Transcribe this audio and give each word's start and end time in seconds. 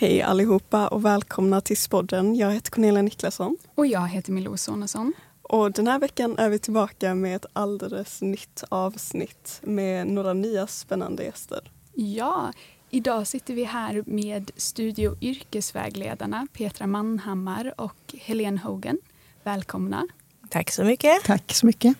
Hej 0.00 0.22
allihopa 0.22 0.88
och 0.88 1.04
välkomna 1.04 1.60
till 1.60 1.76
Spodden. 1.76 2.34
Jag 2.34 2.52
heter 2.52 2.70
Cornelia 2.70 3.02
Niklasson. 3.02 3.56
Och 3.74 3.86
jag 3.86 4.08
heter 4.08 4.32
Milou 4.32 4.56
Sonesson. 4.56 5.12
Och 5.42 5.72
den 5.72 5.86
här 5.86 5.98
veckan 5.98 6.38
är 6.38 6.48
vi 6.48 6.58
tillbaka 6.58 7.14
med 7.14 7.36
ett 7.36 7.46
alldeles 7.52 8.22
nytt 8.22 8.64
avsnitt 8.68 9.60
med 9.62 10.06
några 10.06 10.32
nya 10.32 10.66
spännande 10.66 11.24
gäster. 11.24 11.70
Ja, 11.94 12.52
idag 12.90 13.26
sitter 13.26 13.54
vi 13.54 13.64
här 13.64 14.02
med 14.06 14.50
studie 14.56 15.08
och 15.08 15.16
yrkesvägledarna 15.20 16.46
Petra 16.52 16.86
Mannhammar 16.86 17.74
och 17.76 18.14
Helene 18.18 18.60
Hogan. 18.60 18.98
Välkomna. 19.42 20.06
Tack 20.48 20.70
så 20.70 20.84
mycket. 20.84 21.24
Tack 21.24 21.54
så 21.54 21.66
mycket. 21.66 21.96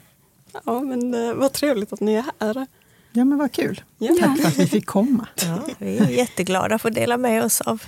Ja, 0.65 0.80
men 0.80 1.15
eh, 1.15 1.35
vad 1.35 1.53
trevligt 1.53 1.93
att 1.93 2.01
ni 2.01 2.15
är 2.15 2.25
här. 2.41 2.67
Ja, 3.12 3.25
men 3.25 3.39
vad 3.39 3.53
kul. 3.53 3.80
Ja. 3.99 4.17
Tack 4.21 4.40
för 4.40 4.49
att 4.49 4.58
vi 4.58 4.67
fick 4.67 4.86
komma. 4.86 5.29
Ja, 5.35 5.68
vi 5.79 5.99
är 5.99 6.08
jätteglada 6.08 6.79
för 6.79 6.89
att 6.89 6.94
dela 6.94 7.17
med 7.17 7.44
oss 7.44 7.61
av, 7.61 7.82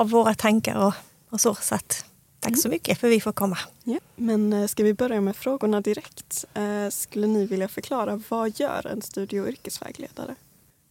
av 0.00 0.10
våra 0.10 0.34
tankar 0.34 0.74
och, 0.74 0.94
och 1.30 1.40
så. 1.40 1.54
så 1.54 1.74
att, 1.74 2.04
tack 2.40 2.58
så 2.58 2.68
mycket 2.68 2.98
för 2.98 3.08
att 3.08 3.12
vi 3.12 3.20
får 3.20 3.32
komma. 3.32 3.58
Ja, 3.84 3.98
men 4.16 4.52
eh, 4.52 4.66
ska 4.66 4.82
vi 4.82 4.94
börja 4.94 5.20
med 5.20 5.36
frågorna 5.36 5.80
direkt? 5.80 6.44
Eh, 6.54 6.90
skulle 6.90 7.26
ni 7.26 7.46
vilja 7.46 7.68
förklara 7.68 8.22
vad 8.28 8.60
gör 8.60 8.86
en 8.86 9.02
studie 9.02 9.40
och 9.40 9.48
yrkesvägledare? 9.48 10.34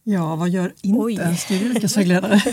Ja, 0.02 0.36
vad 0.36 0.48
gör 0.48 0.74
inte 0.82 1.00
Oj. 1.00 1.18
en 1.18 1.36
studie 1.36 1.70
och 1.70 1.76
yrkesvägledare? 1.76 2.42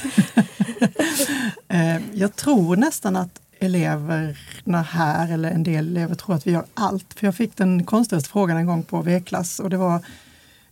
Eh, 1.70 1.98
jag 2.14 2.36
tror 2.36 2.76
nästan 2.76 3.16
att 3.16 3.42
eleverna 3.60 4.82
här, 4.82 5.34
eller 5.34 5.52
en 5.52 5.64
del 5.64 5.88
elever, 5.88 6.16
tror 6.16 6.36
att 6.36 6.48
vi 6.48 6.52
gör 6.52 6.66
allt. 6.74 7.14
För 7.14 7.28
jag 7.28 7.36
fick 7.36 7.56
den 7.56 7.84
konstigaste 7.84 8.30
frågan 8.30 8.58
en 8.58 8.66
gång 8.66 8.84
på 8.84 9.02
V-klass 9.02 9.60
och 9.60 9.70
det 9.70 9.78
var 9.78 10.02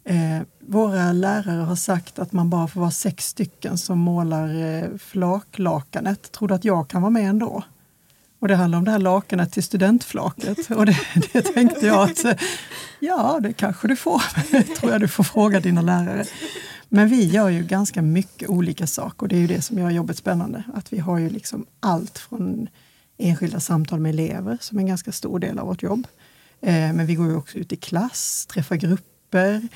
Eh, 0.05 0.41
våra 0.59 1.11
lärare 1.11 1.61
har 1.61 1.75
sagt 1.75 2.19
att 2.19 2.31
man 2.31 2.49
bara 2.49 2.67
får 2.67 2.79
vara 2.79 2.91
sex 2.91 3.27
stycken 3.27 3.77
som 3.77 3.99
målar 3.99 4.63
eh, 4.63 4.97
flaklakanet. 4.97 6.31
Tror 6.31 6.47
du 6.47 6.53
att 6.53 6.65
jag 6.65 6.87
kan 6.87 7.01
vara 7.01 7.09
med 7.09 7.29
ändå? 7.29 7.63
Och 8.39 8.47
det 8.47 8.55
handlar 8.55 8.77
om 8.77 8.85
det 8.85 8.91
här 8.91 8.99
lakanet 8.99 9.51
till 9.51 9.63
studentflaket. 9.63 10.71
Och 10.77 10.85
det, 10.85 10.97
det 11.33 11.41
tänkte 11.41 11.85
jag 11.85 12.09
att 12.09 12.39
ja, 12.99 13.39
det 13.41 13.53
kanske 13.53 13.87
du 13.87 13.95
får. 13.95 14.21
tror 14.79 14.91
jag 14.91 15.01
du 15.01 15.07
får 15.07 15.23
fråga 15.23 15.59
dina 15.59 15.81
lärare. 15.81 16.25
Men 16.89 17.07
vi 17.07 17.25
gör 17.25 17.49
ju 17.49 17.63
ganska 17.63 18.01
mycket 18.01 18.49
olika 18.49 18.87
saker 18.87 19.21
och 19.21 19.27
det 19.27 19.35
är 19.35 19.39
ju 19.39 19.47
det 19.47 19.61
som 19.61 19.79
gör 19.79 19.89
jobbet 19.89 20.17
spännande. 20.17 20.63
Att 20.73 20.93
vi 20.93 20.99
har 20.99 21.17
ju 21.17 21.29
liksom 21.29 21.65
allt 21.79 22.19
från 22.19 22.67
enskilda 23.17 23.59
samtal 23.59 23.99
med 23.99 24.09
elever 24.09 24.57
som 24.61 24.77
är 24.77 24.81
en 24.81 24.87
ganska 24.87 25.11
stor 25.11 25.39
del 25.39 25.59
av 25.59 25.67
vårt 25.67 25.83
jobb. 25.83 26.07
Eh, 26.61 26.73
men 26.73 27.05
vi 27.05 27.15
går 27.15 27.27
ju 27.27 27.35
också 27.35 27.57
ut 27.57 27.73
i 27.73 27.75
klass, 27.75 28.45
träffar 28.45 28.75
grupper, 28.75 29.67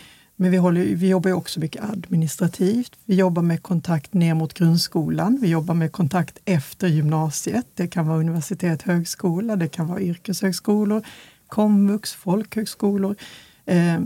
men 0.41 0.51
vi, 0.51 0.57
håller, 0.57 0.81
vi 0.81 1.09
jobbar 1.09 1.31
också 1.31 1.59
mycket 1.59 1.83
administrativt. 1.83 2.91
Vi 3.05 3.15
jobbar 3.15 3.41
med 3.41 3.63
kontakt 3.63 4.13
ner 4.13 4.33
mot 4.33 4.53
grundskolan. 4.53 5.37
Vi 5.41 5.47
jobbar 5.47 5.73
med 5.73 5.91
kontakt 5.91 6.39
efter 6.45 6.87
gymnasiet. 6.87 7.65
Det 7.73 7.87
kan 7.87 8.07
vara 8.07 8.19
universitet, 8.19 8.81
högskola, 8.81 9.55
det 9.55 9.67
kan 9.67 9.87
vara 9.87 10.01
yrkeshögskolor, 10.01 11.05
komvux, 11.47 12.13
folkhögskolor. 12.13 13.15
Eh, 13.65 13.99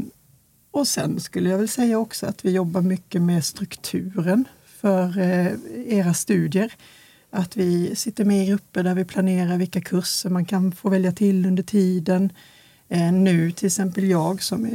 och 0.71 0.87
sen 0.87 1.19
skulle 1.19 1.49
jag 1.49 1.57
väl 1.57 1.67
säga 1.67 1.99
också 1.99 2.25
att 2.25 2.45
vi 2.45 2.51
jobbar 2.51 2.81
mycket 2.81 3.21
med 3.21 3.45
strukturen 3.45 4.45
för 4.65 5.19
eh, 5.19 5.51
era 5.87 6.13
studier. 6.13 6.73
Att 7.29 7.57
vi 7.57 7.95
sitter 7.95 8.25
med 8.25 8.43
i 8.43 8.47
grupper 8.47 8.83
där 8.83 8.95
vi 8.95 9.05
planerar 9.05 9.57
vilka 9.57 9.81
kurser 9.81 10.29
man 10.29 10.45
kan 10.45 10.71
få 10.71 10.89
välja 10.89 11.11
till 11.11 11.45
under 11.45 11.63
tiden. 11.63 12.29
Eh, 12.94 13.11
nu 13.11 13.52
till 13.52 13.66
exempel 13.66 14.03
jag 14.03 14.44
som 14.44 14.66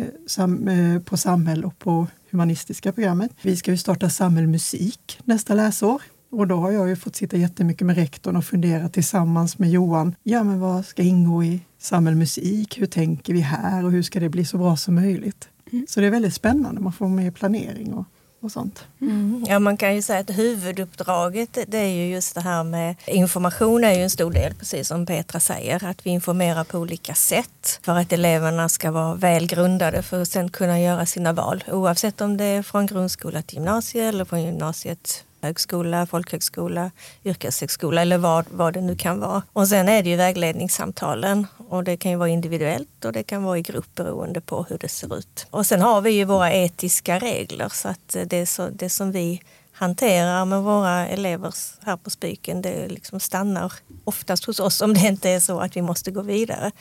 är 0.69 0.95
eh, 0.95 1.01
på 1.01 1.17
samhäll 1.17 1.65
och 1.65 1.79
på 1.79 2.07
humanistiska 2.31 2.93
programmet. 2.93 3.31
Vi 3.43 3.57
ska 3.57 3.71
ju 3.71 3.77
starta 3.77 4.11
samhällsmusik 4.11 5.21
nästa 5.25 5.55
läsår. 5.55 6.03
Och 6.31 6.47
då 6.47 6.57
har 6.57 6.71
jag 6.71 6.89
ju 6.89 6.97
fått 6.97 7.17
sitta 7.17 7.37
jättemycket 7.37 7.87
med 7.87 7.97
rektorn 7.97 8.37
och 8.37 8.45
fundera 8.45 8.89
tillsammans 8.89 9.59
med 9.59 9.71
Johan. 9.71 10.15
Ja, 10.23 10.45
men 10.45 10.61
vad 10.61 10.87
ska 10.87 11.03
ingå 11.03 11.45
i 11.45 11.61
samhällsmusik? 11.79 12.81
Hur 12.81 12.87
tänker 12.87 13.33
vi 13.33 13.41
här 13.41 13.85
och 13.85 13.93
hur 13.93 14.03
ska 14.03 14.21
det 14.21 14.29
bli 14.29 14.45
så 14.45 14.59
bra 14.59 14.77
som 14.77 14.95
möjligt? 14.95 15.49
Mm. 15.73 15.87
Så 15.89 16.01
det 16.01 16.07
är 16.07 16.11
väldigt 16.11 16.35
spännande. 16.35 16.81
Man 16.81 16.93
får 16.93 17.09
med 17.09 17.35
planering 17.35 17.95
och 17.95 18.05
och 18.41 18.53
sånt. 18.53 18.85
Mm. 19.01 19.45
Ja, 19.49 19.59
man 19.59 19.77
kan 19.77 19.95
ju 19.95 20.03
säga 20.03 20.21
att 20.21 20.31
huvuduppdraget 20.31 21.59
det 21.67 21.79
är 21.79 21.93
ju 21.93 22.11
just 22.11 22.35
det 22.35 22.41
här 22.41 22.65
med 22.65 22.95
information 23.07 23.85
är 23.85 23.95
ju 23.95 24.03
en 24.03 24.11
stor 24.11 24.31
del, 24.31 24.55
precis 24.55 24.89
som 24.89 25.07
Petra 25.07 25.41
säger, 25.41 25.85
att 25.85 26.07
vi 26.07 26.11
informerar 26.11 26.65
på 26.65 26.79
olika 26.79 27.15
sätt 27.15 27.81
för 27.83 27.97
att 27.97 28.13
eleverna 28.13 28.69
ska 28.69 28.91
vara 28.91 29.15
välgrundade 29.15 30.03
för 30.03 30.23
att 30.23 30.29
sen 30.29 30.51
kunna 30.51 30.81
göra 30.81 31.07
sina 31.07 31.33
val 31.33 31.65
oavsett 31.73 32.21
om 32.21 32.37
det 32.37 32.45
är 32.45 32.63
från 32.63 32.87
grundskola 32.87 33.43
till 33.43 33.59
gymnasiet 33.59 34.15
eller 34.15 34.25
från 34.25 34.43
gymnasiet 34.43 35.25
högskola, 35.43 36.07
folkhögskola, 36.07 36.91
yrkeshögskola 37.25 38.03
eller 38.03 38.19
vad, 38.19 38.45
vad 38.51 38.75
det 38.75 38.81
nu 38.81 38.97
kan 38.97 39.21
vara. 39.21 39.43
Och 39.53 39.69
sen 39.69 39.89
är 39.89 40.03
det 40.03 40.11
ju 40.11 40.17
vägledningssamtalen 40.17 41.47
och 41.69 41.85
det 41.85 41.97
kan 41.97 42.11
ju 42.11 42.17
vara 42.17 42.29
individuellt 42.29 43.05
och 43.05 43.13
det 43.13 43.23
kan 43.23 43.43
vara 43.43 43.59
i 43.59 43.63
grupp 43.63 43.95
beroende 43.95 44.41
på 44.41 44.67
hur 44.69 44.79
det 44.79 44.89
ser 44.89 45.19
ut. 45.19 45.47
Och 45.51 45.67
sen 45.67 45.81
har 45.81 46.01
vi 46.01 46.11
ju 46.11 46.25
våra 46.25 46.53
etiska 46.53 47.19
regler 47.19 47.69
så 47.69 47.89
att 47.89 48.17
det, 48.27 48.47
så, 48.47 48.69
det 48.69 48.91
som 48.91 49.13
vi 49.13 49.43
hanterar 49.73 50.45
med 50.45 50.63
våra 50.63 51.07
elever 51.07 51.55
här 51.87 51.97
på 51.97 52.11
Spyken, 52.11 52.63
det 52.63 52.89
liksom 52.89 53.21
stannar 53.21 53.73
oftast 54.05 54.45
hos 54.45 54.61
oss 54.61 54.81
om 54.81 54.95
det 54.95 55.01
inte 55.01 55.31
är 55.31 55.41
så 55.41 55.61
att 55.61 55.77
vi 55.77 55.83
måste 55.83 56.11
gå 56.11 56.23
vidare. 56.23 56.73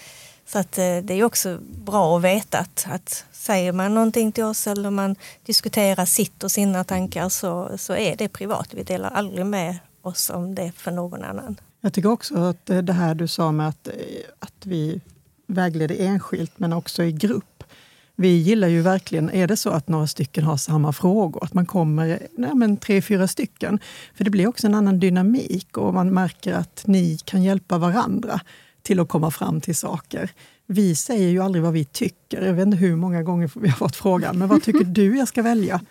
Så 0.47 0.59
att 0.59 0.78
eh, 0.78 0.97
det 1.03 1.13
är 1.13 1.24
också 1.24 1.59
bra 1.85 2.18
att 2.18 2.24
veta 2.24 2.59
att, 2.59 2.88
att 2.90 3.25
säger 3.31 3.72
man 3.72 3.94
någonting 3.94 4.31
till 4.31 4.44
oss 4.44 4.68
eller 4.68 4.90
man 4.90 5.16
diskuterar 5.46 6.06
sitt 6.06 6.44
och 6.44 6.52
sina 6.52 6.84
tankar 6.84 7.30
så, 7.30 7.72
så 7.78 7.96
är 7.96 8.16
det 8.16 8.28
privat. 8.28 8.74
Vi 8.74 8.84
delar 8.84 9.09
aldrig 9.09 9.46
med 9.46 9.78
oss 10.02 10.30
om 10.30 10.56
det 10.56 10.72
för 10.75 10.91
någon 10.91 11.24
annan. 11.24 11.59
Jag 11.81 11.94
tycker 11.94 12.12
också 12.12 12.35
att 12.35 12.66
det 12.66 12.94
här 12.94 13.16
du 13.16 13.28
sa 13.28 13.52
med 13.52 13.68
att, 13.68 13.88
eh, 13.88 13.94
att 14.40 14.66
vi 14.66 15.02
vägleder 15.47 15.96
enskilt 16.00 16.52
men 16.56 16.74
också 16.74 17.03
i 17.03 17.12
grupp. 17.12 17.64
Vi 18.16 18.28
gillar 18.28 18.68
ju 18.68 18.81
verkligen, 18.81 19.29
är 19.29 19.47
det 19.47 19.58
så 19.58 19.69
att 19.69 19.88
några 19.88 20.08
stycken 20.08 20.44
har 20.44 20.58
samma 20.58 20.94
frågor, 20.94 21.44
att 21.44 21.53
man 21.53 21.66
kommer 21.66 22.28
nej, 22.38 22.56
men 22.56 22.78
tre, 22.78 23.02
fyra 23.02 23.28
stycken. 23.28 23.79
För 24.16 24.24
det 24.24 24.29
blir 24.29 24.47
också 24.47 24.68
en 24.68 24.75
annan 24.75 25.00
dynamik 25.00 25.78
och 25.78 25.94
man 25.94 26.14
märker 26.14 26.53
att 26.53 26.84
ni 26.85 27.18
kan 27.25 27.44
hjälpa 27.44 27.78
varandra 27.78 28.40
till 28.87 28.99
att 28.99 29.09
komma 29.09 29.31
fram 29.31 29.61
till 29.61 29.75
saker. 29.75 30.31
Vi 30.65 30.95
säger 30.95 31.29
ju 31.29 31.39
aldrig 31.39 31.63
vad 31.63 31.73
vi 31.73 31.85
tycker. 31.85 32.41
Jag 32.41 32.53
vet 32.53 32.65
inte 32.65 32.77
hur 32.77 32.95
många 32.95 33.23
gånger 33.23 33.51
vi 33.55 33.69
har 33.69 33.77
fått 33.77 33.95
frågan, 33.95 34.37
men 34.39 34.47
vad 34.47 34.63
tycker 34.63 34.83
du 34.83 35.17
jag 35.17 35.27
ska 35.27 35.41
välja? 35.41 35.81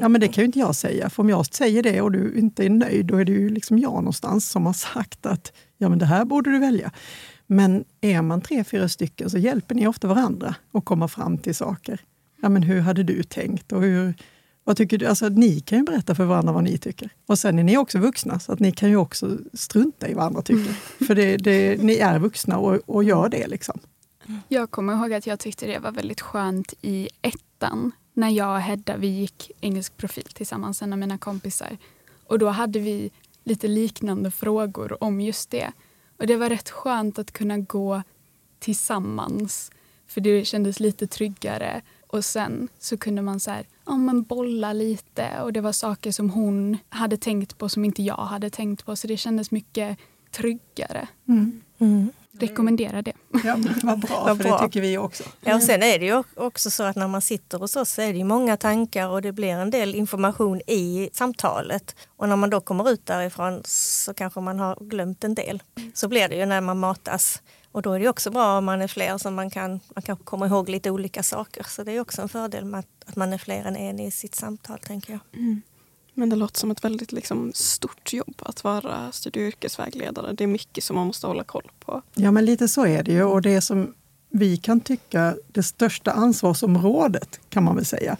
Ja, 0.00 0.08
men 0.08 0.20
det 0.20 0.28
kan 0.28 0.42
ju 0.42 0.46
inte 0.46 0.58
jag 0.58 0.74
säga. 0.74 1.10
För 1.10 1.22
om 1.22 1.28
jag 1.28 1.46
säger 1.46 1.82
det 1.82 2.00
och 2.00 2.12
du 2.12 2.34
inte 2.38 2.64
är 2.64 2.70
nöjd, 2.70 3.06
då 3.06 3.16
är 3.16 3.24
det 3.24 3.32
ju 3.32 3.48
liksom 3.48 3.78
jag 3.78 3.92
någonstans 3.92 4.50
som 4.50 4.66
har 4.66 4.72
sagt 4.72 5.26
att 5.26 5.52
ja, 5.78 5.88
men 5.88 5.98
det 5.98 6.06
här 6.06 6.24
borde 6.24 6.50
du 6.50 6.58
välja. 6.58 6.92
Men 7.46 7.84
är 8.00 8.22
man 8.22 8.40
tre, 8.40 8.64
fyra 8.64 8.88
stycken 8.88 9.30
så 9.30 9.38
hjälper 9.38 9.74
ni 9.74 9.86
ofta 9.86 10.08
varandra 10.08 10.54
att 10.72 10.84
komma 10.84 11.08
fram 11.08 11.38
till 11.38 11.54
saker. 11.54 12.00
Ja, 12.42 12.48
men 12.48 12.62
hur 12.62 12.80
hade 12.80 13.02
du 13.02 13.22
tänkt? 13.22 13.72
Och 13.72 13.82
hur, 13.82 14.14
vad 14.64 14.76
tycker 14.76 14.98
du? 14.98 15.06
Alltså, 15.06 15.28
ni 15.28 15.60
kan 15.60 15.78
ju 15.78 15.84
berätta 15.84 16.14
för 16.14 16.24
varandra 16.24 16.52
vad 16.52 16.64
ni 16.64 16.78
tycker. 16.78 17.10
Och 17.26 17.38
sen 17.38 17.58
är 17.58 17.62
ni 17.62 17.76
också 17.76 17.98
vuxna, 17.98 18.40
så 18.40 18.52
att 18.52 18.60
ni 18.60 18.72
kan 18.72 18.88
ju 18.88 18.96
också 18.96 19.38
strunta 19.52 20.08
i 20.08 20.14
vad 20.14 20.24
andra 20.24 20.42
tycker. 20.42 20.72
För 21.06 21.14
det, 21.14 21.36
det, 21.36 21.82
ni 21.82 21.96
är 21.96 22.18
vuxna 22.18 22.58
och, 22.58 22.80
och 22.86 23.04
gör 23.04 23.28
det. 23.28 23.46
liksom. 23.46 23.80
Jag 24.48 24.70
kommer 24.70 24.92
ihåg 24.92 25.12
att 25.12 25.26
jag 25.26 25.38
tyckte 25.38 25.66
det 25.66 25.78
var 25.78 25.92
väldigt 25.92 26.20
skönt 26.20 26.74
i 26.80 27.08
ettan 27.22 27.92
när 28.14 28.28
jag 28.28 28.54
och 28.54 28.60
Hedda 28.60 28.96
vi 28.96 29.06
gick 29.06 29.50
engelsk 29.60 29.96
profil 29.96 30.28
tillsammans, 30.34 30.82
en 30.82 30.92
av 30.92 30.98
mina 30.98 31.18
kompisar. 31.18 31.78
Och 32.26 32.38
då 32.38 32.48
hade 32.48 32.78
vi 32.78 33.10
lite 33.44 33.68
liknande 33.68 34.30
frågor 34.30 35.04
om 35.04 35.20
just 35.20 35.50
det. 35.50 35.72
Och 36.16 36.26
det 36.26 36.36
var 36.36 36.48
rätt 36.48 36.70
skönt 36.70 37.18
att 37.18 37.32
kunna 37.32 37.58
gå 37.58 38.02
tillsammans 38.58 39.70
för 40.06 40.20
det 40.20 40.44
kändes 40.44 40.80
lite 40.80 41.06
tryggare. 41.06 41.82
Och 42.06 42.24
sen 42.24 42.68
så 42.78 42.96
kunde 42.96 43.22
man 43.22 43.40
så 43.40 43.50
här, 43.50 43.66
ja, 43.86 43.96
men 43.96 44.22
bolla 44.22 44.72
lite 44.72 45.40
och 45.42 45.52
det 45.52 45.60
var 45.60 45.72
saker 45.72 46.12
som 46.12 46.30
hon 46.30 46.78
hade 46.88 47.16
tänkt 47.16 47.58
på 47.58 47.68
som 47.68 47.84
inte 47.84 48.02
jag 48.02 48.16
hade 48.16 48.50
tänkt 48.50 48.84
på 48.84 48.96
så 48.96 49.06
det 49.06 49.16
kändes 49.16 49.50
mycket 49.50 49.98
tryggare. 50.30 51.08
Mm. 51.28 51.62
Mm 51.78 52.10
rekommendera 52.38 53.02
det. 53.02 53.12
Ja, 53.44 53.56
vad 53.82 53.98
bra, 53.98 54.24
vad 54.24 54.36
för 54.36 54.44
bra. 54.44 54.58
det 54.58 54.64
tycker 54.64 54.80
vi 54.80 54.98
också. 54.98 55.22
Ja, 55.40 55.54
och 55.54 55.62
sen 55.62 55.82
är 55.82 55.98
det 55.98 56.06
ju 56.06 56.22
också 56.36 56.70
så 56.70 56.82
att 56.82 56.96
när 56.96 57.08
man 57.08 57.22
sitter 57.22 57.58
hos 57.58 57.76
oss 57.76 57.90
så 57.90 58.02
är 58.02 58.12
det 58.12 58.24
många 58.24 58.56
tankar 58.56 59.08
och 59.08 59.22
det 59.22 59.32
blir 59.32 59.52
en 59.52 59.70
del 59.70 59.94
information 59.94 60.60
i 60.66 61.10
samtalet. 61.12 61.96
Och 62.16 62.28
när 62.28 62.36
man 62.36 62.50
då 62.50 62.60
kommer 62.60 62.90
ut 62.90 63.06
därifrån 63.06 63.62
så 63.64 64.14
kanske 64.14 64.40
man 64.40 64.58
har 64.58 64.76
glömt 64.80 65.24
en 65.24 65.34
del. 65.34 65.62
Så 65.94 66.08
blir 66.08 66.28
det 66.28 66.36
ju 66.36 66.46
när 66.46 66.60
man 66.60 66.78
matas. 66.78 67.42
Och 67.72 67.82
då 67.82 67.92
är 67.92 68.00
det 68.00 68.08
också 68.08 68.30
bra 68.30 68.58
om 68.58 68.64
man 68.64 68.82
är 68.82 68.88
fler 68.88 69.18
så 69.18 69.30
man 69.30 69.50
kan, 69.50 69.80
man 69.94 70.02
kan 70.02 70.16
komma 70.16 70.46
ihåg 70.46 70.68
lite 70.68 70.90
olika 70.90 71.22
saker. 71.22 71.66
Så 71.68 71.84
det 71.84 71.92
är 71.92 72.00
också 72.00 72.22
en 72.22 72.28
fördel 72.28 72.64
med 72.64 72.84
att, 73.06 73.16
man 73.16 73.32
är 73.32 73.38
fler 73.38 73.64
än 73.64 73.76
en 73.76 74.00
i 74.00 74.10
sitt 74.10 74.34
samtal, 74.34 74.78
tänker 74.78 75.12
jag. 75.12 75.20
Mm. 75.40 75.62
Men 76.14 76.30
det 76.30 76.36
låter 76.36 76.60
som 76.60 76.70
ett 76.70 76.84
väldigt 76.84 77.12
liksom, 77.12 77.52
stort 77.54 78.12
jobb 78.12 78.34
att 78.38 78.64
vara 78.64 79.12
studie 79.12 79.40
och 79.40 79.46
yrkesvägledare. 79.46 80.32
Det 80.32 80.44
är 80.44 80.48
mycket 80.48 80.84
som 80.84 80.96
man 80.96 81.06
måste 81.06 81.26
hålla 81.26 81.44
koll 81.44 81.70
på. 81.80 82.02
Ja, 82.14 82.30
men 82.30 82.44
lite 82.44 82.68
så 82.68 82.86
är 82.86 83.02
det 83.02 83.12
ju. 83.12 83.24
Och 83.24 83.42
det 83.42 83.60
som 83.60 83.94
vi 84.28 84.56
kan 84.56 84.80
tycka 84.80 85.36
det 85.48 85.62
största 85.62 86.10
ansvarsområdet, 86.12 87.40
kan 87.48 87.64
man 87.64 87.76
väl 87.76 87.84
säga. 87.84 88.16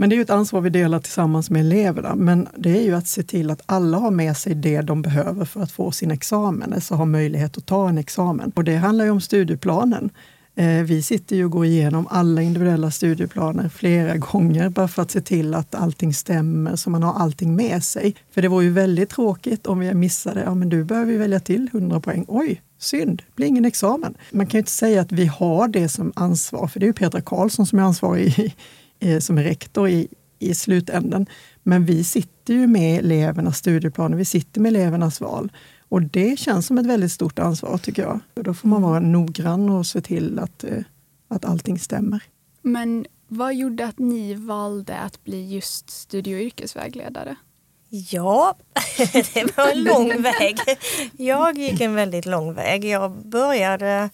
Men 0.00 0.08
det 0.08 0.14
är 0.14 0.16
ju 0.16 0.22
ett 0.22 0.30
ansvar 0.30 0.60
vi 0.60 0.70
delar 0.70 0.98
tillsammans 0.98 1.50
med 1.50 1.60
eleverna. 1.60 2.14
Men 2.14 2.48
det 2.56 2.78
är 2.78 2.82
ju 2.82 2.94
att 2.94 3.06
se 3.06 3.22
till 3.22 3.50
att 3.50 3.62
alla 3.66 3.98
har 3.98 4.10
med 4.10 4.36
sig 4.36 4.54
det 4.54 4.80
de 4.80 5.02
behöver 5.02 5.44
för 5.44 5.62
att 5.62 5.72
få 5.72 5.90
sin 5.90 6.10
examen, 6.10 6.72
alltså 6.72 6.94
ha 6.94 7.04
möjlighet 7.04 7.58
att 7.58 7.66
ta 7.66 7.88
en 7.88 7.98
examen. 7.98 8.52
Och 8.54 8.64
det 8.64 8.76
handlar 8.76 9.04
ju 9.04 9.10
om 9.10 9.20
studieplanen. 9.20 10.10
Eh, 10.54 10.82
vi 10.82 11.02
sitter 11.02 11.36
ju 11.36 11.44
och 11.44 11.50
går 11.50 11.64
igenom 11.64 12.06
alla 12.10 12.42
individuella 12.42 12.90
studieplaner 12.90 13.68
flera 13.68 14.16
gånger 14.32 14.68
bara 14.68 14.88
för 14.88 15.02
att 15.02 15.10
se 15.10 15.20
till 15.20 15.54
att 15.54 15.74
allting 15.74 16.14
stämmer 16.14 16.76
så 16.76 16.90
man 16.90 17.02
har 17.02 17.14
allting 17.14 17.56
med 17.56 17.84
sig. 17.84 18.14
För 18.30 18.42
det 18.42 18.48
vore 18.48 18.64
ju 18.64 18.70
väldigt 18.70 19.10
tråkigt 19.10 19.66
om 19.66 19.78
vi 19.78 19.94
missade, 19.94 20.42
ja 20.44 20.54
men 20.54 20.68
du 20.68 20.84
behöver 20.84 21.18
välja 21.18 21.40
till 21.40 21.68
100 21.72 22.00
poäng. 22.00 22.24
Oj, 22.28 22.62
synd, 22.78 23.22
det 23.26 23.36
blir 23.36 23.46
ingen 23.46 23.64
examen. 23.64 24.14
Man 24.30 24.46
kan 24.46 24.58
ju 24.58 24.60
inte 24.60 24.70
säga 24.70 25.00
att 25.00 25.12
vi 25.12 25.26
har 25.26 25.68
det 25.68 25.88
som 25.88 26.12
ansvar, 26.16 26.66
för 26.66 26.80
det 26.80 26.84
är 26.84 26.88
ju 26.88 26.92
Petra 26.92 27.20
Karlsson 27.20 27.66
som 27.66 27.78
är 27.78 27.82
ansvarig 27.82 28.38
i, 28.38 28.54
som 29.20 29.38
är 29.38 29.42
rektor 29.42 29.88
i, 29.88 30.08
i 30.38 30.54
slutänden. 30.54 31.26
Men 31.62 31.84
vi 31.84 32.04
sitter 32.04 32.54
ju 32.54 32.66
med 32.66 32.98
elevernas 32.98 33.58
studieplaner, 33.58 34.16
vi 34.16 34.24
sitter 34.24 34.60
med 34.60 34.76
elevernas 34.76 35.20
val. 35.20 35.52
Och 35.88 36.02
det 36.02 36.38
känns 36.38 36.66
som 36.66 36.78
ett 36.78 36.86
väldigt 36.86 37.12
stort 37.12 37.38
ansvar 37.38 37.78
tycker 37.78 38.02
jag. 38.02 38.20
Då 38.34 38.54
får 38.54 38.68
man 38.68 38.82
vara 38.82 39.00
noggrann 39.00 39.70
och 39.70 39.86
se 39.86 40.00
till 40.00 40.38
att, 40.38 40.64
eh, 40.64 40.82
att 41.28 41.44
allting 41.44 41.78
stämmer. 41.78 42.22
Men 42.62 43.06
vad 43.28 43.54
gjorde 43.54 43.86
att 43.86 43.98
ni 43.98 44.34
valde 44.34 44.96
att 44.98 45.24
bli 45.24 45.54
just 45.54 45.90
studie 45.90 46.34
och 46.34 46.40
yrkesvägledare? 46.40 47.36
Ja, 47.88 48.56
det 49.34 49.56
var 49.56 49.70
en 49.70 49.82
lång 49.82 50.22
väg. 50.22 50.58
Jag 51.12 51.58
gick 51.58 51.80
en 51.80 51.94
väldigt 51.94 52.26
lång 52.26 52.54
väg. 52.54 52.84
Jag 52.84 53.12
började 53.12 54.10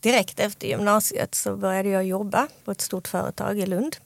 direkt 0.00 0.40
efter 0.40 0.66
gymnasiet 0.66 1.34
så 1.34 1.56
började 1.56 1.88
jag 1.88 2.04
jobba 2.04 2.48
på 2.64 2.70
ett 2.70 2.80
stort 2.80 3.08
företag 3.08 3.58
i 3.58 3.66
Lund. 3.66 3.96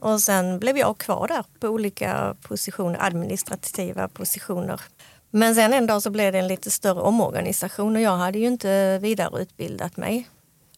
Och 0.00 0.20
sen 0.20 0.58
blev 0.58 0.78
jag 0.78 0.98
kvar 0.98 1.28
där 1.28 1.44
på 1.60 1.68
olika 1.68 2.36
positioner, 2.42 2.98
administrativa 3.02 4.08
positioner 4.08 4.80
men 5.30 5.54
sen 5.54 5.72
en 5.72 5.86
dag 5.86 6.02
så 6.02 6.10
blev 6.10 6.32
det 6.32 6.38
en 6.38 6.48
lite 6.48 6.70
större 6.70 7.00
omorganisation 7.00 7.96
och 7.96 8.02
jag 8.02 8.16
hade 8.16 8.38
ju 8.38 8.46
inte 8.46 8.98
vidareutbildat 8.98 9.96
mig. 9.96 10.28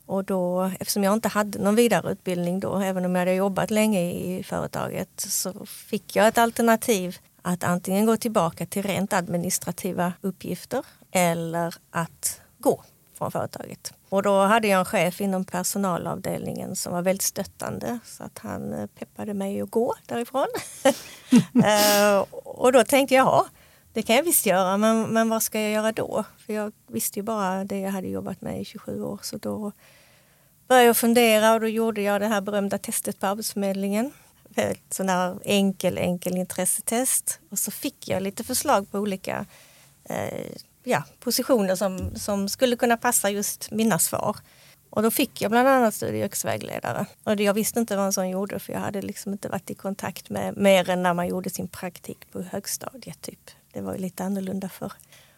Och 0.07 0.25
då, 0.25 0.71
eftersom 0.81 1.05
jag 1.05 1.13
inte 1.13 1.29
hade 1.29 1.59
någon 1.59 1.75
vidareutbildning 1.75 2.61
då, 2.61 2.77
även 2.77 3.05
om 3.05 3.15
jag 3.15 3.21
hade 3.21 3.35
jobbat 3.35 3.71
länge 3.71 4.01
i 4.01 4.43
företaget, 4.43 5.09
så 5.17 5.67
fick 5.67 6.17
jag 6.17 6.29
ett 6.29 6.39
alternativ 6.39 7.17
att 7.43 7.65
antingen 7.65 8.07
gå 8.07 8.17
tillbaka 8.17 8.67
till 8.67 8.83
rent 8.83 9.13
administrativa 9.13 10.13
uppgifter 10.21 10.85
eller 11.11 11.75
att 11.91 12.41
gå 12.59 12.85
från 13.19 13.31
företaget. 13.33 13.95
Och 14.13 14.23
då 14.23 14.41
hade 14.41 14.69
jag 14.69 14.79
en 14.79 14.85
chef 14.85 15.21
inom 15.21 15.45
personalavdelningen 15.45 16.77
som 16.77 16.93
var 16.93 17.03
väldigt 17.03 17.23
stöttande 17.23 17.99
så 18.05 18.25
att 18.25 18.39
han 18.39 18.89
peppade 18.99 19.35
mig 19.35 19.61
att 19.61 19.71
gå 19.71 19.95
därifrån. 20.07 20.47
Eh, 21.65 22.25
och 22.45 22.73
då 22.73 22.85
tänkte 22.85 23.15
jag, 23.15 23.27
ja, 23.27 23.47
det 23.93 24.03
kan 24.03 24.17
jag 24.17 24.23
visst 24.23 24.47
göra, 24.47 24.77
men, 24.77 25.03
men 25.03 25.29
vad 25.29 25.43
ska 25.43 25.61
jag 25.61 25.71
göra 25.71 25.93
då? 25.93 26.25
För 26.39 26.53
jag 26.53 26.73
visste 26.87 27.19
ju 27.19 27.23
bara 27.23 27.65
det 27.65 27.79
jag 27.79 27.91
hade 27.91 28.09
jobbat 28.09 28.41
med 28.41 28.61
i 28.61 28.65
27 28.65 29.03
år. 29.03 29.21
Så 29.23 29.37
då 29.37 29.73
började 30.69 30.87
jag 30.87 30.97
fundera 30.97 31.55
och 31.55 31.61
då 31.61 31.69
gjorde 31.69 32.03
jag 32.03 32.21
det 32.21 32.27
här 32.27 32.41
berömda 32.41 32.79
testet 32.79 33.21
på 33.21 33.27
Arbetsförmedlingen. 33.27 34.11
Ett 34.57 34.95
sån 34.95 35.07
där 35.07 35.39
enkel, 35.45 35.99
enkel 35.99 36.37
intressetest. 36.37 37.41
Och 37.51 37.59
så 37.59 37.71
fick 37.71 38.09
jag 38.09 38.23
lite 38.23 38.45
förslag 38.45 38.91
på 38.91 38.99
olika 38.99 39.47
eh, 40.05 40.53
ja, 40.83 41.05
positioner 41.21 41.75
som, 41.75 42.17
som 42.17 42.49
skulle 42.49 42.77
kunna 42.77 42.97
passa 42.97 43.31
just 43.31 43.71
mina 43.71 43.99
svar. 43.99 44.37
Och 44.91 45.03
då 45.03 45.11
fick 45.11 45.43
jag 45.43 45.51
bland 45.51 45.69
annat 45.69 45.95
studie 45.95 46.21
och 46.21 46.25
yrkesvägledare. 46.25 47.07
Och 47.25 47.41
jag 47.41 47.55
visste 47.55 47.81
inte 47.81 47.97
vad 47.97 48.07
en 48.07 48.13
sån 48.13 48.29
gjorde 48.29 48.59
för 48.59 48.73
jag 48.73 48.81
hade 48.81 49.03
liksom 49.03 49.33
inte 49.33 49.49
varit 49.49 49.71
i 49.71 49.75
kontakt 49.75 50.31
med 50.31 50.57
mer 50.57 50.91
än 50.91 51.03
när 51.03 51.15
man 51.15 51.29
gjorde 51.29 51.51
sin 51.51 51.69
praktik 51.69 52.33
på 52.33 52.43
högstadiet. 52.43 53.23
Typ. 53.23 53.51
Det 53.73 53.81
var 53.81 53.93
ju 53.93 53.99
lite 53.99 54.25
annorlunda 54.25 54.69
förr. 54.69 54.93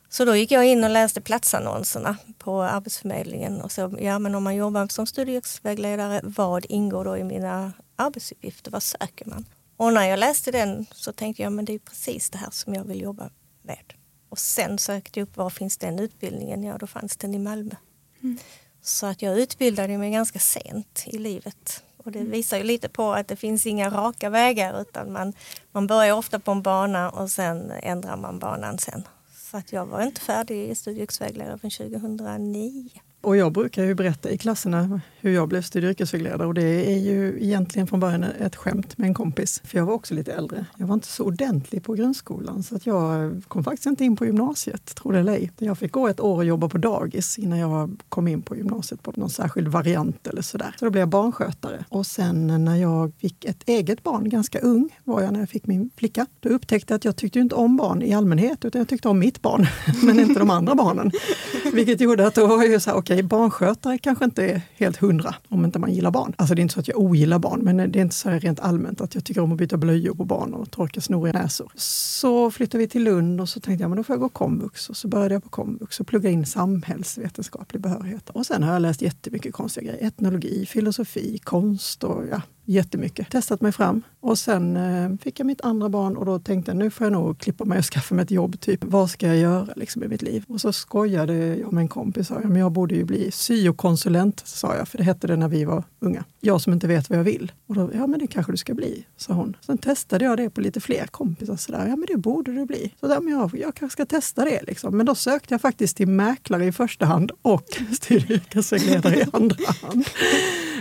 Så 0.09 0.25
då 0.25 0.37
gick 0.37 0.51
jag 0.51 0.67
in 0.67 0.85
och 0.85 0.91
läste 0.91 1.21
platsannonserna 1.21 2.17
på 2.39 2.63
Arbetsförmedlingen 2.63 3.61
och 3.61 3.73
så, 3.73 3.95
ja 4.01 4.19
men 4.19 4.35
om 4.35 4.45
man 4.45 4.55
jobbar 4.55 4.89
som 4.89 5.07
studievägledare, 5.07 6.21
vad 6.23 6.67
ingår 6.69 7.05
då 7.05 7.17
i 7.17 7.25
mina 7.25 7.73
arbetsuppgifter? 7.97 8.71
Vad 8.71 8.83
söker 8.83 9.27
man? 9.27 9.45
Och 9.77 9.93
när 9.93 10.09
jag 10.09 10.19
läste 10.19 10.51
den 10.51 10.87
så 10.93 11.13
tänkte 11.13 11.43
jag, 11.43 11.53
men 11.53 11.65
det 11.65 11.73
är 11.73 11.79
precis 11.79 12.31
det 12.31 12.39
här 12.39 12.51
som 12.51 12.75
jag 12.75 12.85
vill 12.85 13.01
jobba 13.01 13.31
med. 13.63 13.94
Och 14.35 14.39
sen 14.39 14.79
sökte 14.79 15.21
jag 15.21 15.29
upp, 15.29 15.37
var 15.37 15.51
finns 15.51 15.77
den 15.77 15.99
utbildningen? 15.99 16.63
Ja, 16.63 16.79
då 16.79 16.87
fanns 16.87 17.17
den 17.17 17.35
i 17.35 17.39
Malmö. 17.39 17.75
Mm. 18.23 18.39
Så 18.83 19.07
att 19.07 19.23
jag 19.23 19.39
utbildade 19.39 19.99
mig 19.99 20.11
ganska 20.11 20.39
sent 20.39 21.05
i 21.07 21.19
livet. 21.19 21.85
Och 21.97 22.13
det 22.13 22.19
visar 22.19 22.57
ju 22.57 22.63
lite 22.63 22.89
på 22.89 23.13
att 23.13 23.29
det 23.29 23.37
finns 23.37 23.67
inga 23.67 23.91
raka 23.91 24.31
vägar 24.31 24.81
utan 24.81 25.13
man, 25.13 25.33
man 25.73 25.87
börjar 25.87 26.15
ofta 26.15 26.39
på 26.39 26.51
en 26.51 26.63
bana 26.63 27.11
och 27.11 27.31
sen 27.31 27.71
ändrar 27.71 28.17
man 28.17 28.39
banan 28.39 28.79
sen. 28.79 29.09
Så 29.37 29.57
att 29.57 29.73
jag 29.73 29.87
var 29.87 30.03
inte 30.03 30.21
färdig 30.21 30.77
studievägledare 30.77 31.59
förrän 31.59 31.71
2009. 31.71 32.91
Och 33.25 33.37
jag 33.37 33.53
brukar 33.53 33.85
ju 33.85 33.95
berätta 33.95 34.31
i 34.31 34.39
klasserna 34.39 35.01
hur 35.21 35.31
jag 35.31 35.49
blev 35.49 35.63
studie 35.63 35.87
och 35.87 35.91
yrkesvägledare 35.91 36.47
och 36.47 36.55
det 36.55 36.93
är 36.93 36.99
ju 36.99 37.39
egentligen 37.41 37.87
från 37.87 38.01
början 38.01 38.25
ett 38.25 38.57
skämt 38.57 38.99
med 38.99 39.09
en 39.09 39.15
kompis. 39.15 39.61
För 39.65 39.79
jag 39.79 39.87
var 39.87 39.95
också 39.95 40.15
lite 40.15 40.33
äldre. 40.33 40.67
Jag 40.77 40.87
var 40.87 40.95
inte 40.95 41.07
så 41.07 41.25
ordentlig 41.25 41.85
på 41.85 41.95
grundskolan 41.95 42.63
så 42.63 42.77
att 42.77 42.87
jag 42.87 43.43
kom 43.49 43.65
faktiskt 43.65 43.87
inte 43.87 44.05
in 44.05 44.17
på 44.17 44.27
gymnasiet, 44.27 44.95
tro 44.95 45.11
det 45.11 45.19
eller 45.19 45.33
ej. 45.33 45.51
Jag 45.59 45.79
fick 45.79 45.93
gå 45.93 46.09
ett 46.09 46.21
år 46.21 46.37
och 46.37 46.45
jobba 46.45 46.69
på 46.69 46.79
dagis 46.79 47.39
innan 47.39 47.59
jag 47.59 48.03
kom 48.09 48.29
in 48.29 48.43
på 48.43 48.57
gymnasiet 48.57 49.03
på 49.03 49.13
någon 49.17 49.31
särskild 49.31 49.69
variant 49.69 50.27
eller 50.27 50.43
sådär. 50.43 50.75
Så 50.79 50.85
då 50.85 50.91
blev 50.91 51.01
jag 51.01 51.09
barnskötare. 51.09 51.85
Och 51.89 52.07
sen 52.07 52.65
när 52.65 52.77
jag 52.77 53.13
fick 53.19 53.45
ett 53.45 53.63
eget 53.67 54.03
barn, 54.03 54.29
ganska 54.29 54.59
ung 54.59 54.91
var 55.05 55.23
jag 55.23 55.33
när 55.33 55.41
jag 55.41 55.49
fick 55.49 55.67
min 55.67 55.91
flicka, 55.97 56.27
då 56.41 56.49
upptäckte 56.49 56.93
jag 56.93 56.97
att 56.97 57.05
jag 57.05 57.17
tyckte 57.17 57.39
inte 57.39 57.55
om 57.55 57.77
barn 57.77 58.03
i 58.03 58.15
allmänhet 58.15 58.65
utan 58.65 58.79
jag 58.79 58.89
tyckte 58.89 59.09
om 59.09 59.19
mitt 59.19 59.43
barn, 59.43 59.67
men 60.03 60.21
inte 60.21 60.39
de 60.39 60.51
andra 60.51 60.75
barnen. 60.75 61.11
Vilket 61.73 62.01
gjorde 62.01 62.27
att 62.27 62.35
då 62.35 62.47
var 62.47 62.65
jag 62.65 62.83
så 62.83 62.91
här, 62.91 62.97
okej, 62.97 63.14
okay, 63.14 63.14
barnskötare 63.23 63.99
kanske 63.99 64.25
inte 64.25 64.45
är 64.45 64.63
helt 64.77 64.97
hundra 64.97 65.35
om 65.49 65.65
inte 65.65 65.79
man 65.79 65.93
gillar 65.93 66.11
barn. 66.11 66.35
Alltså 66.37 66.55
det 66.55 66.61
är 66.61 66.63
inte 66.63 66.75
så 66.75 66.81
att 66.81 66.89
jag 66.89 66.99
ogillar 66.99 67.39
barn, 67.39 67.61
men 67.61 67.77
det 67.77 67.99
är 67.99 68.03
inte 68.03 68.15
så 68.15 68.31
rent 68.31 68.61
allmänt 68.61 69.01
att 69.01 69.15
jag 69.15 69.25
tycker 69.25 69.41
om 69.41 69.53
att 69.53 69.59
byta 69.59 69.77
blöjor 69.77 70.15
på 70.15 70.25
barn 70.25 70.55
och 70.55 70.71
torka 70.71 71.01
snoriga 71.01 71.43
näsor. 71.43 71.73
Så 71.75 72.51
flyttade 72.51 72.79
vi 72.79 72.89
till 72.89 73.05
Lund 73.05 73.41
och 73.41 73.49
så 73.49 73.61
tänkte 73.61 73.83
jag 73.83 73.89
men 73.91 73.97
då 73.97 74.03
får 74.03 74.15
jag 74.15 74.21
gå 74.21 74.29
komvux. 74.29 74.89
Och 74.91 74.97
så 74.97 75.09
började 75.09 75.35
jag 75.35 75.43
på 75.43 75.49
komvux 75.49 76.01
och 76.01 76.07
plugga 76.07 76.31
in 76.31 76.47
samhällsvetenskaplig 76.47 77.83
behörighet. 77.83 78.31
Och 78.31 78.47
sen 78.47 78.63
har 78.63 78.73
jag 78.73 78.83
läst 78.83 79.03
jättemycket 79.03 79.53
konstiga 79.53 79.93
grejer. 79.93 80.07
Etnologi, 80.07 80.67
filosofi, 80.67 81.39
konst 81.39 82.05
och 82.05 82.23
ja, 82.31 82.43
jättemycket. 82.65 83.31
Testat 83.31 83.61
mig 83.61 83.73
fram 83.73 84.03
och 84.21 84.39
sen 84.39 84.77
eh, 84.77 85.17
fick 85.21 85.41
jag 85.41 85.47
mitt 85.47 85.61
andra 85.61 85.89
barn 85.89 86.17
och 86.17 86.27
då 86.27 86.39
tänkte 86.39 86.71
jag 86.71 86.77
nu 86.77 86.91
får 86.91 87.05
jag 87.05 87.13
nog 87.13 87.39
klippa 87.39 87.65
mig 87.65 87.79
och 87.79 87.85
skaffa 87.93 88.15
mig 88.15 88.23
ett 88.23 88.31
jobb. 88.31 88.61
Typ. 88.61 88.85
Vad 88.85 89.11
ska 89.11 89.27
jag 89.27 89.37
göra 89.37 89.69
liksom, 89.77 90.05
i 90.05 90.09
mitt 90.09 90.23
liv? 90.23 90.45
Och 90.49 90.61
så 90.61 90.73
skojade 90.73 91.35
jag 91.35 91.73
med 91.73 91.83
en 91.83 91.89
kompis. 91.89 92.29
Sa 92.29 92.35
jag, 92.35 92.51
men 92.51 92.61
jag 92.61 92.73
borde 92.73 92.95
ju 92.95 93.05
bli 93.05 93.31
syokonsulent, 93.31 94.43
sa 94.45 94.77
jag, 94.77 94.89
för 94.89 94.99
det 94.99 95.05
hette 95.05 95.27
det 95.27 95.37
när 95.37 95.49
vi 95.49 95.65
var 95.65 95.85
unga. 96.01 96.25
Jag 96.41 96.61
som 96.61 96.73
inte 96.73 96.87
vet 96.87 97.11
vad 97.11 97.19
jag 97.19 97.25
vill. 97.25 97.53
Och 97.67 97.75
då, 97.75 97.91
ja 97.95 98.07
men 98.07 98.21
det 98.21 98.27
kanske 98.27 98.53
du 98.53 98.57
ska 98.57 98.75
bli, 98.75 99.07
sa 99.17 99.35
hon. 99.35 99.57
Sen 99.61 99.79
testade 99.79 100.25
jag 100.25 100.37
det 100.37 100.51
på 100.51 100.61
lite 100.61 100.81
fler 100.81 101.07
kompisar. 101.07 101.57
Så 101.57 101.73
där, 101.73 101.87
ja 101.87 101.97
men 101.97 102.07
det 102.09 102.17
borde 102.17 102.53
du 102.53 102.67
bli. 102.67 102.95
Så 103.01 103.07
där, 103.07 103.21
men 103.21 103.33
jag, 103.33 103.51
jag 103.55 103.75
kanske 103.75 103.93
ska 103.93 104.07
testa 104.07 104.45
det. 104.45 104.63
Liksom. 104.63 104.97
Men 104.97 105.07
då 105.07 105.15
sökte 105.15 105.55
jag 105.55 105.61
faktiskt 105.61 105.97
till 105.97 106.09
mäklare 106.09 106.67
i 106.67 106.73
första 106.73 107.07
hand 107.07 107.33
och 107.43 107.65
studie 107.93 108.41
i 109.15 109.25
andra 109.33 109.57
hand. 109.83 110.05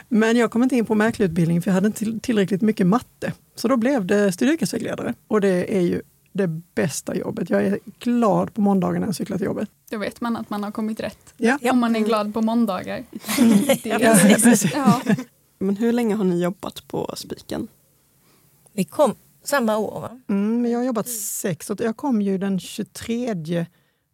Men 0.09 0.37
jag 0.37 0.51
kom 0.51 0.63
inte 0.63 0.75
in 0.75 0.85
på 0.85 0.95
mäklarutbildning 0.95 1.61
för 1.61 1.71
jag 1.73 1.75
hade 1.75 1.87
inte 1.87 2.19
tillräckligt 2.19 2.61
mycket 2.61 2.87
matte. 2.87 3.33
Så 3.55 3.67
då 3.67 3.77
blev 3.77 4.05
det 4.05 4.31
studievägledare 4.31 5.13
och 5.27 5.41
det 5.41 5.77
är 5.77 5.81
ju 5.81 6.01
det 6.33 6.47
bästa 6.47 7.15
jobbet. 7.15 7.49
Jag 7.49 7.65
är 7.65 7.79
glad 7.99 8.53
på 8.53 8.61
måndagar 8.61 8.99
när 8.99 9.07
jag 9.07 9.15
cyklar 9.15 9.37
till 9.37 9.45
jobbet. 9.45 9.69
Då 9.89 9.97
vet 9.97 10.21
man 10.21 10.37
att 10.37 10.49
man 10.49 10.63
har 10.63 10.71
kommit 10.71 10.99
rätt. 10.99 11.33
Ja. 11.37 11.57
Om 11.71 11.79
man 11.79 11.95
är 11.95 11.99
glad 11.99 12.33
på 12.33 12.41
måndagar. 12.41 13.03
ja, 13.83 14.15
ja. 14.73 15.01
Men 15.59 15.77
hur 15.77 15.91
länge 15.91 16.15
har 16.15 16.23
ni 16.23 16.43
jobbat 16.43 16.87
på 16.87 17.13
Spiken? 17.15 17.67
Vi 18.73 18.83
kom 18.83 19.15
samma 19.43 19.77
år 19.77 20.01
va? 20.01 20.19
Mm, 20.29 20.65
jag 20.65 20.79
har 20.79 20.85
jobbat 20.85 21.09
sex 21.09 21.69
år. 21.69 21.77
Jag 21.79 21.97
kom 21.97 22.21
ju 22.21 22.37
den 22.37 22.59
23 22.59 23.65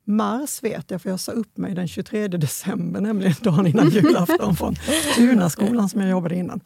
Mars 0.06 0.64
vet 0.64 0.92
jag, 0.92 1.02
för 1.02 1.10
jag 1.10 1.20
sa 1.20 1.32
upp 1.32 1.58
mig 1.58 1.76
den 1.76 1.88
23 1.88 2.28
december, 2.28 3.02
nämligen 3.02 3.36
dagen 3.42 3.68
innan 3.68 3.90
julafton 3.90 4.56
från 4.56 4.76
Tunaskolan 5.16 5.90
som 5.90 6.02
jag 6.02 6.10
jobbade 6.10 6.36
innan. 6.36 6.62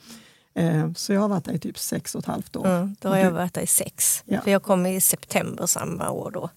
Eh, 0.56 0.94
så 0.94 1.14
jag 1.14 1.22
har 1.22 1.28
varit 1.28 1.46
där 1.46 1.54
i 1.54 1.60
typ 1.60 1.78
sex 1.78 2.16
och 2.16 2.20
ett 2.20 2.26
halvt 2.26 2.56
år. 2.56 2.68
Mm, 2.68 2.96
då 3.02 3.10
har 3.10 3.18
jag 3.18 3.32
varit 3.32 3.54
där 3.54 3.62
i 3.62 3.68
sex. 3.68 4.24
Ja. 4.26 4.42
För 4.42 4.52
jag 4.52 4.64
kom 4.64 4.86
i 4.86 5.02
september 5.02 5.66
samma 5.66 6.10
år 6.10 6.32
då. 6.32 6.50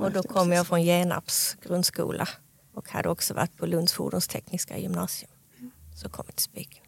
Och 0.00 0.12
då 0.12 0.22
kom 0.22 0.52
jag 0.52 0.66
från 0.66 0.82
Genarps 0.82 1.56
grundskola 1.62 2.28
och 2.74 2.90
hade 2.90 3.08
också 3.08 3.34
varit 3.34 3.56
på 3.56 3.66
Lunds 3.66 3.92
fordonstekniska 3.92 4.78
gymnasium. 4.78 5.30
Så 5.94 6.08
kom 6.08 6.24
jag 6.28 6.36
till 6.36 6.44
Spiken. 6.44 6.84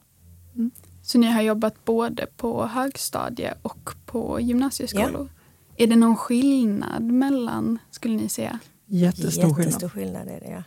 Mm. 0.54 0.70
Så 1.02 1.18
ni 1.18 1.26
har 1.26 1.42
jobbat 1.42 1.84
både 1.84 2.26
på 2.36 2.66
högstadie 2.66 3.54
och 3.62 3.94
på 4.06 4.40
gymnasieskolor? 4.40 5.28
Ja. 5.76 5.84
Är 5.84 5.86
det 5.86 5.96
någon 5.96 6.16
skillnad 6.16 7.02
mellan, 7.02 7.78
skulle 7.90 8.16
ni 8.16 8.28
säga? 8.28 8.58
Jättestor, 8.86 9.60
Jättestor 9.60 9.88
skillnad. 9.88 10.28
är 10.28 10.40
det, 10.40 10.50
ja. 10.50 10.62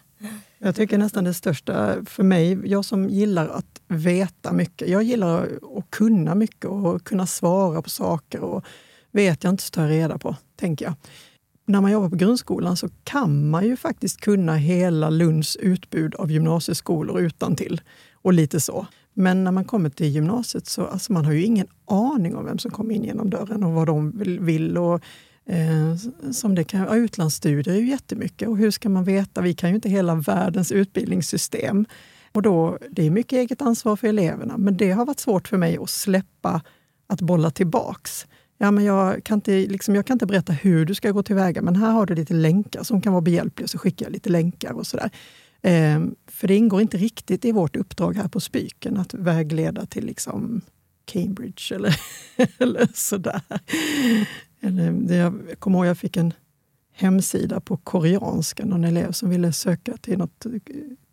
Jag 0.57 0.75
tycker 0.75 0.97
nästan 0.97 1.23
det 1.23 1.33
största 1.33 2.05
för 2.05 2.23
mig, 2.23 2.59
jag 2.65 2.85
som 2.85 3.09
gillar 3.09 3.47
att 3.47 3.81
veta 3.87 4.53
mycket. 4.53 4.89
Jag 4.89 5.03
gillar 5.03 5.43
att 5.77 5.89
kunna 5.89 6.35
mycket 6.35 6.65
och 6.65 7.03
kunna 7.03 7.27
svara 7.27 7.81
på 7.81 7.89
saker. 7.89 8.39
och 8.39 8.65
Vet 9.11 9.43
jag 9.43 9.53
inte 9.53 9.63
så 9.63 9.69
tar 9.69 9.81
jag 9.81 9.91
reda 9.91 10.17
på, 10.17 10.35
tänker 10.55 10.85
jag. 10.85 10.93
När 11.67 11.81
man 11.81 11.91
jobbar 11.91 12.09
på 12.09 12.15
grundskolan 12.15 12.77
så 12.77 12.89
kan 13.03 13.49
man 13.49 13.65
ju 13.65 13.77
faktiskt 13.77 14.21
kunna 14.21 14.55
hela 14.55 15.09
Lunds 15.09 15.55
utbud 15.55 16.15
av 16.15 16.31
gymnasieskolor 16.31 17.19
utan 17.19 17.55
till 17.55 17.81
och 18.13 18.33
lite 18.33 18.59
så. 18.59 18.87
Men 19.13 19.43
när 19.43 19.51
man 19.51 19.65
kommer 19.65 19.89
till 19.89 20.07
gymnasiet 20.07 20.67
så 20.67 20.85
alltså 20.85 21.13
man 21.13 21.25
har 21.25 21.31
ju 21.31 21.43
ingen 21.43 21.67
aning 21.85 22.35
om 22.35 22.45
vem 22.45 22.57
som 22.57 22.71
kommer 22.71 22.95
in 22.95 23.03
genom 23.03 23.29
dörren 23.29 23.63
och 23.63 23.71
vad 23.71 23.87
de 23.87 24.11
vill. 24.45 24.77
Och, 24.77 25.01
Eh, 25.49 25.95
som 26.31 26.55
det 26.55 26.63
kan, 26.63 26.79
ja, 26.79 26.95
utlandsstudier 26.95 27.75
är 27.75 27.79
ju 27.79 27.89
jättemycket 27.89 28.47
och 28.47 28.57
hur 28.57 28.71
ska 28.71 28.89
man 28.89 29.03
veta? 29.03 29.41
Vi 29.41 29.53
kan 29.53 29.69
ju 29.69 29.75
inte 29.75 29.89
hela 29.89 30.15
världens 30.15 30.71
utbildningssystem. 30.71 31.85
Och 32.31 32.41
då, 32.41 32.77
det 32.89 33.05
är 33.05 33.09
mycket 33.09 33.37
eget 33.37 33.61
ansvar 33.61 33.95
för 33.95 34.07
eleverna, 34.07 34.57
men 34.57 34.77
det 34.77 34.91
har 34.91 35.05
varit 35.05 35.19
svårt 35.19 35.47
för 35.47 35.57
mig 35.57 35.77
att 35.77 35.89
släppa 35.89 36.61
att 37.07 37.21
bolla 37.21 37.51
tillbaks. 37.51 38.27
Ja, 38.57 38.71
men 38.71 38.83
jag, 38.83 39.23
kan 39.23 39.37
inte, 39.37 39.51
liksom, 39.51 39.95
jag 39.95 40.05
kan 40.05 40.15
inte 40.15 40.25
berätta 40.25 40.53
hur 40.53 40.85
du 40.85 40.95
ska 40.95 41.11
gå 41.11 41.23
tillväga, 41.23 41.61
men 41.61 41.75
här 41.75 41.91
har 41.91 42.05
du 42.05 42.15
lite 42.15 42.33
länkar 42.33 42.83
som 42.83 43.01
kan 43.01 43.13
vara 43.13 43.21
behjälpliga, 43.21 43.67
så 43.67 43.77
skickar 43.77 44.05
jag 44.05 44.13
lite 44.13 44.29
länkar 44.29 44.71
och 44.71 44.87
sådär. 44.87 45.09
Ehm, 45.61 46.15
för 46.27 46.47
det 46.47 46.55
ingår 46.55 46.81
inte 46.81 46.97
riktigt 46.97 47.45
i 47.45 47.51
vårt 47.51 47.75
uppdrag 47.75 48.15
här 48.15 48.27
på 48.27 48.39
Spyken 48.39 48.97
att 48.97 49.13
vägleda 49.13 49.85
till 49.85 50.05
liksom 50.05 50.61
Cambridge 51.05 51.75
eller, 51.75 51.99
eller 52.57 52.87
sådär. 52.93 53.41
Eller, 54.65 54.91
det, 54.91 55.15
jag 55.15 55.59
kommer 55.59 55.77
ihåg 55.77 55.87
jag 55.87 55.97
fick 55.97 56.17
en 56.17 56.33
hemsida 56.93 57.59
på 57.59 57.77
koreanska, 57.77 58.65
någon 58.65 58.83
elev 58.83 59.11
som 59.11 59.29
ville 59.29 59.53
söka 59.53 59.97
till 59.97 60.17
något 60.17 60.45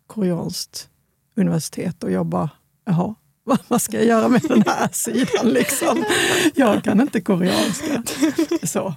koreanskt 0.07 0.89
universitet 1.35 2.03
och 2.03 2.11
jag 2.11 2.25
bara, 2.25 2.49
jaha, 2.85 3.15
vad 3.67 3.81
ska 3.81 3.97
jag 3.97 4.05
göra 4.05 4.27
med 4.27 4.41
den 4.41 4.63
här 4.67 4.89
sidan? 4.91 5.49
Liksom? 5.49 6.03
Jag 6.55 6.83
kan 6.83 7.01
inte 7.01 7.21
koreanska. 7.21 8.03
Så. 8.63 8.95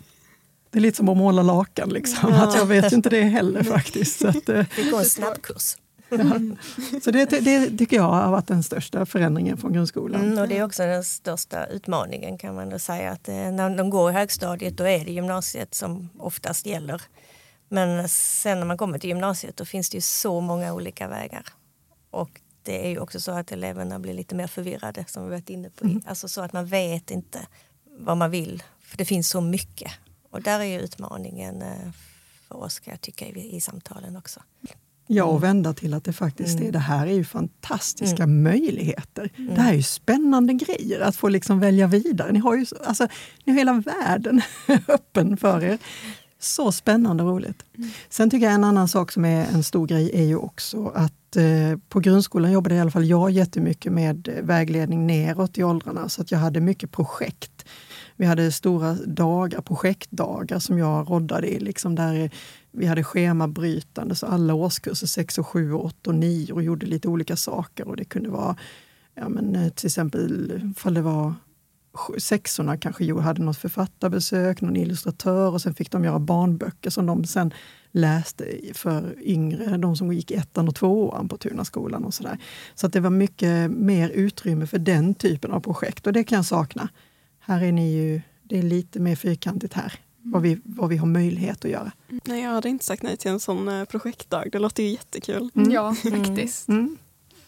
Det 0.71 0.79
är 0.79 0.83
lite 0.83 0.97
som 0.97 1.09
att 1.09 1.17
måla 1.17 1.43
lakan. 1.43 1.89
Liksom. 1.89 2.33
Ja. 2.33 2.49
Att 2.49 2.55
jag 2.57 2.67
vet 2.67 2.93
inte 2.93 3.09
det 3.09 3.23
heller 3.23 3.63
faktiskt. 3.63 4.19
Så 4.21 4.29
att, 4.29 4.49
eh, 4.49 4.65
det 4.77 4.91
går 4.91 4.99
en 4.99 5.05
snabbkurs. 5.05 5.77
Så 7.03 7.11
det, 7.11 7.25
det 7.25 7.79
tycker 7.79 7.97
jag 7.97 8.03
har 8.03 8.31
varit 8.31 8.47
den 8.47 8.63
största 8.63 9.07
förändringen 9.07 9.57
från 9.57 9.73
grundskolan. 9.73 10.25
Mm, 10.25 10.39
och 10.39 10.49
det 10.49 10.59
är 10.59 10.65
också 10.65 10.83
den 10.83 11.05
största 11.05 11.67
utmaningen 11.67 12.39
kan 12.39 12.55
man 12.55 12.71
då 12.71 12.79
säga. 12.79 13.11
Att 13.11 13.29
eh, 13.29 13.35
när 13.35 13.77
de 13.77 13.91
går 13.91 14.11
i 14.11 14.15
högstadiet 14.15 14.77
då 14.77 14.85
är 14.85 15.05
det 15.05 15.13
gymnasiet 15.13 15.75
som 15.75 16.09
oftast 16.19 16.67
gäller. 16.67 17.03
Men 17.69 18.09
sen 18.09 18.59
när 18.59 18.67
man 18.67 18.79
kommer 18.79 18.99
till 18.99 19.11
gymnasiet 19.11 19.57
då 19.57 19.65
finns 19.65 19.91
det 19.91 19.97
ju 19.97 20.01
så 20.01 20.41
många 20.41 20.75
olika 20.75 21.09
vägar. 21.09 21.45
Och 22.11 22.41
det 22.63 22.87
är 22.87 22.91
ju 22.91 22.99
också 22.99 23.21
så 23.21 23.33
att 23.33 23.53
eleverna 23.53 23.99
blir 23.99 24.15
lite 24.15 24.35
mer 24.35 24.47
förvirrade 24.47 25.05
som 25.09 25.25
vi 25.25 25.31
varit 25.31 25.51
inne 25.51 25.71
på. 25.71 25.85
Mm. 25.85 26.03
Alltså 26.07 26.29
så 26.29 26.41
att 26.41 26.53
man 26.53 26.67
vet 26.67 27.11
inte 27.11 27.47
vad 27.99 28.17
man 28.17 28.31
vill. 28.31 28.63
För 28.81 28.97
det 28.99 29.05
finns 29.05 29.29
så 29.29 29.41
mycket. 29.41 29.93
Och 30.31 30.43
där 30.43 30.61
är 30.61 30.65
ju 30.65 30.81
utmaningen 30.81 31.63
eh, 31.63 31.91
för 32.49 32.57
oss 32.57 32.81
kan 32.81 32.91
jag 32.91 33.01
tycka 33.01 33.27
i, 33.27 33.57
i 33.57 33.61
samtalen 33.61 34.17
också. 34.17 34.43
Ja, 35.07 35.25
och 35.25 35.43
vända 35.43 35.75
till 35.75 35.95
att 35.95 36.05
det 36.05 36.13
faktiskt 36.13 36.57
mm. 36.57 36.69
är 36.69 36.73
det 36.73 36.79
här 36.79 37.07
är 37.07 37.13
ju 37.13 37.25
fantastiska 37.25 38.23
mm. 38.23 38.43
möjligheter. 38.43 39.31
Mm. 39.37 39.55
Det 39.55 39.61
här 39.61 39.73
är 39.73 39.77
ju 39.77 39.83
spännande 39.83 40.53
grejer 40.53 41.01
att 41.01 41.17
få 41.17 41.29
liksom 41.29 41.61
välja 41.61 41.87
vidare. 41.87 42.33
Ni 42.33 42.39
har 42.39 42.57
ju 42.57 42.67
alltså, 42.85 43.09
ni 43.45 43.53
har 43.53 43.59
hela 43.59 43.73
världen 43.73 44.43
öppen 44.89 45.37
för 45.37 45.65
er. 45.65 45.79
Så 46.39 46.73
spännande 46.73 47.23
och 47.23 47.31
roligt. 47.31 47.65
Mm. 47.79 47.91
Sen 48.09 48.31
tycker 48.31 48.47
jag 48.47 48.55
en 48.55 48.65
annan 48.65 48.89
sak 48.89 49.13
som 49.13 49.25
är 49.25 49.47
en 49.47 49.63
stor 49.65 49.87
grej 49.87 50.11
är 50.15 50.25
ju 50.25 50.37
också 50.37 50.87
att 50.87 51.37
eh, 51.37 51.79
på 51.89 52.01
grundskolan 52.01 52.53
jobbade 52.53 52.75
i 52.75 52.81
alla 52.81 52.91
fall 52.91 53.05
jag 53.05 53.31
jättemycket 53.31 53.93
med 53.93 54.39
vägledning 54.43 55.07
neråt 55.07 55.59
i 55.59 55.65
åldrarna. 55.65 56.09
Så 56.09 56.23
att 56.23 56.31
jag 56.31 56.39
hade 56.39 56.61
mycket 56.61 56.93
projekt. 56.93 57.65
Vi 58.17 58.27
hade 58.27 58.53
stora 58.53 58.95
dagar, 58.95 59.61
projektdagar 59.61 60.59
som 60.59 60.79
jag 60.79 61.11
roddade 61.11 61.49
i. 61.49 61.61
Liksom 61.61 61.95
där 61.95 62.31
vi 62.77 62.87
hade 62.87 63.05
schemabrytande, 63.05 64.15
så 64.15 64.27
alla 64.27 64.55
årskurser 64.55 65.07
6, 65.07 65.39
och 65.39 65.47
7, 65.47 65.73
8 65.73 66.11
och 66.11 66.15
9 66.15 66.53
och 66.53 66.63
gjorde 66.63 66.87
lite 66.87 67.09
olika 67.09 67.37
saker. 67.37 67.89
Och 67.89 67.97
Det 67.97 68.05
kunde 68.05 68.29
vara 68.29 68.57
ja, 69.15 69.29
men, 69.29 69.57
eh, 69.57 69.69
till 69.69 69.87
exempel 69.87 70.53
ifall 70.77 70.95
det 70.95 71.03
var 71.03 71.35
sexorna 72.19 72.77
kanske 72.77 73.21
hade 73.21 73.43
något 73.43 73.57
författarbesök, 73.57 74.61
någon 74.61 74.77
illustratör 74.77 75.53
och 75.53 75.63
sen 75.63 75.75
fick 75.75 75.91
de 75.91 76.05
göra 76.05 76.19
barnböcker 76.19 76.91
som 76.91 77.07
de 77.07 77.25
sen 77.25 77.53
läste 77.91 78.45
för 78.75 79.15
yngre, 79.23 79.77
de 79.77 79.97
som 79.97 80.13
gick 80.13 80.31
ettan 80.31 80.69
och 80.69 80.75
tvåan 80.75 81.29
på 81.29 81.37
Tunaskolan 81.37 82.05
och 82.05 82.15
sådär. 82.15 82.39
Så 82.75 82.87
att 82.87 82.93
det 82.93 83.01
var 83.01 83.11
mycket 83.11 83.71
mer 83.71 84.09
utrymme 84.09 84.67
för 84.67 84.79
den 84.79 85.15
typen 85.15 85.51
av 85.51 85.61
projekt 85.61 86.07
och 86.07 86.13
det 86.13 86.25
kan 86.25 86.37
jag 86.37 86.45
sakna. 86.45 86.89
Här 87.39 87.63
är 87.63 87.73
ni 87.73 87.93
ju, 87.93 88.21
det 88.43 88.59
är 88.59 88.63
lite 88.63 89.01
mer 89.01 89.17
fyrkantigt 89.17 89.75
här, 89.75 89.93
vad 90.33 90.43
vi, 90.43 90.61
vad 90.65 90.89
vi 90.89 90.97
har 90.97 91.07
möjlighet 91.07 91.65
att 91.65 91.71
göra. 91.71 91.93
Nej, 92.25 92.43
jag 92.43 92.51
hade 92.51 92.69
inte 92.69 92.85
sagt 92.85 93.03
nej 93.03 93.17
till 93.17 93.31
en 93.31 93.41
sån 93.41 93.69
eh, 93.69 93.85
projektdag. 93.85 94.45
Det 94.53 94.59
låter 94.59 94.83
ju 94.83 94.89
jättekul. 94.89 95.51
Mm. 95.55 95.71
Ja, 95.71 95.95
faktiskt. 95.95 96.69
Mm. 96.69 96.97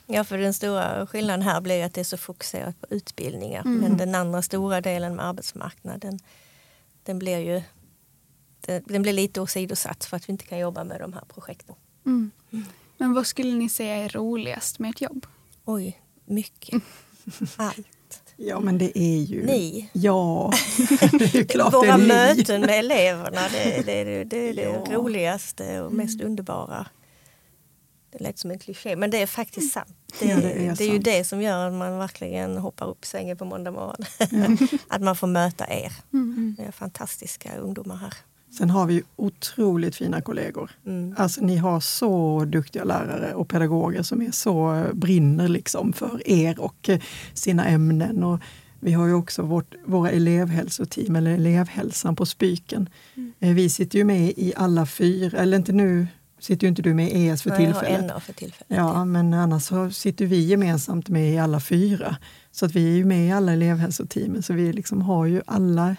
Ja, 0.07 0.25
för 0.25 0.39
den 0.39 0.55
stora 0.55 1.07
skillnaden 1.07 1.43
här 1.43 1.61
blir 1.61 1.85
att 1.85 1.95
det 1.95 2.01
är 2.01 2.05
så 2.05 2.17
fokuserat 2.17 2.81
på 2.81 2.87
utbildningar. 2.91 3.61
Mm. 3.61 3.79
Men 3.79 3.97
den 3.97 4.15
andra 4.15 4.43
stora 4.43 4.81
delen 4.81 5.17
med 5.17 5.25
arbetsmarknaden, 5.25 6.19
den 7.03 7.19
blir 7.19 7.39
ju 7.39 7.63
den 8.85 9.03
blir 9.03 9.13
lite 9.13 9.41
åsidosatt 9.41 10.05
för 10.05 10.17
att 10.17 10.29
vi 10.29 10.33
inte 10.33 10.45
kan 10.45 10.59
jobba 10.59 10.85
med 10.85 11.01
de 11.01 11.13
här 11.13 11.25
projekten. 11.35 11.75
Mm. 12.07 12.31
Men 12.99 13.15
vad 13.15 13.27
skulle 13.27 13.55
ni 13.55 13.69
säga 13.69 13.95
är 13.95 14.09
roligast 14.09 14.79
med 14.79 14.91
ett 14.91 15.01
jobb? 15.01 15.27
Oj, 15.65 16.03
mycket. 16.25 16.83
Allt. 17.57 17.87
Ja, 18.41 18.61
men 18.61 18.79
det 18.79 18.99
är 18.99 19.19
ju... 19.19 19.47
Ni. 19.47 19.91
Ja, 19.93 20.53
det 21.13 21.35
är 21.35 21.45
klart 21.45 21.75
Våra 21.75 21.97
det 21.97 22.05
är 22.05 22.07
möten 22.07 22.61
med 22.61 22.79
eleverna, 22.79 23.41
det, 23.53 23.83
det, 23.87 24.05
det, 24.05 24.25
det 24.25 24.49
är 24.49 24.55
det 24.55 24.63
ja. 24.63 24.97
roligaste 24.97 25.81
och 25.81 25.93
mest 25.93 26.21
underbara. 26.21 26.87
Det 28.11 28.19
lät 28.19 28.39
som 28.39 28.51
en 28.51 28.59
kliché, 28.59 28.97
men 28.97 29.11
det 29.11 29.23
är 29.23 29.27
faktiskt 29.27 29.73
sant. 29.73 29.97
Det, 30.21 30.27
ja, 30.27 30.37
det, 30.37 30.53
är, 30.53 30.59
det 30.59 30.65
är 30.65 30.75
sant. 30.75 30.81
ju 30.81 30.99
det 30.99 31.25
som 31.25 31.43
gör 31.43 31.67
att 31.67 31.73
man 31.73 31.99
verkligen 31.99 32.57
hoppar 32.57 32.89
upp 32.89 33.05
sängen 33.05 33.37
på 33.37 33.45
måndag 33.45 33.71
morgon. 33.71 34.05
Mm. 34.33 34.59
att 34.89 35.03
man 35.03 35.17
får 35.17 35.27
möta 35.27 35.67
er. 35.69 35.93
Mm. 36.13 36.57
Det 36.59 36.65
är 36.65 36.73
fantastiska 36.73 37.57
ungdomar 37.57 37.97
här. 37.97 38.15
Sen 38.51 38.71
har 38.71 38.87
vi 38.87 39.03
otroligt 39.17 39.97
fina 39.97 40.21
kollegor. 40.21 40.71
Mm. 40.87 41.15
Alltså 41.19 41.41
ni 41.41 41.57
har 41.57 41.81
så 41.81 42.45
duktiga 42.45 42.85
lärare 42.85 43.35
och 43.35 43.49
pedagoger 43.49 44.03
som 44.03 44.23
är 44.23 44.31
så 44.31 44.85
brinner 44.93 45.49
liksom 45.49 45.93
för 45.93 46.29
er 46.29 46.61
och 46.61 46.91
sina 47.35 47.67
ämnen. 47.67 48.25
Och 48.25 48.41
vi 48.81 48.93
har 48.93 49.07
ju 49.07 49.15
också 49.15 49.43
vårt, 49.43 49.75
våra 49.85 50.11
elevhälsoteam, 50.11 51.17
eller 51.17 51.31
elevhälsan 51.31 52.17
på 52.17 52.27
Spyken. 52.27 52.89
Mm. 53.15 53.33
Eh, 53.41 53.55
vi 53.55 53.69
sitter 53.69 53.99
ju 53.99 54.05
med 54.05 54.33
i 54.37 54.53
alla 54.57 54.87
fyra, 54.87 55.39
eller 55.39 55.57
inte 55.57 55.73
nu 55.73 56.07
sitter 56.39 56.65
ju 56.65 56.69
inte 56.69 56.83
du 56.83 56.95
med 56.95 57.13
i 57.13 57.29
ES 57.29 57.43
för 57.43 57.57
tillfället. 57.57 58.05
Jag 58.07 58.13
har 58.13 58.21
för 58.21 58.33
tillfället. 58.33 58.79
Ja, 58.79 59.05
men 59.05 59.35
annars 59.35 59.63
så 59.63 59.91
sitter 59.91 60.27
vi 60.27 60.41
gemensamt 60.41 61.09
med 61.09 61.35
i 61.35 61.39
alla 61.39 61.61
fyra. 61.61 62.17
Så 62.53 62.67
att 62.67 62.75
vi 62.75 62.93
är 62.93 62.97
ju 62.97 63.05
med 63.05 63.29
i 63.29 63.33
alla 63.33 63.53
elevhälsoteamen, 63.53 64.43
så 64.43 64.53
vi 64.53 64.73
liksom 64.73 65.03
har 65.03 65.27
ju 65.27 65.43
alla, 65.47 65.97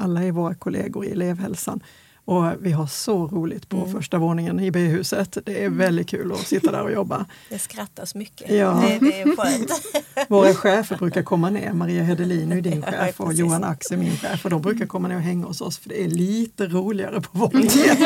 alla 0.00 0.22
är 0.22 0.32
våra 0.32 0.54
kollegor 0.54 1.04
i 1.04 1.10
elevhälsan. 1.10 1.80
Och 2.24 2.52
vi 2.60 2.72
har 2.72 2.86
så 2.86 3.26
roligt 3.26 3.68
på 3.68 3.76
mm. 3.76 3.92
första 3.92 4.18
våningen 4.18 4.60
i 4.60 4.70
B-huset. 4.70 5.38
Det 5.44 5.62
är 5.62 5.66
mm. 5.66 5.78
väldigt 5.78 6.08
kul 6.08 6.32
att 6.32 6.38
sitta 6.38 6.72
där 6.72 6.82
och 6.82 6.92
jobba. 6.92 7.26
Det 7.48 7.58
skrattas 7.58 8.14
mycket. 8.14 8.50
Ja. 8.50 8.84
Det, 8.88 9.06
det 9.06 9.20
är 9.20 9.36
skönt. 9.36 9.70
Våra 10.28 10.54
chefer 10.54 10.96
brukar 10.96 11.22
komma 11.22 11.50
ner. 11.50 11.72
Maria 11.72 12.02
Hedelin 12.02 12.52
är 12.52 12.60
din 12.60 12.82
chef 12.90 13.20
och 13.20 13.32
Johan 13.32 13.64
Ax 13.64 13.90
är 13.90 13.96
min 13.96 14.16
chef. 14.16 14.44
Och 14.44 14.50
de 14.50 14.62
brukar 14.62 14.86
komma 14.86 15.08
ner 15.08 15.16
och 15.16 15.22
hänga 15.22 15.46
hos 15.46 15.60
oss 15.60 15.78
för 15.78 15.88
det 15.88 16.04
är 16.04 16.08
lite 16.08 16.66
roligare 16.66 17.20
på 17.20 17.38
våningen. 17.38 17.96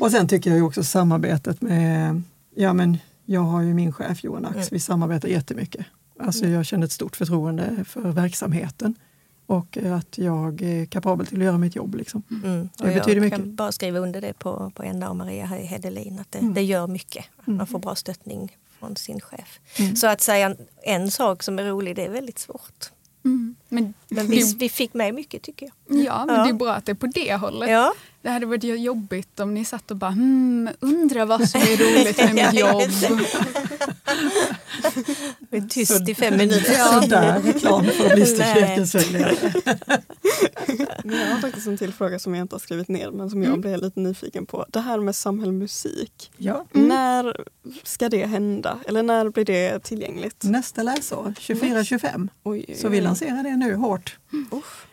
och 0.00 0.10
sen 0.10 0.28
tycker 0.28 0.50
jag 0.50 0.66
också 0.66 0.84
samarbetet 0.84 1.60
med, 1.60 2.22
ja 2.54 2.72
men 2.72 2.98
jag 3.24 3.40
har 3.40 3.62
ju 3.62 3.74
min 3.74 3.92
chef 3.92 4.24
Johan 4.24 4.46
Ax, 4.46 4.56
mm. 4.56 4.68
vi 4.70 4.80
samarbetar 4.80 5.28
jättemycket. 5.28 5.86
Alltså 6.20 6.46
jag 6.46 6.66
känner 6.66 6.86
ett 6.86 6.92
stort 6.92 7.16
förtroende 7.16 7.84
för 7.88 8.12
verksamheten 8.12 8.94
och 9.52 9.76
att 9.76 10.18
jag 10.18 10.62
är 10.62 10.86
kapabel 10.86 11.26
till 11.26 11.38
att 11.38 11.44
göra 11.44 11.58
mitt 11.58 11.76
jobb. 11.76 11.94
Liksom. 11.94 12.22
Mm. 12.44 12.68
Det 12.78 12.84
jag 12.84 12.94
betyder 12.94 13.20
mycket. 13.20 13.38
Jag 13.38 13.46
kan 13.46 13.56
bara 13.56 13.72
skriva 13.72 13.98
under 13.98 14.20
det 14.20 14.32
på, 14.32 14.72
på 14.74 14.82
Enna 14.82 15.10
och 15.10 15.16
Maria 15.16 15.46
Hedelin, 15.46 16.18
att 16.18 16.32
det, 16.32 16.38
mm. 16.38 16.54
det 16.54 16.62
gör 16.62 16.86
mycket. 16.86 17.24
Mm. 17.46 17.56
Man 17.56 17.66
får 17.66 17.78
bra 17.78 17.94
stöttning 17.94 18.56
från 18.78 18.96
sin 18.96 19.20
chef. 19.20 19.60
Mm. 19.78 19.96
Så 19.96 20.06
att 20.06 20.20
säga 20.20 20.56
en 20.82 21.10
sak 21.10 21.42
som 21.42 21.58
är 21.58 21.64
rolig, 21.64 21.96
det 21.96 22.04
är 22.04 22.10
väldigt 22.10 22.38
svårt. 22.38 22.90
Mm. 23.24 23.54
Men, 23.68 23.94
men 24.08 24.26
vi, 24.26 24.54
vi, 24.58 24.68
fick 24.68 24.94
med 24.94 25.14
mycket 25.14 25.42
tycker 25.42 25.66
jag. 25.66 25.98
Ja, 26.04 26.26
men 26.26 26.36
ja. 26.36 26.44
det 26.44 26.50
är 26.50 26.54
bra 26.54 26.72
att 26.72 26.86
det 26.86 26.92
är 26.92 26.96
på 26.96 27.06
det 27.06 27.36
hållet. 27.36 27.70
Ja. 27.70 27.92
Det 28.22 28.30
hade 28.30 28.46
varit 28.46 28.64
jobbigt 28.64 29.40
om 29.40 29.54
ni 29.54 29.64
satt 29.64 29.90
och 29.90 29.96
bara 29.96 30.10
hmm, 30.10 30.68
undrar 30.80 31.26
vad 31.26 31.48
som 31.48 31.60
är 31.60 31.76
roligt 31.76 32.18
med 32.18 32.34
mitt 32.34 32.60
jobb. 32.60 32.90
Vi 35.50 35.58
är 35.58 35.68
tyst 35.68 36.08
i 36.08 36.14
fem 36.14 36.36
minuter. 36.36 36.72
Ja. 36.72 37.00
Sådär 37.02 37.40
reklam 37.42 37.84
för 37.84 38.06
att 38.06 38.14
bli 38.14 38.22
yrkesvägledare. 38.22 39.52
jag 41.04 41.26
har 41.26 41.40
faktiskt 41.40 41.66
en 41.66 41.78
till 41.78 41.92
fråga 41.92 42.18
som 42.18 42.34
jag 42.34 42.44
inte 42.44 42.54
har 42.54 42.60
skrivit 42.60 42.88
ner 42.88 43.10
men 43.10 43.30
som 43.30 43.42
jag 43.42 43.48
mm. 43.48 43.60
blev 43.60 43.82
lite 43.82 44.00
nyfiken 44.00 44.46
på. 44.46 44.66
Det 44.68 44.80
här 44.80 45.00
med 45.00 45.16
samhällsmusik. 45.16 46.32
Ja. 46.36 46.66
Mm. 46.74 46.88
När 46.88 47.36
ska 47.82 48.08
det 48.08 48.26
hända? 48.26 48.78
Eller 48.86 49.02
när 49.02 49.28
blir 49.28 49.44
det 49.44 49.78
tillgängligt? 49.78 50.44
Nästa 50.44 50.82
läsår, 50.82 51.34
24-25. 51.38 52.74
Så 52.76 52.88
vi 52.88 53.00
lanserar 53.00 53.42
det 53.42 53.56
nu 53.56 53.74
hårt. 53.74 54.18
Mm. 54.32 54.46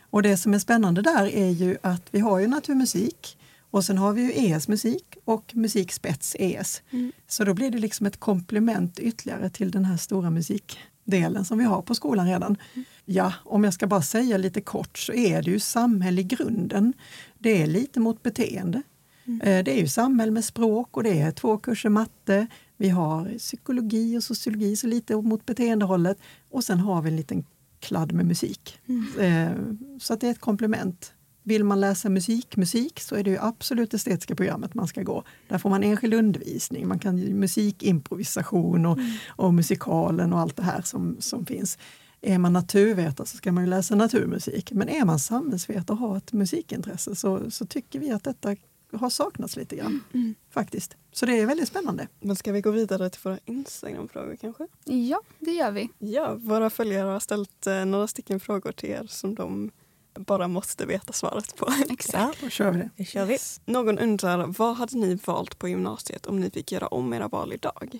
Och 0.09 0.21
det 0.21 0.37
som 0.37 0.53
är 0.53 0.59
spännande 0.59 1.01
där 1.01 1.25
är 1.25 1.49
ju 1.49 1.77
att 1.81 2.07
vi 2.11 2.19
har 2.19 2.39
ju 2.39 2.47
naturmusik 2.47 3.37
och 3.71 3.85
sen 3.85 3.97
har 3.97 4.13
vi 4.13 4.21
ju 4.21 4.31
ES 4.31 4.67
musik 4.67 5.17
och 5.25 5.55
musikspets 5.55 6.35
ES. 6.39 6.81
Mm. 6.89 7.11
Så 7.27 7.43
då 7.43 7.53
blir 7.53 7.71
det 7.71 7.77
liksom 7.77 8.05
ett 8.05 8.19
komplement 8.19 8.99
ytterligare 8.99 9.49
till 9.49 9.71
den 9.71 9.85
här 9.85 9.97
stora 9.97 10.29
musikdelen 10.29 11.45
som 11.45 11.57
vi 11.57 11.63
har 11.63 11.81
på 11.81 11.95
skolan 11.95 12.27
redan. 12.27 12.57
Mm. 12.73 12.85
Ja, 13.05 13.33
om 13.43 13.63
jag 13.63 13.73
ska 13.73 13.87
bara 13.87 14.01
säga 14.01 14.37
lite 14.37 14.61
kort 14.61 14.97
så 14.97 15.13
är 15.13 15.41
det 15.41 15.51
ju 15.51 15.59
samhälle 15.59 16.21
i 16.21 16.23
grunden. 16.23 16.93
Det 17.37 17.61
är 17.61 17.67
lite 17.67 17.99
mot 17.99 18.23
beteende. 18.23 18.81
Mm. 19.25 19.41
Eh, 19.41 19.63
det 19.63 19.71
är 19.71 19.81
ju 19.81 19.87
samhälle 19.87 20.31
med 20.31 20.45
språk 20.45 20.97
och 20.97 21.03
det 21.03 21.19
är 21.19 21.31
två 21.31 21.57
kurser 21.57 21.89
matte. 21.89 22.47
Vi 22.77 22.89
har 22.89 23.37
psykologi 23.37 24.17
och 24.17 24.23
sociologi, 24.23 24.75
så 24.75 24.87
lite 24.87 25.15
mot 25.15 25.45
beteendehållet. 25.45 26.17
Och 26.49 26.63
sen 26.63 26.79
har 26.79 27.01
vi 27.01 27.09
en 27.09 27.15
liten 27.15 27.45
kladd 27.79 28.11
med 28.11 28.25
musik. 28.25 28.79
Mm. 28.87 29.19
Eh, 29.19 29.57
så 29.99 30.13
att 30.13 30.21
det 30.21 30.27
är 30.27 30.31
ett 30.31 30.39
komplement. 30.39 31.13
Vill 31.43 31.63
man 31.63 31.81
läsa 31.81 32.09
musik, 32.09 32.57
musik 32.57 32.99
så 32.99 33.15
är 33.15 33.23
det 33.23 33.29
ju 33.29 33.37
absolut 33.37 33.93
estetiska 33.93 34.35
programmet 34.35 34.73
man 34.73 34.87
ska 34.87 35.03
gå. 35.03 35.23
Där 35.47 35.57
får 35.57 35.69
man 35.69 35.83
enskild 35.83 36.13
undervisning, 36.13 36.87
man 36.87 36.99
kan 36.99 37.39
musikimprovisation 37.39 38.85
och, 38.85 38.97
mm. 38.97 39.11
och 39.27 39.53
musikalen 39.53 40.33
och 40.33 40.39
allt 40.39 40.55
det 40.55 40.63
här 40.63 40.81
som, 40.81 41.17
som 41.19 41.45
finns. 41.45 41.77
Är 42.21 42.37
man 42.37 42.53
naturvetare 42.53 43.27
så 43.27 43.37
ska 43.37 43.51
man 43.51 43.63
ju 43.63 43.69
läsa 43.69 43.95
naturmusik. 43.95 44.71
Men 44.71 44.89
är 44.89 45.05
man 45.05 45.19
samhällsvetare 45.19 45.95
och 45.95 45.99
har 45.99 46.17
ett 46.17 46.33
musikintresse 46.33 47.15
så, 47.15 47.51
så 47.51 47.65
tycker 47.65 47.99
vi 47.99 48.11
att 48.11 48.23
detta 48.23 48.55
har 48.93 49.09
saknats 49.09 49.55
lite 49.55 49.75
grann. 49.75 49.87
Mm. 49.87 50.03
mm. 50.13 50.35
Faktiskt. 50.49 50.97
Så 51.11 51.25
det 51.25 51.39
är 51.39 51.45
väldigt 51.45 51.67
spännande. 51.67 52.07
Men 52.19 52.35
ska 52.35 52.51
vi 52.51 52.61
gå 52.61 52.71
vidare 52.71 53.09
till 53.09 53.21
våra 53.23 53.39
Instagram-frågor 53.45 54.35
kanske? 54.35 54.67
Ja, 54.85 55.21
det 55.39 55.51
gör 55.51 55.71
vi. 55.71 55.89
Ja, 55.97 56.35
våra 56.35 56.69
följare 56.69 57.09
har 57.09 57.19
ställt 57.19 57.67
eh, 57.67 57.85
några 57.85 58.07
stycken 58.07 58.39
frågor 58.39 58.71
till 58.71 58.89
er 58.89 59.05
som 59.09 59.35
de 59.35 59.71
bara 60.13 60.47
måste 60.47 60.85
veta 60.85 61.13
svaret 61.13 61.55
på. 61.55 61.73
Exakt. 61.89 62.13
Ja, 62.13 62.33
då 62.41 62.49
kör 62.49 62.71
vi 62.71 62.77
det. 62.77 62.89
det 62.95 63.05
kör 63.05 63.25
vi. 63.25 63.37
Någon 63.65 63.99
undrar, 63.99 64.45
vad 64.47 64.75
hade 64.75 64.97
ni 64.97 65.19
valt 65.25 65.59
på 65.59 65.67
gymnasiet 65.67 66.25
om 66.25 66.39
ni 66.39 66.49
fick 66.49 66.71
göra 66.71 66.87
om 66.87 67.13
era 67.13 67.27
val 67.27 67.53
idag? 67.53 67.99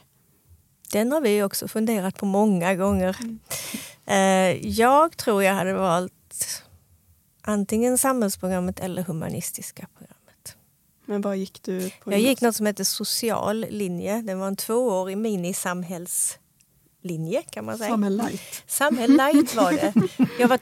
Den 0.92 1.12
har 1.12 1.22
vi 1.22 1.44
också 1.44 1.68
funderat 1.68 2.18
på 2.18 2.26
många 2.26 2.76
gånger. 2.76 3.18
Mm. 3.22 3.40
Eh, 4.06 4.68
jag 4.68 5.18
tror 5.18 5.44
jag 5.44 5.54
hade 5.54 5.74
valt 5.74 6.64
antingen 7.42 7.98
samhällsprogrammet 7.98 8.80
eller 8.80 9.04
humanistiska 9.04 9.88
programmet. 9.98 10.19
Men 11.10 11.22
vad 11.22 11.38
gick 11.38 11.64
du 11.64 11.92
på? 12.04 12.12
Jag 12.12 12.20
gick 12.20 12.42
något 12.42 12.56
som 12.56 12.66
heter 12.66 12.84
social 12.84 13.66
linje. 13.70 14.22
Det 14.22 14.36
var 14.36 14.48
en 14.48 14.56
tvåårig 14.56 15.18
minisamhällslinje 15.18 17.44
kan 17.50 17.66
man 17.66 17.78
säga. 17.78 17.90
Samhäll 17.90 18.18
light. 18.18 18.64
Samhäll 18.68 19.12
light 19.12 19.56
var 19.56 19.72
det. 19.72 19.94
Jag 20.40 20.48
var, 20.48 20.60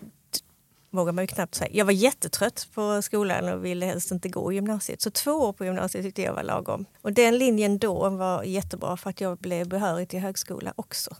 vågar 0.89 1.11
man 1.11 1.23
ju 1.23 1.27
knappt 1.27 1.55
säga. 1.55 1.69
Jag 1.73 1.85
var 1.85 1.91
jättetrött 1.91 2.67
på 2.73 3.01
skolan 3.01 3.53
och 3.53 3.65
ville 3.65 3.85
helst 3.85 4.11
inte 4.11 4.29
gå 4.29 4.51
i 4.51 4.55
gymnasiet. 4.55 5.01
Så 5.01 5.11
två 5.11 5.31
år 5.31 5.53
på 5.53 5.65
gymnasiet 5.65 6.05
tyckte 6.05 6.21
jag 6.21 6.33
var 6.33 6.43
lagom. 6.43 6.85
Och 7.01 7.13
den 7.13 7.37
linjen 7.37 7.77
då 7.77 8.09
var 8.09 8.43
jättebra 8.43 8.97
för 8.97 9.09
att 9.09 9.21
jag 9.21 9.37
blev 9.37 9.67
behörig 9.67 10.09
till 10.09 10.19
högskola 10.19 10.73
också 10.75 11.15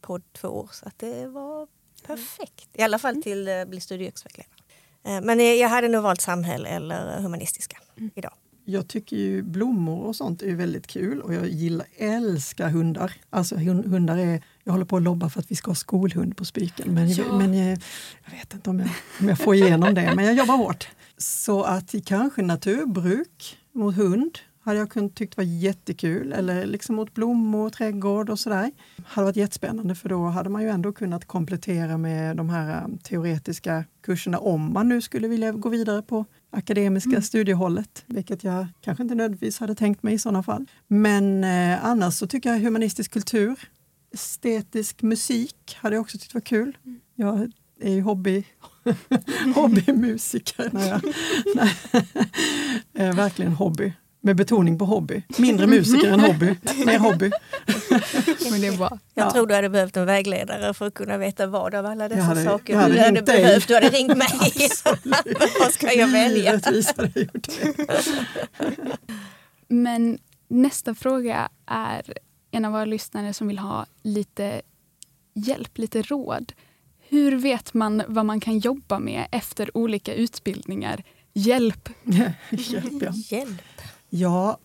på 0.00 0.20
två 0.32 0.48
år. 0.48 0.70
Så 0.72 0.90
det 0.96 1.26
var 1.26 1.66
perfekt. 2.06 2.68
I 2.72 2.82
alla 2.82 2.98
fall 2.98 3.22
till 3.22 3.48
att 3.48 3.68
bli 3.68 3.80
studie 3.80 4.04
och 4.04 4.08
yrkesvägledare. 4.08 4.48
Eh, 5.04 5.20
men 5.20 5.58
jag 5.58 5.68
hade 5.68 5.88
nog 5.88 6.02
valt 6.02 6.20
samhälle 6.20 6.68
eller 6.68 7.20
humanistiska 7.20 7.78
mm. 7.96 8.10
idag 8.14 8.32
jag 8.70 8.88
tycker 8.88 9.16
ju 9.16 9.42
blommor 9.42 10.04
och 10.06 10.16
sånt 10.16 10.42
är 10.42 10.54
väldigt 10.54 10.86
kul 10.86 11.20
och 11.20 11.34
jag 11.34 11.48
gillar, 11.48 11.86
älskar 11.96 12.70
hundar. 12.70 13.12
Alltså 13.30 13.56
hundar 13.56 14.18
är, 14.18 14.42
jag 14.64 14.72
håller 14.72 14.84
på 14.84 14.96
att 14.96 15.02
lobba 15.02 15.28
för 15.28 15.40
att 15.40 15.50
vi 15.50 15.54
ska 15.54 15.70
ha 15.70 15.74
skolhund 15.74 16.36
på 16.36 16.44
Spiken 16.44 16.94
men, 16.94 17.12
ja. 17.12 17.38
men 17.38 17.54
jag, 17.54 17.78
jag, 18.24 18.38
vet 18.38 18.54
inte 18.54 18.70
om 18.70 18.78
jag, 18.78 18.88
om 19.20 19.28
jag 19.28 19.38
får 19.38 19.54
igenom 19.54 19.94
det, 19.94 20.12
men 20.16 20.24
jag 20.24 20.34
jobbar 20.34 20.56
hårt. 20.56 20.88
Så 21.18 21.62
att 21.62 21.94
kanske 22.04 22.42
naturbruk 22.42 23.58
mot 23.72 23.96
hund 23.96 24.38
hade 24.70 24.80
jag 24.80 24.90
kunnat 24.90 25.14
tyckt 25.14 25.36
var 25.36 25.44
jättekul. 25.44 26.32
Eller 26.32 26.66
liksom 26.66 26.96
mot 26.96 27.14
blommor, 27.14 27.70
trädgård 27.70 28.30
och 28.30 28.38
sådär. 28.38 28.70
hade 29.04 29.24
varit 29.24 29.36
jättespännande 29.36 29.94
för 29.94 30.08
då 30.08 30.26
hade 30.26 30.48
man 30.50 30.62
ju 30.62 30.68
ändå 30.68 30.92
kunnat 30.92 31.24
komplettera 31.24 31.98
med 31.98 32.36
de 32.36 32.50
här 32.50 32.84
um, 32.84 32.98
teoretiska 32.98 33.84
kurserna 34.02 34.38
om 34.38 34.72
man 34.72 34.88
nu 34.88 35.02
skulle 35.02 35.28
vilja 35.28 35.52
gå 35.52 35.68
vidare 35.68 36.02
på 36.02 36.24
akademiska 36.50 37.10
mm. 37.10 37.22
studiehållet, 37.22 38.04
vilket 38.06 38.44
jag 38.44 38.66
kanske 38.80 39.02
inte 39.02 39.14
nödvändigtvis 39.14 39.58
hade 39.58 39.74
tänkt 39.74 40.02
mig 40.02 40.14
i 40.14 40.18
sådana 40.18 40.42
fall. 40.42 40.66
Men 40.86 41.44
eh, 41.44 41.84
annars 41.84 42.14
så 42.14 42.26
tycker 42.26 42.52
jag 42.52 42.60
humanistisk 42.60 43.12
kultur, 43.12 43.68
estetisk 44.14 45.02
musik 45.02 45.76
hade 45.80 45.96
jag 45.96 46.00
också 46.00 46.18
tyckt 46.18 46.34
var 46.34 46.40
kul. 46.40 46.78
Mm. 46.84 47.00
Jag 47.14 47.52
är 47.80 47.92
ju 47.92 48.00
hobby, 48.00 48.44
hobbymusiker. 49.54 50.70
När 50.72 50.88
jag, 50.88 51.02
när, 51.54 51.72
eh, 52.94 53.16
verkligen 53.16 53.52
hobby 53.52 53.92
med 54.20 54.36
betoning 54.36 54.78
på 54.78 54.84
hobby. 54.84 55.22
Mindre 55.38 55.66
musiker 55.66 56.12
än 56.12 56.20
hobby, 56.20 56.56
mer 56.86 56.98
hobby. 56.98 57.30
Men 58.50 58.60
det 58.60 58.66
är 58.66 58.76
bra. 58.76 58.98
Jag 59.14 59.26
ja. 59.26 59.30
tror 59.30 59.46
du 59.46 59.54
hade 59.54 59.68
behövt 59.68 59.96
en 59.96 60.06
vägledare 60.06 60.74
för 60.74 60.86
att 60.86 60.94
kunna 60.94 61.18
veta 61.18 61.46
vad 61.46 61.74
av 61.74 61.86
alla 61.86 62.08
dessa 62.08 62.22
hade, 62.22 62.44
saker 62.44 62.76
hade 62.76 62.94
du 62.94 63.00
hade 63.00 63.22
behövt. 63.22 63.68
Du 63.68 63.74
hade 63.74 63.88
ringt 63.88 64.16
mig. 64.16 64.28
vad 65.60 65.72
ska 65.72 65.92
jag 65.92 66.08
välja? 66.08 66.60
Men 69.68 70.18
nästa 70.48 70.94
fråga 70.94 71.48
är 71.66 72.12
en 72.50 72.64
av 72.64 72.72
våra 72.72 72.84
lyssnare 72.84 73.34
som 73.34 73.48
vill 73.48 73.58
ha 73.58 73.86
lite 74.02 74.62
hjälp, 75.34 75.78
lite 75.78 76.02
råd. 76.02 76.52
Hur 77.08 77.36
vet 77.36 77.74
man 77.74 78.02
vad 78.08 78.26
man 78.26 78.40
kan 78.40 78.58
jobba 78.58 78.98
med 78.98 79.26
efter 79.30 79.76
olika 79.76 80.14
utbildningar? 80.14 81.02
Hjälp! 81.32 81.88
hjälp, 82.50 83.02
ja. 83.02 83.12
hjälp. 83.12 83.62
Ja, 84.10 84.58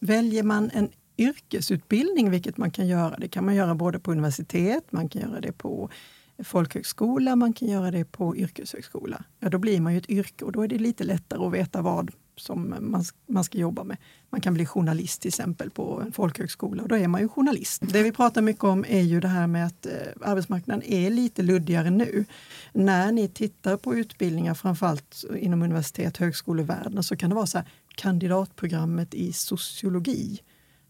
väljer 0.00 0.42
man 0.42 0.70
en 0.70 0.88
yrkesutbildning, 1.18 2.30
vilket 2.30 2.56
man 2.56 2.70
kan 2.70 2.86
göra, 2.86 3.16
det 3.18 3.28
kan 3.28 3.44
man 3.44 3.54
göra 3.54 3.74
både 3.74 3.98
på 3.98 4.12
universitet, 4.12 4.92
man 4.92 5.08
kan 5.08 5.22
göra 5.22 5.40
det 5.40 5.52
på 5.52 5.90
folkhögskola, 6.38 7.36
man 7.36 7.52
kan 7.52 7.68
göra 7.68 7.90
det 7.90 8.04
på 8.04 8.36
yrkeshögskola. 8.36 9.24
Ja, 9.40 9.48
då 9.48 9.58
blir 9.58 9.80
man 9.80 9.92
ju 9.92 9.98
ett 9.98 10.10
yrke 10.10 10.44
och 10.44 10.52
då 10.52 10.62
är 10.62 10.68
det 10.68 10.78
lite 10.78 11.04
lättare 11.04 11.46
att 11.46 11.52
veta 11.52 11.82
vad 11.82 12.10
som 12.36 12.74
man, 12.80 13.04
man 13.26 13.44
ska 13.44 13.58
jobba 13.58 13.84
med. 13.84 13.96
Man 14.30 14.40
kan 14.40 14.54
bli 14.54 14.66
journalist 14.66 15.20
till 15.20 15.28
exempel 15.28 15.70
på 15.70 16.02
en 16.06 16.12
folkhögskola 16.12 16.82
och 16.82 16.88
då 16.88 16.96
är 16.96 17.08
man 17.08 17.20
ju 17.20 17.28
journalist. 17.28 17.82
Det 17.92 18.02
vi 18.02 18.12
pratar 18.12 18.42
mycket 18.42 18.64
om 18.64 18.84
är 18.88 19.00
ju 19.00 19.20
det 19.20 19.28
här 19.28 19.46
med 19.46 19.66
att 19.66 19.86
eh, 19.86 19.92
arbetsmarknaden 20.22 20.82
är 20.86 21.10
lite 21.10 21.42
luddigare 21.42 21.90
nu. 21.90 22.24
När 22.72 23.12
ni 23.12 23.28
tittar 23.28 23.76
på 23.76 23.94
utbildningar, 23.94 24.54
framförallt 24.54 25.24
inom 25.38 25.62
universitet 25.62 26.14
och 26.14 26.20
högskolevärlden, 26.20 27.02
så 27.02 27.16
kan 27.16 27.30
det 27.30 27.36
vara 27.36 27.46
så 27.46 27.58
här, 27.58 27.68
kandidatprogrammet 27.94 29.14
i 29.14 29.32
sociologi. 29.32 30.40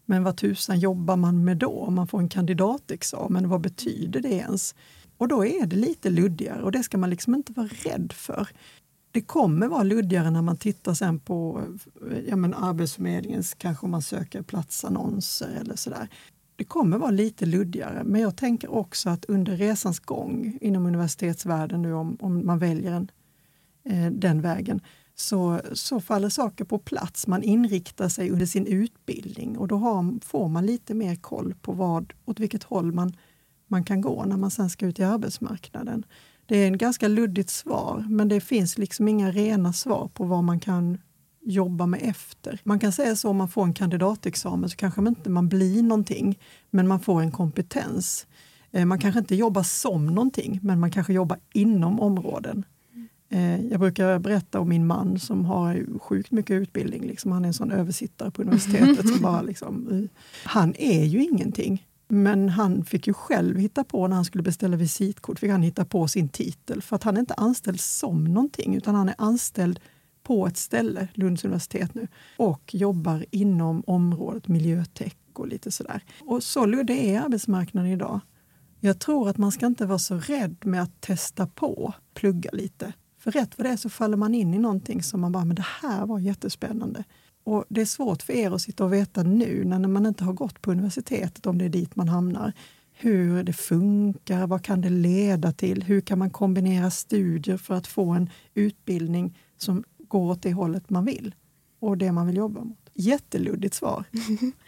Men 0.05 0.23
vad 0.23 0.37
tusan 0.37 0.79
jobbar 0.79 1.15
man 1.15 1.43
med 1.43 1.57
då? 1.57 1.79
Om 1.79 1.95
man 1.95 2.07
får 2.07 2.19
en 2.19 2.29
kandidatexamen, 2.29 3.49
vad 3.49 3.61
betyder 3.61 4.19
det 4.19 4.33
ens? 4.33 4.75
Och 5.17 5.27
då 5.27 5.45
är 5.45 5.65
det 5.65 5.75
lite 5.75 6.09
luddigare 6.09 6.63
och 6.63 6.71
det 6.71 6.83
ska 6.83 6.97
man 6.97 7.09
liksom 7.09 7.35
inte 7.35 7.53
vara 7.53 7.67
rädd 7.67 8.13
för. 8.13 8.47
Det 9.11 9.21
kommer 9.21 9.67
vara 9.67 9.83
luddigare 9.83 10.31
när 10.31 10.41
man 10.41 10.57
tittar 10.57 10.93
sen 10.93 11.19
på 11.19 11.63
eh, 12.11 12.19
ja 12.27 12.35
men 12.35 12.53
Arbetsförmedlingens, 12.53 13.53
kanske 13.53 13.85
om 13.85 13.91
man 13.91 14.01
söker 14.01 14.41
platsannonser 14.41 15.57
eller 15.61 15.75
sådär. 15.75 16.07
Det 16.55 16.63
kommer 16.63 16.97
vara 16.97 17.11
lite 17.11 17.45
luddigare, 17.45 18.03
men 18.03 18.21
jag 18.21 18.37
tänker 18.37 18.73
också 18.73 19.09
att 19.09 19.25
under 19.25 19.57
resans 19.57 19.99
gång 19.99 20.57
inom 20.61 20.85
universitetsvärlden 20.85 21.81
nu 21.81 21.93
om, 21.93 22.17
om 22.19 22.45
man 22.45 22.59
väljer 22.59 22.91
en, 22.91 23.11
eh, 23.83 24.11
den 24.11 24.41
vägen, 24.41 24.81
så, 25.15 25.61
så 25.73 26.01
faller 26.01 26.29
saker 26.29 26.65
på 26.65 26.77
plats. 26.77 27.27
Man 27.27 27.43
inriktar 27.43 28.09
sig 28.09 28.31
under 28.31 28.45
sin 28.45 28.65
utbildning 28.65 29.57
och 29.57 29.67
då 29.67 29.77
har, 29.77 30.25
får 30.25 30.47
man 30.47 30.65
lite 30.65 30.93
mer 30.93 31.15
koll 31.15 31.55
på 31.61 31.71
vad, 31.71 32.13
åt 32.25 32.39
vilket 32.39 32.63
håll 32.63 32.91
man, 32.91 33.13
man 33.67 33.83
kan 33.83 34.01
gå 34.01 34.25
när 34.25 34.37
man 34.37 34.51
sen 34.51 34.69
ska 34.69 34.85
ut 34.85 34.99
i 34.99 35.03
arbetsmarknaden. 35.03 36.05
Det 36.45 36.57
är 36.57 36.67
en 36.67 36.77
ganska 36.77 37.07
luddigt 37.07 37.49
svar, 37.49 38.05
men 38.09 38.27
det 38.27 38.41
finns 38.41 38.77
liksom 38.77 39.07
inga 39.07 39.31
rena 39.31 39.73
svar 39.73 40.09
på 40.13 40.23
vad 40.23 40.43
man 40.43 40.59
kan 40.59 40.97
jobba 41.45 41.85
med 41.85 41.99
efter. 42.03 42.59
Man 42.63 42.79
kan 42.79 42.91
säga 42.91 43.15
så 43.15 43.29
om 43.29 43.37
man 43.37 43.49
får 43.49 43.63
en 43.63 43.73
kandidatexamen 43.73 44.69
så 44.69 44.75
kanske 44.75 45.01
man 45.01 45.11
inte 45.11 45.29
man 45.29 45.49
blir 45.49 45.83
någonting, 45.83 46.39
men 46.69 46.87
man 46.87 46.99
får 46.99 47.21
en 47.21 47.31
kompetens. 47.31 48.27
Eh, 48.71 48.85
man 48.85 48.99
kanske 48.99 49.19
inte 49.19 49.35
jobbar 49.35 49.63
som 49.63 50.05
någonting, 50.05 50.59
men 50.63 50.79
man 50.79 50.91
kanske 50.91 51.13
jobbar 51.13 51.37
inom 51.53 51.99
områden. 51.99 52.65
Eh, 53.29 53.65
jag 53.65 53.79
brukar 53.79 54.19
berätta 54.19 54.59
om 54.59 54.69
min 54.69 54.87
man 54.87 55.19
som 55.19 55.45
har 55.45 55.99
sjukt 55.99 56.31
mycket 56.31 56.53
utbildning. 56.53 57.03
Liksom. 57.03 57.31
Han 57.31 57.43
är 57.43 57.47
en 57.47 57.53
sån 57.53 57.71
översittare 57.71 58.31
på 58.31 58.41
universitetet. 58.41 59.09
som 59.09 59.21
bara 59.21 59.41
liksom, 59.41 60.07
han 60.43 60.75
är 60.77 61.03
ju 61.03 61.23
ingenting. 61.23 61.85
Men 62.07 62.49
han 62.49 62.85
fick 62.85 63.07
ju 63.07 63.13
själv 63.13 63.59
hitta 63.59 63.83
på, 63.83 64.07
när 64.07 64.15
han 64.15 64.25
skulle 64.25 64.43
beställa 64.43 64.77
visitkort, 64.77 65.39
fick 65.39 65.51
han 65.51 65.61
hitta 65.61 65.85
på 65.85 66.07
sin 66.07 66.29
titel. 66.29 66.81
För 66.81 66.95
att 66.95 67.03
han 67.03 67.15
är 67.15 67.19
inte 67.19 67.33
anställd 67.33 67.79
som 67.79 68.23
någonting, 68.23 68.75
utan 68.75 68.95
han 68.95 69.09
är 69.09 69.15
anställd 69.17 69.79
på 70.23 70.47
ett 70.47 70.57
ställe, 70.57 71.07
Lunds 71.13 71.45
universitet 71.45 71.93
nu, 71.93 72.07
och 72.37 72.75
jobbar 72.75 73.25
inom 73.31 73.83
området 73.87 74.47
miljötech 74.47 75.15
och 75.33 75.47
lite 75.47 75.71
sådär. 75.71 76.01
Och 76.21 76.43
så 76.43 76.65
luddig 76.65 76.97
är 76.97 77.21
arbetsmarknaden 77.21 77.91
idag. 77.91 78.19
Jag 78.79 78.99
tror 78.99 79.29
att 79.29 79.37
man 79.37 79.51
ska 79.51 79.65
inte 79.65 79.85
vara 79.85 79.99
så 79.99 80.15
rädd 80.15 80.55
med 80.65 80.81
att 80.81 81.01
testa 81.01 81.47
på, 81.47 81.93
plugga 82.13 82.49
lite. 82.53 82.93
För 83.25 83.31
rätt 83.31 83.57
vad 83.57 83.67
det 83.67 83.71
är 83.71 83.77
så 83.77 83.89
faller 83.89 84.17
man 84.17 84.35
in 84.35 84.53
i 84.53 84.59
någonting 84.59 85.03
som 85.03 85.21
man 85.21 85.31
bara, 85.31 85.45
men 85.45 85.55
det 85.55 85.65
här 85.81 86.05
var 86.05 86.19
jättespännande. 86.19 87.03
Och 87.43 87.65
det 87.69 87.81
är 87.81 87.85
svårt 87.85 88.21
för 88.21 88.33
er 88.33 88.51
att 88.51 88.61
sitta 88.61 88.85
och 88.85 88.93
veta 88.93 89.23
nu 89.23 89.63
när 89.63 89.87
man 89.87 90.05
inte 90.05 90.23
har 90.23 90.33
gått 90.33 90.61
på 90.61 90.71
universitetet, 90.71 91.45
om 91.45 91.57
det 91.57 91.65
är 91.65 91.69
dit 91.69 91.95
man 91.95 92.09
hamnar, 92.09 92.53
hur 92.93 93.43
det 93.43 93.53
funkar, 93.53 94.47
vad 94.47 94.63
kan 94.63 94.81
det 94.81 94.89
leda 94.89 95.51
till, 95.51 95.83
hur 95.83 96.01
kan 96.01 96.19
man 96.19 96.29
kombinera 96.29 96.91
studier 96.91 97.57
för 97.57 97.73
att 97.73 97.87
få 97.87 98.09
en 98.11 98.29
utbildning 98.53 99.37
som 99.57 99.83
går 99.97 100.31
åt 100.31 100.41
det 100.41 100.53
hållet 100.53 100.89
man 100.89 101.05
vill 101.05 101.35
och 101.79 101.97
det 101.97 102.11
man 102.11 102.27
vill 102.27 102.37
jobba 102.37 102.63
mot. 102.63 102.84
Jätteluddigt 102.97 103.73
svar. 103.73 104.03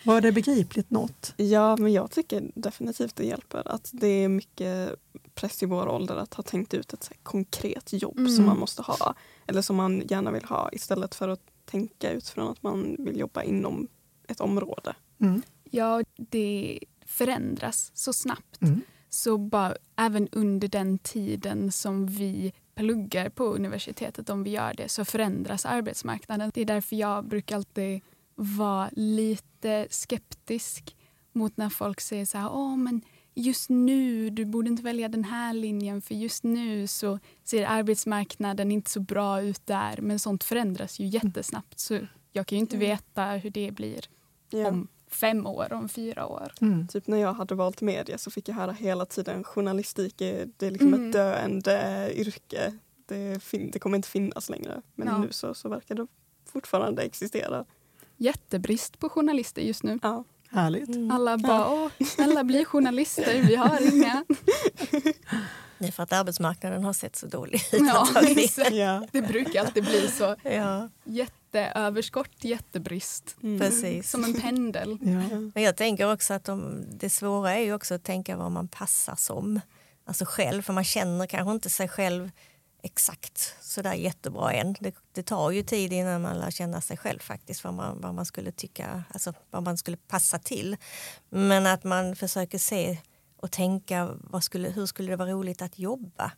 Var 0.04 0.22
det 0.22 0.32
begripligt 0.32 0.90
något? 0.90 1.34
Ja, 1.38 1.78
men 1.78 1.94
jag 1.94 2.12
tycker 2.12 2.52
definitivt 2.56 3.16
det 3.16 3.26
hjälper. 3.26 3.72
Att 3.72 3.90
det 3.94 4.08
är 4.08 4.30
mycket 4.30 4.96
press 5.36 5.64
i 5.64 5.66
vår 5.66 5.88
ålder 5.88 6.16
att 6.16 6.34
ha 6.34 6.44
tänkt 6.44 6.74
ut 6.74 6.94
ett 6.94 7.12
konkret 7.24 7.94
jobb 7.94 8.18
mm. 8.18 8.36
som 8.36 8.46
man 8.46 8.60
måste 8.60 8.82
ha. 8.82 9.16
Eller 9.46 9.62
som 9.62 9.76
man 9.76 10.04
gärna 10.10 10.32
vill 10.32 10.46
ha 10.46 10.70
istället 10.74 11.16
för 11.16 11.30
att 11.30 11.42
tänka 11.66 12.12
utifrån 12.12 12.52
att 12.52 12.64
man 12.64 12.96
vill 13.00 13.20
jobba 13.20 13.44
inom 13.44 13.88
ett 14.28 14.42
område. 14.42 14.96
Mm. 15.20 15.42
Ja, 15.64 16.04
det 16.16 16.80
förändras 17.06 17.92
så 17.94 18.14
snabbt. 18.14 18.62
Mm. 18.62 18.82
Så 19.10 19.38
bara, 19.38 19.76
även 19.96 20.28
under 20.32 20.68
den 20.68 20.98
tiden 20.98 21.72
som 21.72 22.08
vi 22.08 22.54
pluggar 22.76 23.30
på 23.30 23.44
universitetet, 23.44 24.30
om 24.30 24.44
vi 24.44 24.50
gör 24.50 24.74
det, 24.74 24.90
så 24.90 25.06
förändras 25.06 25.66
arbetsmarknaden. 25.66 26.52
Det 26.54 26.62
är 26.62 26.66
därför 26.66 26.96
jag 26.96 27.26
brukar 27.28 27.56
alltid 27.56 28.02
vara 28.38 28.90
lite 28.92 29.88
skeptisk 29.90 30.96
mot 31.32 31.58
när 31.58 31.70
folk 31.70 32.02
säger 32.02 32.26
så 32.26 32.38
här, 32.38 32.50
Åh, 32.52 32.78
men 32.78 33.02
just 33.34 33.70
nu, 33.70 34.30
du 34.30 34.46
borde 34.46 34.70
inte 34.70 34.84
välja 34.84 35.10
den 35.10 35.24
här 35.24 35.54
linjen 35.54 36.02
för 36.02 36.16
just 36.16 36.44
nu 36.44 36.88
så 36.88 37.20
ser 37.44 37.66
arbetsmarknaden 37.66 38.72
inte 38.72 38.90
så 38.90 39.00
bra 39.00 39.42
ut 39.42 39.66
där. 39.66 40.02
Men 40.02 40.20
sånt 40.20 40.44
förändras 40.44 41.00
ju 41.00 41.06
jättesnabbt 41.06 41.80
så 41.80 42.00
jag 42.32 42.48
kan 42.48 42.58
ju 42.58 42.60
inte 42.60 42.76
mm. 42.76 42.90
veta 42.90 43.26
hur 43.26 43.50
det 43.50 43.72
blir 43.72 44.06
ja. 44.50 44.68
om 44.68 44.88
fem 45.08 45.48
år, 45.48 45.74
om 45.74 45.90
fyra 45.90 46.28
år. 46.28 46.54
Mm. 46.62 46.88
Typ 46.88 47.08
när 47.08 47.18
jag 47.18 47.34
hade 47.34 47.56
valt 47.56 47.82
media 47.82 48.18
så 48.18 48.32
fick 48.32 48.50
jag 48.50 48.56
höra 48.56 48.72
hela 48.72 49.06
tiden 49.06 49.44
journalistik 49.44 50.22
är, 50.22 50.50
det 50.58 50.68
är 50.68 50.72
liksom 50.72 50.94
mm. 50.94 51.08
ett 51.08 51.14
döende 51.14 52.12
yrke. 52.16 52.74
Det, 53.06 53.42
det, 53.72 53.80
kommer 53.80 53.96
inte 53.96 54.10
finnas 54.10 54.50
längre. 54.50 54.82
Men 54.96 55.08
ja. 55.08 55.18
nu 55.18 55.28
så, 55.32 55.54
så 55.54 55.70
verkar 55.70 55.96
det 55.96 56.08
fortfarande 56.46 57.02
existera. 57.02 57.66
Jättebrist 58.18 59.00
på 59.00 59.10
journalister 59.10 59.62
just 59.62 59.84
nu. 59.84 60.00
Ja. 60.02 60.24
Härligt. 60.50 60.88
Mm. 60.88 61.12
Alla 61.12 61.38
bara, 61.38 61.70
Åh, 61.70 61.90
snälla 62.08 62.44
bli 62.44 62.66
journalister, 62.66 63.42
vi 63.42 63.56
har 63.56 63.94
inga. 63.94 64.24
Det 65.80 65.88
är 65.88 65.92
för 65.92 66.04
att 66.04 66.14
arbetsmarknaden 66.14 66.84
har 66.84 66.94
sett 66.94 67.16
så 67.16 67.28
dålig 67.28 67.62
ut. 67.72 67.82
Ja, 67.88 68.08
ja. 68.72 69.08
Det 69.12 69.22
brukar 69.22 69.60
alltid 69.60 69.84
bli 69.84 70.08
så. 70.08 70.36
Ja. 70.44 70.90
Jätteöverskott, 71.04 72.44
jättebrist. 72.44 73.36
Mm. 73.44 73.60
Precis. 73.60 74.12
Som 74.12 74.24
en 74.24 74.42
pendel. 74.42 74.98
Ja. 75.02 75.40
Men 75.54 75.64
jag 75.64 75.78
tänker 75.78 76.14
också 76.14 76.34
att 76.34 76.44
de, 76.44 76.86
det 77.00 77.10
svåra 77.10 77.56
är 77.56 77.64
ju 77.64 77.74
också 77.74 77.94
att 77.94 78.04
tänka 78.04 78.38
vad 78.38 78.52
man 78.52 78.68
passar 78.68 79.16
som. 79.16 79.62
Alltså 80.06 80.26
själv, 80.28 80.62
för 80.62 80.74
man 80.74 80.84
känner 80.84 81.26
kanske 81.26 81.52
inte 81.52 81.70
sig 81.70 81.88
själv 81.88 82.32
exakt 82.82 83.56
sådär 83.62 83.94
jättebra 83.94 84.54
än. 84.54 84.76
Det, 84.80 84.96
det, 85.12 85.24
tar 85.24 85.52
ju 85.52 85.64
tid 85.64 85.94
innan 85.94 86.22
man 86.22 86.40
lär 86.40 86.52
känna 86.52 86.82
sig 86.82 86.98
själv 86.98 87.20
faktiskt, 87.20 87.64
vad 87.64 87.74
man, 87.74 88.02
vad 88.02 88.14
man 88.14 88.26
skulle 88.26 88.52
tycka, 88.52 89.04
alltså 89.10 89.34
vad 89.50 89.64
man 89.64 89.78
skulle 89.78 89.98
passa 89.98 90.40
till. 90.40 90.78
Men 91.30 91.68
att 91.68 91.84
man 91.84 92.16
försöker 92.16 92.58
se 92.58 92.98
och 93.38 93.52
tänka, 93.52 94.10
vad 94.22 94.44
skulle, 94.44 94.70
hur 94.70 94.86
skulle 94.86 95.12
det 95.12 95.16
vara 95.16 95.32
roligt 95.32 95.62
att 95.62 95.80
jobba? 95.80 96.32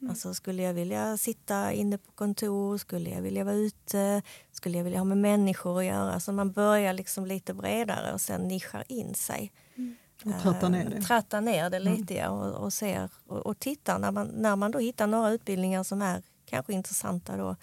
Mm. 0.00 0.10
Alltså 0.10 0.34
skulle 0.34 0.62
jag 0.62 0.74
vilja 0.74 1.16
sitta 1.16 1.72
inne 1.72 1.98
på 1.98 2.12
kontor? 2.12 2.78
Skulle 2.78 3.10
jag 3.10 3.22
vilja 3.22 3.44
vara 3.44 3.54
ute? 3.54 4.22
Skulle 4.52 4.76
jag 4.76 4.84
vilja 4.84 4.98
ha 4.98 5.04
med 5.04 5.18
människor 5.18 5.78
att 5.78 5.84
göra? 5.84 6.08
Så 6.08 6.14
alltså 6.14 6.32
man 6.32 6.52
börjar 6.52 6.92
liksom 6.92 7.26
lite 7.26 7.54
bredare 7.54 8.12
och 8.12 8.20
sen 8.20 8.48
nischar 8.48 8.84
in 8.88 9.14
sig. 9.14 9.52
Mm. 9.76 9.96
Och 10.24 10.42
tratta 10.42 10.68
ner 10.68 10.90
det. 10.90 11.00
Tratta 11.00 11.40
ner 11.40 11.70
det 11.70 11.78
lite 11.78 12.18
mm. 12.18 12.32
och, 12.32 12.64
och, 12.64 12.72
ser, 12.72 13.10
och, 13.26 13.46
och 13.46 13.58
tittar 13.58 13.98
när 13.98 14.10
man, 14.10 14.26
när 14.26 14.56
man 14.56 14.70
då 14.70 14.78
hittar 14.78 15.06
några 15.06 15.30
utbildningar 15.30 15.82
som 15.82 16.02
är 16.02 16.22
kanske 16.46 16.72
intressanta 16.72 17.36
då, 17.36 17.56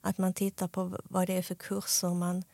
att 0.00 0.18
man 0.18 0.34
tittar 0.34 0.68
på 0.68 0.98
vad 1.04 1.26
det 1.26 1.36
är 1.36 1.42
för 1.42 1.54
kurser 1.54 2.14
man, 2.14 2.44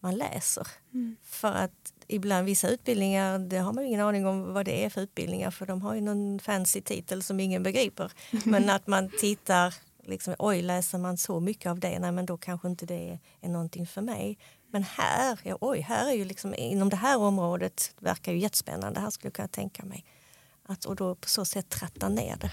man 0.00 0.14
läser. 0.14 0.66
Mm. 0.92 1.16
För 1.22 1.52
att 1.52 1.92
ibland 2.06 2.46
vissa 2.46 2.68
utbildningar, 2.68 3.38
det 3.38 3.58
har 3.58 3.72
man 3.72 3.84
ingen 3.84 4.00
aning 4.00 4.26
om 4.26 4.52
vad 4.52 4.64
det 4.64 4.84
är 4.84 4.90
för 4.90 5.00
utbildningar 5.00 5.50
för 5.50 5.66
de 5.66 5.82
har 5.82 5.94
ju 5.94 6.00
någon 6.00 6.38
fancy 6.38 6.80
titel 6.80 7.22
som 7.22 7.40
ingen 7.40 7.62
begriper. 7.62 8.12
Men 8.44 8.70
att 8.70 8.86
man 8.86 9.10
tittar, 9.20 9.74
liksom, 10.06 10.34
oj 10.38 10.62
läser 10.62 10.98
man 10.98 11.16
så 11.16 11.40
mycket 11.40 11.70
av 11.70 11.80
det, 11.80 11.98
nej 11.98 12.12
men 12.12 12.26
då 12.26 12.36
kanske 12.36 12.68
inte 12.68 12.86
det 12.86 13.18
är, 13.40 13.48
någonting 13.48 13.86
för 13.86 14.02
mig. 14.02 14.38
Men 14.70 14.82
här, 14.82 15.40
ja, 15.42 15.58
oj, 15.60 15.80
här 15.80 16.08
är 16.08 16.12
ju 16.12 16.24
liksom, 16.24 16.54
inom 16.54 16.88
det 16.88 16.96
här 16.96 17.18
området 17.18 17.94
verkar 18.00 18.32
ju 18.32 18.38
jättespännande, 18.38 19.00
här 19.00 19.10
skulle 19.10 19.26
jag 19.26 19.34
kunna 19.34 19.48
tänka 19.48 19.84
mig. 19.84 20.04
Att, 20.66 20.84
och 20.84 20.96
då 20.96 21.14
på 21.14 21.28
så 21.28 21.44
sätt 21.44 21.68
tratta 21.68 22.08
ner 22.08 22.36
det. 22.36 22.50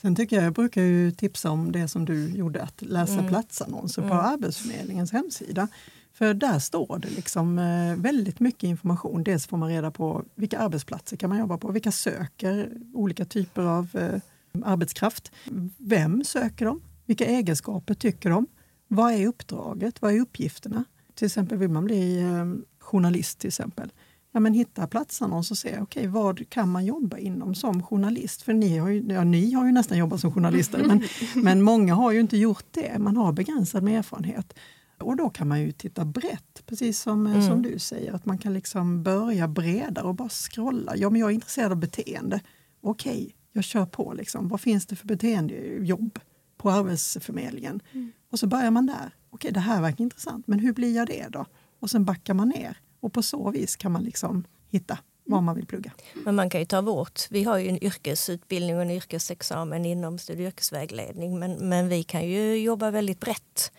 Sen 0.00 0.16
tycker 0.16 0.36
jag, 0.36 0.44
jag 0.44 0.52
brukar 0.52 0.82
ju 0.82 1.10
tipsa 1.10 1.50
om 1.50 1.72
det 1.72 1.88
som 1.88 2.04
du 2.04 2.30
gjorde, 2.30 2.62
att 2.62 2.82
läsa 2.82 3.12
mm. 3.12 3.28
platsannonser 3.28 4.02
på 4.02 4.14
mm. 4.14 4.18
Arbetsförmedlingens 4.18 5.12
hemsida. 5.12 5.68
För 6.12 6.34
där 6.34 6.58
står 6.58 6.98
det 6.98 7.10
liksom 7.10 7.58
eh, 7.58 7.96
väldigt 7.96 8.40
mycket 8.40 8.62
information. 8.62 9.24
Dels 9.24 9.46
får 9.46 9.56
man 9.56 9.68
reda 9.68 9.90
på 9.90 10.24
vilka 10.34 10.58
arbetsplatser 10.58 11.16
kan 11.16 11.30
man 11.30 11.38
jobba 11.38 11.58
på, 11.58 11.72
vilka 11.72 11.92
söker 11.92 12.70
olika 12.94 13.24
typer 13.24 13.62
av 13.62 13.88
eh, 13.96 14.20
arbetskraft. 14.64 15.32
Vem 15.78 16.24
söker 16.24 16.64
de? 16.64 16.80
Vilka 17.08 17.26
egenskaper 17.26 17.94
tycker 17.94 18.30
de? 18.30 18.46
Vad 18.88 19.12
är 19.12 19.26
uppdraget? 19.26 20.02
Vad 20.02 20.14
är 20.14 20.20
uppgifterna? 20.20 20.84
Till 21.14 21.26
exempel 21.26 21.58
vill 21.58 21.70
man 21.70 21.84
bli 21.84 22.20
eh, 22.20 22.44
journalist 22.78 23.38
till 23.38 23.48
exempel. 23.48 23.92
Ja, 24.32 24.40
men 24.40 24.54
hitta 24.54 24.86
platsannons 24.86 25.50
och 25.50 25.58
se 25.58 25.80
okay, 25.80 26.06
vad 26.06 26.48
kan 26.48 26.68
man 26.68 26.84
jobba 26.84 27.18
inom 27.18 27.54
som 27.54 27.82
journalist. 27.82 28.42
För 28.42 28.52
ni 28.52 28.78
har 28.78 28.88
ju, 28.88 29.04
ja, 29.08 29.24
ni 29.24 29.52
har 29.52 29.66
ju 29.66 29.72
nästan 29.72 29.98
jobbat 29.98 30.20
som 30.20 30.32
journalister 30.32 30.84
men, 30.84 31.02
men 31.44 31.62
många 31.62 31.94
har 31.94 32.12
ju 32.12 32.20
inte 32.20 32.36
gjort 32.36 32.66
det. 32.70 32.98
Man 32.98 33.16
har 33.16 33.32
begränsad 33.32 33.82
med 33.82 33.98
erfarenhet. 33.98 34.54
Och 34.98 35.16
då 35.16 35.30
kan 35.30 35.48
man 35.48 35.60
ju 35.60 35.72
titta 35.72 36.04
brett, 36.04 36.62
precis 36.66 37.00
som, 37.00 37.26
eh, 37.26 37.32
mm. 37.32 37.46
som 37.46 37.62
du 37.62 37.78
säger. 37.78 38.12
Att 38.12 38.26
man 38.26 38.38
kan 38.38 38.54
liksom 38.54 39.02
börja 39.02 39.48
bredare 39.48 40.04
och 40.04 40.14
bara 40.14 40.28
scrolla. 40.28 40.96
Ja, 40.96 41.10
men 41.10 41.20
jag 41.20 41.30
är 41.30 41.34
intresserad 41.34 41.72
av 41.72 41.78
beteende. 41.78 42.40
Okej, 42.80 43.12
okay, 43.12 43.32
jag 43.52 43.64
kör 43.64 43.86
på. 43.86 44.12
Liksom. 44.12 44.48
Vad 44.48 44.60
finns 44.60 44.86
det 44.86 44.96
för 44.96 45.06
beteendejobb 45.06 46.18
på 46.58 46.70
Arbetsförmedlingen? 46.70 47.80
Mm. 47.92 48.12
Och 48.30 48.38
så 48.38 48.46
börjar 48.46 48.70
man 48.70 48.86
där. 48.86 49.14
Okej, 49.30 49.52
det 49.52 49.60
här 49.60 49.82
verkar 49.82 50.04
intressant, 50.04 50.46
men 50.46 50.58
hur 50.58 50.72
blir 50.72 50.96
jag 50.96 51.06
det 51.06 51.26
då? 51.28 51.46
Och 51.80 51.90
sen 51.90 52.04
backar 52.04 52.34
man 52.34 52.48
ner. 52.48 52.80
Och 53.00 53.12
på 53.12 53.22
så 53.22 53.50
vis 53.50 53.76
kan 53.76 53.92
man 53.92 54.02
liksom 54.02 54.44
hitta 54.70 54.98
vad 55.24 55.42
man 55.42 55.56
vill 55.56 55.66
plugga. 55.66 55.92
Men 56.24 56.34
man 56.34 56.50
kan 56.50 56.60
ju 56.60 56.66
ta 56.66 56.80
vårt, 56.80 57.30
vi 57.30 57.44
har 57.44 57.58
ju 57.58 57.68
en 57.68 57.84
yrkesutbildning 57.84 58.76
och 58.76 58.82
en 58.82 58.90
yrkesexamen 58.90 59.84
inom 59.84 60.18
studie 60.18 60.42
och 60.42 60.46
yrkesvägledning 60.46 61.38
men, 61.38 61.68
men 61.68 61.88
vi 61.88 62.02
kan 62.02 62.28
ju 62.28 62.56
jobba 62.56 62.90
väldigt 62.90 63.20
brett 63.20 63.72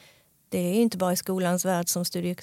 det 0.49 0.59
är 0.59 0.73
inte 0.73 0.97
bara 0.97 1.13
i 1.13 1.15
skolans 1.15 1.65
värld 1.65 1.89
som 1.89 2.05
studie 2.05 2.35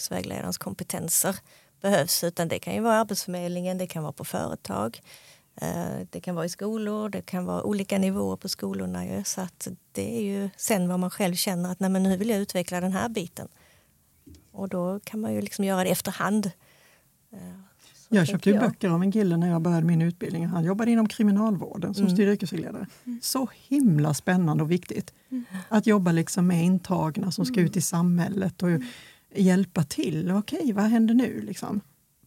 och 0.49 0.55
kompetenser 0.55 1.37
behövs 1.81 2.25
utan 2.25 2.49
det 2.49 2.59
kan 2.59 2.75
ju 2.75 2.81
vara 2.81 2.95
Arbetsförmedlingen, 2.95 3.79
det 3.79 3.87
kan 3.87 4.03
vara 4.03 4.13
på 4.13 4.25
företag, 4.25 5.01
det 6.11 6.21
kan 6.21 6.35
vara 6.35 6.45
i 6.45 6.49
skolor, 6.49 7.09
det 7.09 7.23
kan 7.23 7.45
vara 7.45 7.63
olika 7.63 7.99
nivåer 7.99 8.37
på 8.37 8.49
skolorna. 8.49 9.25
Så 9.25 9.41
att 9.41 9.69
det 9.93 10.19
är 10.19 10.23
ju 10.23 10.51
sen 10.57 10.89
vad 10.89 11.01
man 11.01 11.11
själv 11.11 11.35
känner 11.35 11.73
att 11.73 11.81
Nej, 11.81 11.91
men 11.91 12.03
nu 12.03 12.17
vill 12.17 12.31
jag 12.31 12.39
utveckla 12.39 12.81
den 12.81 12.93
här 12.93 13.09
biten. 13.09 13.49
Och 14.53 14.69
då 14.69 15.01
kan 15.05 15.21
man 15.21 15.35
ju 15.35 15.41
liksom 15.41 15.65
göra 15.65 15.85
det 15.85 15.91
efterhand. 15.91 16.51
Eh, 17.33 17.39
jag 18.09 18.27
köpte 18.27 18.51
ju 18.51 18.59
böcker 18.59 18.89
av 18.89 19.03
en 19.03 19.13
kille 19.13 19.37
när 19.37 19.51
jag 19.51 19.63
började 19.63 19.87
min 19.87 20.03
utbildning. 20.03 20.47
Han 20.47 20.65
jobbade 20.65 20.91
inom 20.91 21.09
kriminalvården 21.09 21.95
som 21.95 22.05
mm. 22.05 22.17
studie 22.17 22.33
yrkesvägledare. 22.33 22.87
Mm. 23.05 23.19
Så 23.23 23.49
himla 23.69 24.15
spännande 24.15 24.65
och 24.65 24.71
viktigt. 24.71 25.15
Mm. 25.31 25.45
Att 25.69 25.87
jobba 25.87 26.13
liksom 26.13 26.47
med 26.47 26.65
intagna 26.65 27.31
som 27.33 27.47
ska 27.47 27.61
ut 27.61 27.77
i 27.77 27.81
samhället 27.81 28.63
och 28.63 28.69
hjälpa 29.35 29.85
till. 29.85 30.31
Okej, 30.31 30.73
vad 30.73 30.85
händer 30.85 31.15
nu? 31.15 31.41
Liksom. 31.41 31.81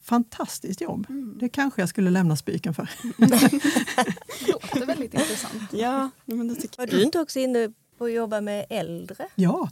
Fantastiskt 0.10 0.82
jobb. 0.82 1.06
Mm. 1.10 1.38
Det 1.40 1.50
kanske 1.50 1.82
jag 1.82 1.90
skulle 1.90 2.10
lämna 2.10 2.36
spiken 2.36 2.74
för. 2.74 2.90
det 3.18 3.28
låter 4.48 4.86
väldigt 4.86 5.14
intressant. 5.14 5.74
Ja, 5.74 6.10
men 6.26 6.48
det 6.48 6.78
Var 6.78 6.88
du 6.88 7.04
inte 7.04 7.20
också 7.20 7.40
inne 7.40 7.70
att 8.00 8.12
jobba 8.12 8.42
med 8.42 8.66
äldre? 8.70 9.28
Ja. 9.36 9.70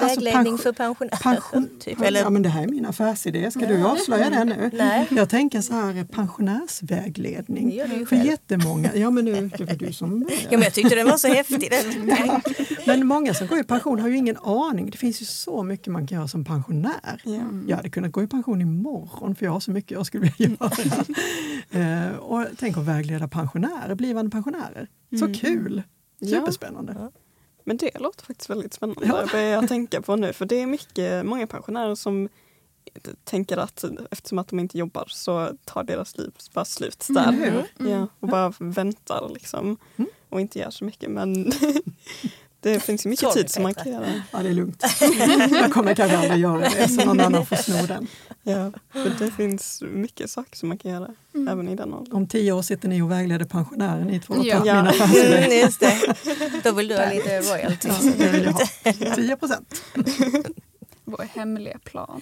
Alltså, 0.00 0.20
Vägledning 0.20 0.58
för 0.58 0.72
pensionärer? 0.72 1.16
Pension, 1.16 1.68
typ, 1.80 2.00
eller? 2.00 2.20
Ja, 2.20 2.30
men 2.30 2.42
det 2.42 2.48
här 2.48 2.62
är 2.62 2.68
min 2.68 2.86
affärsidé. 2.86 3.50
Ska 3.50 3.66
du 3.66 3.84
avslöja 3.84 4.30
det 4.30 4.44
nu? 4.44 4.70
Nej. 4.72 5.06
Jag 5.10 5.28
tänker 5.28 5.60
så 5.60 5.72
här, 5.72 6.04
pensionärsvägledning. 6.04 7.68
Det 7.68 7.74
gör 7.74 7.86
du 7.86 8.06
för 8.06 8.16
själv. 8.16 8.26
jättemånga. 8.26 8.90
Ja, 8.94 9.10
men 9.10 9.24
nu, 9.24 9.50
det 9.58 9.64
var 9.64 9.74
du 9.74 9.92
som 9.92 10.20
började. 10.20 10.42
Ja, 10.42 10.50
men 10.50 10.62
jag 10.62 10.74
tyckte 10.74 10.94
den 10.94 11.06
var 11.06 11.16
så 11.16 11.28
häftig. 11.28 11.70
Den. 11.70 12.40
Men 12.86 13.06
många 13.06 13.34
som 13.34 13.46
går 13.46 13.58
i 13.58 13.64
pension 13.64 14.00
har 14.00 14.08
ju 14.08 14.16
ingen 14.16 14.36
aning. 14.36 14.90
Det 14.90 14.98
finns 14.98 15.22
ju 15.22 15.24
så 15.24 15.62
mycket 15.62 15.86
man 15.86 16.06
kan 16.06 16.18
göra 16.18 16.28
som 16.28 16.44
pensionär. 16.44 17.22
Ja. 17.24 17.40
Jag 17.66 17.76
hade 17.76 17.90
kunnat 17.90 18.12
gå 18.12 18.22
i 18.22 18.26
pension 18.26 18.60
imorgon 18.60 19.34
för 19.34 19.44
jag 19.44 19.52
har 19.52 19.60
så 19.60 19.70
mycket 19.70 19.90
jag 19.90 20.06
skulle 20.06 20.32
vilja 20.38 20.56
göra. 21.70 22.06
eh, 22.10 22.16
och 22.16 22.46
tänk 22.58 22.76
att 22.76 22.84
vägleda 22.84 23.28
pensionärer, 23.28 23.94
blivande 23.94 24.30
pensionärer. 24.30 24.88
Så 25.20 25.34
kul! 25.34 25.82
Ja. 26.18 26.52
Men 27.66 27.76
det 27.76 27.98
låter 27.98 28.24
faktiskt 28.24 28.50
väldigt 28.50 28.74
spännande. 28.74 29.06
Ja. 29.06 29.26
Börjar 29.32 29.50
jag 29.50 29.68
tänka 29.68 30.02
på 30.02 30.16
nu. 30.16 30.32
För 30.32 30.46
det 30.46 30.60
är 30.60 30.66
mycket, 30.66 31.26
många 31.26 31.46
pensionärer 31.46 31.94
som 31.94 32.28
tänker 33.24 33.56
att 33.56 33.84
eftersom 34.10 34.38
att 34.38 34.48
de 34.48 34.58
inte 34.58 34.78
jobbar 34.78 35.04
så 35.08 35.50
tar 35.64 35.84
deras 35.84 36.18
liv 36.18 36.32
bara 36.52 36.64
slut 36.64 37.06
där. 37.08 37.32
Eller 37.32 37.66
hur? 37.78 37.90
Ja, 37.90 38.08
och 38.20 38.28
bara 38.28 38.52
väntar 38.58 39.30
liksom. 39.34 39.76
Mm. 39.96 40.10
Och 40.28 40.40
inte 40.40 40.58
gör 40.58 40.70
så 40.70 40.84
mycket. 40.84 41.10
Men 41.10 41.52
det 42.72 42.80
finns 42.80 43.06
ju 43.06 43.10
mycket 43.10 43.32
tid 43.32 43.50
som 43.50 43.62
man 43.62 43.74
kan 43.74 43.92
göra. 43.92 44.22
Ja, 44.30 44.38
det 44.42 44.48
är 44.48 44.52
lugnt. 44.54 44.82
Jag 45.50 45.72
kommer 45.72 45.94
kanske 45.94 46.18
aldrig 46.18 46.40
göra 46.40 46.60
det 46.60 46.88
så 46.88 47.04
någon 47.04 47.20
annan 47.20 47.46
får 47.46 47.56
sno 47.56 47.86
den. 47.86 48.06
Ja, 48.42 48.72
för 48.92 49.12
det 49.24 49.30
finns 49.30 49.82
mycket 49.92 50.30
saker 50.30 50.56
som 50.56 50.68
man 50.68 50.78
kan 50.78 50.90
göra 50.90 51.08
även 51.50 51.68
i 51.68 51.74
den 51.76 51.94
åldern. 51.94 52.14
Om 52.16 52.26
tio 52.28 52.52
år 52.52 52.62
sitter 52.62 52.88
ni 52.88 53.02
och 53.02 53.10
vägleder 53.10 53.44
pensionärer 53.44 54.04
ni 54.04 54.20
två 54.20 54.34
och 54.34 54.46
Ja. 54.46 54.58
tar 54.58 54.66
Ja. 54.66 54.74
min 54.82 54.86
affärsidé. 55.02 55.36
Mm, 55.44 55.58
just 55.60 55.80
det. 55.80 56.14
Då 56.64 56.72
vill 56.72 56.88
du 56.88 56.96
ha 56.96 57.10
lite 57.12 57.40
royalty. 57.40 57.88
Ja, 57.88 58.10
det 58.18 58.28
vill 58.32 58.44
jag 58.44 58.52
ha. 58.52 59.14
10 59.14 59.36
procent. 59.36 59.82
Vår 61.04 61.22
hemliga 61.34 61.78
plan. 61.78 62.20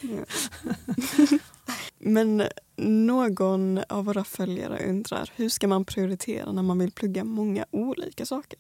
Men 1.98 2.42
någon 2.76 3.80
av 3.88 4.04
våra 4.04 4.24
följare 4.24 4.88
undrar 4.88 5.30
hur 5.36 5.48
ska 5.48 5.68
man 5.68 5.84
prioritera 5.84 6.52
när 6.52 6.62
man 6.62 6.78
vill 6.78 6.92
plugga 6.92 7.24
många 7.24 7.64
olika 7.70 8.26
saker? 8.26 8.58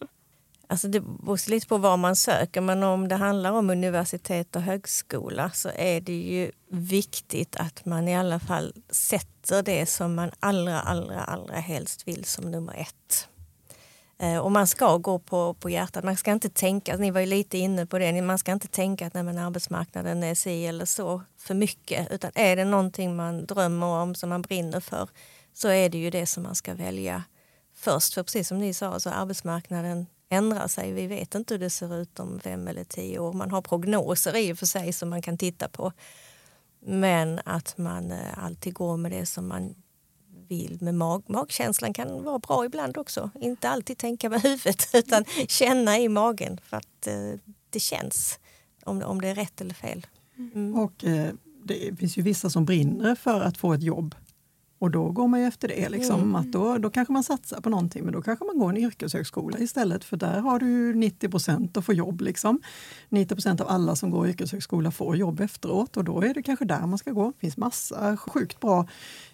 Alltså 0.74 0.88
det 0.88 1.00
beror 1.00 1.50
lite 1.50 1.66
på 1.66 1.78
vad 1.78 1.98
man 1.98 2.16
söker 2.16 2.60
men 2.60 2.82
om 2.82 3.08
det 3.08 3.14
handlar 3.14 3.52
om 3.52 3.70
universitet 3.70 4.56
och 4.56 4.62
högskola 4.62 5.50
så 5.50 5.70
är 5.74 6.00
det 6.00 6.12
ju 6.12 6.50
viktigt 6.70 7.56
att 7.56 7.84
man 7.84 8.08
i 8.08 8.16
alla 8.16 8.40
fall 8.40 8.72
sätter 8.90 9.62
det 9.62 9.86
som 9.86 10.14
man 10.14 10.30
allra, 10.40 10.80
allra, 10.80 11.20
allra 11.20 11.54
helst 11.54 12.08
vill 12.08 12.24
som 12.24 12.50
nummer 12.50 12.74
ett. 12.74 13.28
Eh, 14.18 14.38
och 14.38 14.52
man 14.52 14.66
ska 14.66 14.96
gå 14.96 15.18
på, 15.18 15.54
på 15.54 15.70
hjärtat. 15.70 16.04
Man 16.04 16.16
ska 16.16 16.32
inte 16.32 16.48
tänka, 16.48 16.96
ni 16.96 17.10
var 17.10 17.20
ju 17.20 17.26
lite 17.26 17.58
inne 17.58 17.86
på 17.86 17.98
det, 17.98 18.22
man 18.22 18.38
ska 18.38 18.52
inte 18.52 18.68
tänka 18.68 19.06
att 19.06 19.14
nej, 19.14 19.22
men 19.22 19.38
arbetsmarknaden 19.38 20.22
är 20.22 20.34
si 20.34 20.66
eller 20.66 20.84
så 20.84 21.22
för 21.38 21.54
mycket. 21.54 22.12
Utan 22.12 22.30
är 22.34 22.56
det 22.56 22.64
någonting 22.64 23.16
man 23.16 23.46
drömmer 23.46 23.86
om, 23.86 24.14
som 24.14 24.28
man 24.28 24.42
brinner 24.42 24.80
för, 24.80 25.08
så 25.52 25.68
är 25.68 25.88
det 25.88 25.98
ju 25.98 26.10
det 26.10 26.26
som 26.26 26.42
man 26.42 26.54
ska 26.54 26.74
välja 26.74 27.24
först. 27.74 28.14
För 28.14 28.22
precis 28.22 28.48
som 28.48 28.58
ni 28.58 28.74
sa, 28.74 29.00
så 29.00 29.10
arbetsmarknaden 29.10 30.06
ändrar 30.28 30.68
sig. 30.68 30.92
Vi 30.92 31.06
vet 31.06 31.34
inte 31.34 31.54
hur 31.54 31.58
det 31.58 31.70
ser 31.70 31.96
ut 31.96 32.20
om 32.20 32.40
fem 32.40 32.68
eller 32.68 32.84
tio 32.84 33.18
år. 33.18 33.32
Man 33.32 33.50
har 33.50 33.62
prognoser 33.62 34.36
i 34.36 34.52
och 34.52 34.58
för 34.58 34.66
sig 34.66 34.92
som 34.92 35.10
man 35.10 35.22
kan 35.22 35.38
titta 35.38 35.68
på. 35.68 35.92
Men 36.86 37.40
att 37.44 37.78
man 37.78 38.10
eh, 38.10 38.44
alltid 38.44 38.74
går 38.74 38.96
med 38.96 39.12
det 39.12 39.26
som 39.26 39.48
man 39.48 39.74
vill 40.48 40.78
med 40.80 40.94
mag. 40.94 41.24
Magkänslan 41.26 41.94
kan 41.94 42.24
vara 42.24 42.38
bra 42.38 42.64
ibland 42.64 42.98
också. 42.98 43.30
Inte 43.40 43.68
alltid 43.68 43.98
tänka 43.98 44.30
med 44.30 44.40
huvudet 44.42 44.88
utan 44.92 45.24
känna 45.48 45.98
i 45.98 46.08
magen 46.08 46.60
för 46.64 46.76
att 46.76 47.06
eh, 47.06 47.40
det 47.70 47.80
känns 47.80 48.38
om, 48.84 49.02
om 49.02 49.20
det 49.20 49.28
är 49.28 49.34
rätt 49.34 49.60
eller 49.60 49.74
fel. 49.74 50.06
Mm. 50.38 50.74
Och 50.74 51.04
eh, 51.04 51.34
det 51.64 51.98
finns 51.98 52.16
ju 52.16 52.22
vissa 52.22 52.50
som 52.50 52.64
brinner 52.64 53.14
för 53.14 53.40
att 53.40 53.58
få 53.58 53.72
ett 53.72 53.82
jobb. 53.82 54.14
Och 54.84 54.90
då 54.90 55.10
går 55.10 55.28
man 55.28 55.40
ju 55.40 55.46
efter 55.46 55.68
det. 55.68 55.88
Liksom. 55.88 56.20
Mm. 56.20 56.34
Att 56.34 56.52
då, 56.52 56.78
då 56.78 56.90
kanske 56.90 57.12
man 57.12 57.22
satsar 57.22 57.60
på 57.60 57.70
någonting 57.70 58.04
men 58.04 58.12
då 58.12 58.22
kanske 58.22 58.44
man 58.44 58.58
går 58.58 58.70
en 58.70 58.76
yrkeshögskola 58.76 59.58
istället 59.58 60.04
för 60.04 60.16
där 60.16 60.40
har 60.40 60.58
du 60.58 60.66
ju 60.66 60.94
90 60.94 61.28
procent 61.28 61.76
att 61.76 61.84
få 61.84 61.92
jobb. 61.92 62.20
Liksom. 62.20 62.60
90 63.08 63.34
procent 63.34 63.60
av 63.60 63.68
alla 63.68 63.96
som 63.96 64.10
går 64.10 64.28
yrkeshögskola 64.28 64.90
får 64.90 65.16
jobb 65.16 65.40
efteråt 65.40 65.96
och 65.96 66.04
då 66.04 66.22
är 66.22 66.34
det 66.34 66.42
kanske 66.42 66.64
där 66.64 66.86
man 66.86 66.98
ska 66.98 67.10
gå. 67.10 67.26
Det 67.26 67.40
finns 67.40 67.56
massa 67.56 68.16
sjukt 68.16 68.60
bra 68.60 68.86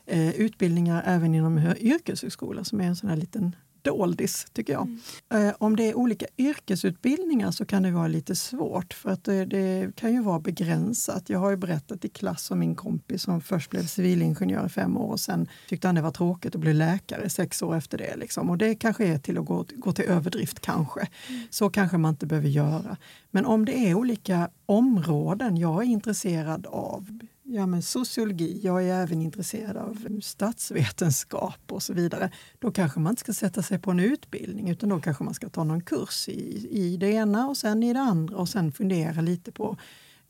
eh, 0.06 0.30
utbildningar 0.30 1.02
även 1.06 1.34
inom 1.34 1.56
hö- 1.56 1.76
yrkeshögskola 1.80 2.64
som 2.64 2.80
är 2.80 2.84
en 2.84 2.96
sån 2.96 3.08
här 3.10 3.16
liten 3.16 3.56
doldis 3.82 4.46
tycker 4.52 4.72
jag. 4.72 4.98
Eh, 5.32 5.54
om 5.58 5.76
det 5.76 5.90
är 5.90 5.94
olika 5.94 6.26
yrkesutbildningar 6.38 7.50
så 7.50 7.64
kan 7.64 7.82
det 7.82 7.90
vara 7.90 8.08
lite 8.08 8.36
svårt 8.36 8.94
för 8.94 9.10
att 9.10 9.24
det, 9.24 9.44
det 9.44 9.96
kan 9.96 10.12
ju 10.12 10.22
vara 10.22 10.40
begränsat. 10.40 11.30
Jag 11.30 11.38
har 11.38 11.50
ju 11.50 11.56
berättat 11.56 12.04
i 12.04 12.08
klass 12.08 12.50
om 12.50 12.58
min 12.58 12.74
kompis 12.74 13.22
som 13.22 13.40
först 13.40 13.70
blev 13.70 13.86
civilingenjör 13.86 14.66
i 14.66 14.68
fem 14.68 14.96
år 14.96 15.10
och 15.10 15.20
sen 15.20 15.48
tyckte 15.68 15.88
han 15.88 15.94
det 15.94 16.02
var 16.02 16.10
tråkigt 16.10 16.54
och 16.54 16.60
blev 16.60 16.74
läkare 16.74 17.30
sex 17.30 17.62
år 17.62 17.76
efter 17.76 17.98
det. 17.98 18.16
Liksom. 18.16 18.50
Och 18.50 18.58
det 18.58 18.74
kanske 18.74 19.06
är 19.06 19.18
till 19.18 19.38
att 19.38 19.46
gå, 19.46 19.66
gå 19.76 19.92
till 19.92 20.04
överdrift 20.04 20.60
kanske. 20.60 21.08
Så 21.50 21.70
kanske 21.70 21.98
man 21.98 22.10
inte 22.10 22.26
behöver 22.26 22.48
göra. 22.48 22.96
Men 23.30 23.46
om 23.46 23.64
det 23.64 23.78
är 23.78 23.94
olika 23.94 24.50
områden 24.66 25.56
jag 25.56 25.82
är 25.82 25.86
intresserad 25.86 26.66
av 26.66 27.19
ja, 27.52 27.66
men 27.66 27.82
sociologi, 27.82 28.60
jag 28.62 28.84
är 28.84 29.02
även 29.02 29.22
intresserad 29.22 29.76
av 29.76 30.20
statsvetenskap 30.22 31.72
och 31.72 31.82
så 31.82 31.92
vidare. 31.92 32.30
Då 32.58 32.72
kanske 32.72 33.00
man 33.00 33.12
inte 33.12 33.20
ska 33.20 33.32
sätta 33.32 33.62
sig 33.62 33.78
på 33.78 33.90
en 33.90 34.00
utbildning 34.00 34.70
utan 34.70 34.88
då 34.88 35.00
kanske 35.00 35.24
man 35.24 35.34
ska 35.34 35.48
ta 35.48 35.64
någon 35.64 35.82
kurs 35.82 36.28
i, 36.28 36.68
i 36.70 36.96
det 36.96 37.10
ena 37.10 37.48
och 37.48 37.56
sen 37.56 37.82
i 37.82 37.92
det 37.92 38.00
andra 38.00 38.36
och 38.36 38.48
sen 38.48 38.72
fundera 38.72 39.20
lite 39.20 39.52
på 39.52 39.76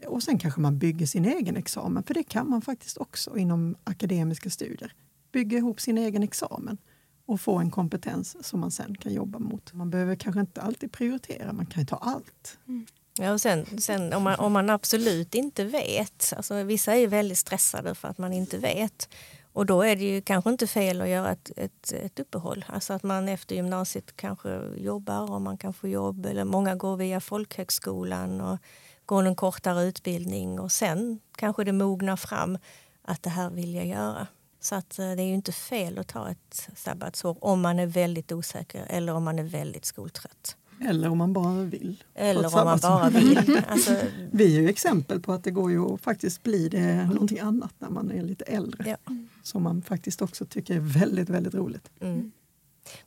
och 0.06 0.22
sen 0.22 0.38
kanske 0.38 0.61
man 0.61 0.78
bygger 0.78 1.06
sin 1.06 1.24
egen 1.24 1.56
examen, 1.56 2.02
för 2.02 2.14
det 2.14 2.22
kan 2.22 2.50
man 2.50 2.62
faktiskt 2.62 2.96
också 2.96 3.37
inom 3.37 3.76
akademiska 3.85 4.50
studier. 4.50 4.94
Bygga 5.33 5.59
ihop 5.59 5.80
sin 5.80 5.98
egen 5.98 6.22
examen 6.22 6.78
och 7.26 7.40
få 7.40 7.59
en 7.59 7.70
kompetens 7.70 8.46
som 8.46 8.61
man 8.61 8.70
sen 8.70 8.94
kan 8.94 9.12
jobba 9.12 9.38
mot. 9.38 9.72
Man 9.72 9.90
behöver 9.90 10.16
kanske 10.16 10.40
inte 10.40 10.62
alltid 10.62 10.92
prioritera, 10.92 11.52
man 11.52 11.66
kan 11.66 11.83
ju 11.83 11.87
ta 11.87 11.96
allt. 11.96 12.59
Mm. 12.68 12.87
Ja, 13.20 13.33
och 13.33 13.40
sen, 13.40 13.80
sen 13.80 14.12
om, 14.12 14.22
man, 14.22 14.35
om 14.35 14.52
man 14.52 14.70
absolut 14.70 15.35
inte 15.35 15.64
vet, 15.64 16.33
alltså 16.37 16.62
vissa 16.62 16.92
är 16.92 16.98
ju 16.98 17.06
väldigt 17.06 17.38
stressade 17.38 17.94
för 17.94 18.09
att 18.09 18.18
man 18.18 18.33
inte 18.33 18.59
vet. 18.59 19.09
Och 19.52 19.66
då 19.66 19.83
är 19.83 19.96
det 19.96 20.04
ju 20.04 20.22
kanske 20.22 20.50
inte 20.50 20.66
fel 20.66 21.00
att 21.00 21.09
göra 21.09 21.30
ett, 21.30 21.50
ett, 21.56 21.92
ett 21.92 22.20
uppehåll. 22.20 22.64
Alltså 22.68 22.92
att 22.92 23.02
man 23.02 23.28
efter 23.28 23.54
gymnasiet 23.54 24.16
kanske 24.16 24.61
jobbar 24.76 25.30
och 25.33 25.40
man 25.40 25.59
kan 25.59 25.72
få 25.72 25.88
jobb. 25.88 26.26
Eller 26.26 26.44
många 26.44 26.74
går 26.74 26.96
via 26.96 27.20
folkhögskolan 27.20 28.40
och 28.40 28.59
går 29.06 29.22
en 29.22 29.37
kortare 29.37 29.83
utbildning. 29.83 30.61
Och 30.61 30.72
sen 30.72 31.20
kanske 31.37 31.64
det 31.64 31.72
mognar 31.72 32.16
fram 32.16 32.59
att 33.02 33.22
det 33.22 33.30
här 33.30 33.50
vill 33.50 33.74
jag 33.74 33.87
göra. 33.87 34.26
Så 34.61 34.74
att 34.74 34.98
eh, 34.98 35.11
det 35.11 35.22
är 35.22 35.26
ju 35.26 35.35
inte 35.35 35.52
fel 35.52 35.98
att 35.98 36.09
ta 36.09 36.30
ett 36.30 36.68
sabbatsår 36.76 37.44
om 37.44 37.61
man 37.61 37.78
är 37.78 37.87
väldigt 37.87 38.33
osäker 38.33 38.87
eller 38.88 39.14
om 39.14 39.24
man 39.24 39.38
är 39.38 39.44
väldigt 39.44 39.85
skoltrött. 39.85 40.56
Eller 40.81 41.09
om 41.09 41.19
man 41.19 41.33
bara 41.33 41.62
vill. 41.62 42.05
Eller 42.14 42.57
om 42.57 42.64
man 42.64 42.79
bara 42.79 43.11
vill. 43.11 43.62
Alltså, 43.69 43.97
Vi 44.33 44.57
är 44.57 44.61
ju 44.61 44.69
exempel 44.69 45.21
på 45.21 45.33
att 45.33 45.45
det 45.45 45.51
går 45.51 45.71
ju 45.71 45.95
att 45.95 46.01
faktiskt 46.01 46.43
bli 46.43 46.69
det 46.69 47.05
någonting 47.05 47.38
annat 47.38 47.75
när 47.79 47.90
man 47.90 48.11
är 48.11 48.23
lite 48.23 48.45
äldre. 48.45 48.85
Ja. 49.07 49.14
Som 49.43 49.62
man 49.62 49.83
faktiskt 49.83 50.23
också 50.23 50.45
tycker 50.45 50.75
är 50.75 50.81
väldigt, 50.81 51.29
väldigt 51.29 51.55
roligt. 51.55 51.90
Mm. 52.01 52.33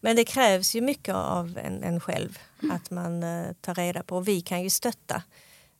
Men 0.02 0.16
det 0.16 0.26
krävs 0.26 0.76
ju 0.76 0.82
mycket 0.82 1.16
av 1.16 1.58
en, 1.58 1.84
en 1.84 2.00
själv 2.00 2.40
att 2.72 2.92
man 2.92 3.24
eh, 3.24 3.46
tar 3.62 3.76
reda 3.76 4.04
på. 4.04 4.20
Vi 4.20 4.42
kan 4.42 4.64
ju 4.64 4.70
stötta 4.70 5.24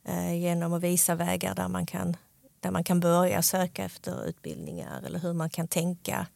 eh, 0.06 0.34
genom 0.34 0.74
att 0.74 0.84
visa 0.84 1.16
vägar 1.16 1.56
där 1.56 1.68
man, 1.68 1.86
kan, 1.86 2.18
där 2.60 2.72
man 2.72 2.84
kan 2.84 3.00
börja 3.00 3.42
söka 3.42 3.84
efter 3.84 4.26
utbildningar 4.26 5.02
eller 5.06 5.20
hur 5.20 5.34
man 5.34 5.50
kan 5.50 5.68
tänka 5.68 6.28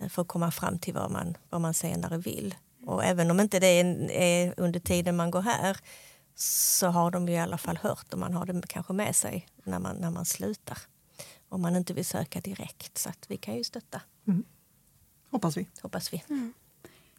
eh, 0.00 0.08
för 0.08 0.22
att 0.22 0.28
komma 0.28 0.50
fram 0.50 0.78
till 0.78 0.94
vad 0.94 1.10
man, 1.10 1.36
vad 1.50 1.60
man 1.60 1.74
senare 1.74 2.18
vill. 2.18 2.54
Och 2.84 3.04
även 3.04 3.30
om 3.30 3.40
inte 3.40 3.60
det 3.60 3.66
är, 3.66 4.54
under 4.56 4.80
tiden 4.80 5.16
man 5.16 5.30
går 5.30 5.40
här 5.42 5.76
så 6.34 6.86
har 6.86 7.10
de 7.10 7.28
ju 7.28 7.34
i 7.34 7.38
alla 7.38 7.58
fall 7.58 7.76
hört 7.82 8.12
och 8.12 8.18
man 8.18 8.34
har 8.34 8.46
det 8.46 8.62
kanske 8.68 8.92
med 8.92 9.16
sig 9.16 9.46
när 9.64 9.78
man, 9.78 9.96
när 9.96 10.10
man 10.10 10.24
slutar. 10.24 10.78
Om 11.48 11.62
man 11.62 11.76
inte 11.76 11.94
vill 11.94 12.04
söka 12.06 12.40
direkt. 12.40 12.98
Så 12.98 13.08
att 13.08 13.24
vi 13.28 13.36
kan 13.36 13.56
ju 13.56 13.64
stötta, 13.64 14.00
Hoppas 15.30 15.56
vi. 15.56 15.68
hoppas 15.82 16.12
vi. 16.12 16.22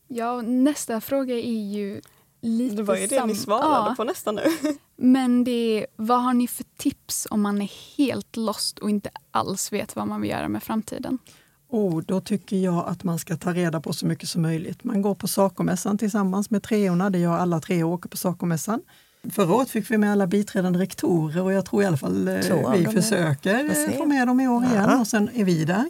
Ja, 0.08 0.32
och 0.32 0.46
nästa 0.46 1.02
fråga 1.02 1.36
är 1.36 1.72
ju 1.72 2.02
lite 2.42 2.76
Det 2.76 2.84
var 2.84 2.96
ju 2.96 3.08
det 3.08 3.16
sam- 3.16 3.30
ni 3.30 3.36
svarade 3.36 3.90
Ja, 3.90 3.94
på 3.98 4.04
nästan 4.04 4.36
nu. 4.36 4.44
Men 4.96 5.44
det 5.44 5.52
är, 5.52 5.88
vad 5.96 6.24
har 6.24 6.34
ni 6.34 6.48
för 6.48 6.66
tips 6.78 7.28
om 7.32 7.42
man 7.42 7.62
är 7.62 7.72
helt 7.98 8.36
lost 8.36 8.80
och 8.80 8.90
inte 8.90 9.10
alls 9.32 9.74
vet 9.74 9.96
vad 9.96 10.08
man 10.08 10.22
vill 10.22 10.30
göra 10.30 10.48
med 10.48 10.64
framtiden? 10.64 11.18
Och 11.72 12.04
då 12.04 12.22
tycker 12.22 12.58
jag 12.58 12.84
att 12.88 13.04
man 13.04 13.20
ska 13.20 13.38
ta 13.38 13.54
reda 13.54 13.82
på 13.82 13.94
så 13.94 14.06
mycket 14.06 14.30
som 14.30 14.42
möjligt. 14.42 14.84
Man 14.84 15.02
går 15.02 15.16
på 15.16 15.28
Sacomässan 15.28 15.98
tillsammans 15.98 16.50
med 16.50 16.64
treorna. 16.64 17.10
Det 17.10 17.20
gör 17.20 17.38
alla 17.38 17.60
tre 17.60 17.84
åker 17.84 18.10
på 18.10 18.18
Sacomässan. 18.18 18.82
Förra 19.32 19.54
året 19.56 19.70
fick 19.70 19.92
vi 19.92 19.98
med 19.98 20.12
alla 20.12 20.28
biträdande 20.28 20.80
rektorer 20.80 21.42
och 21.42 21.54
jag 21.54 21.66
tror 21.66 21.84
i 21.84 21.86
alla 21.86 21.98
fall 21.98 22.28
eh, 22.28 22.40
Två 22.40 22.72
vi 22.78 22.86
försöker 22.86 23.90
eh, 23.90 23.98
få 23.98 24.06
med 24.06 24.28
dem 24.28 24.40
i 24.40 24.48
år 24.48 24.64
igen 24.64 24.86
Ja. 24.90 25.00
och 25.00 25.08
sen 25.08 25.30
är 25.34 25.44
vi 25.46 25.66
där. 25.66 25.86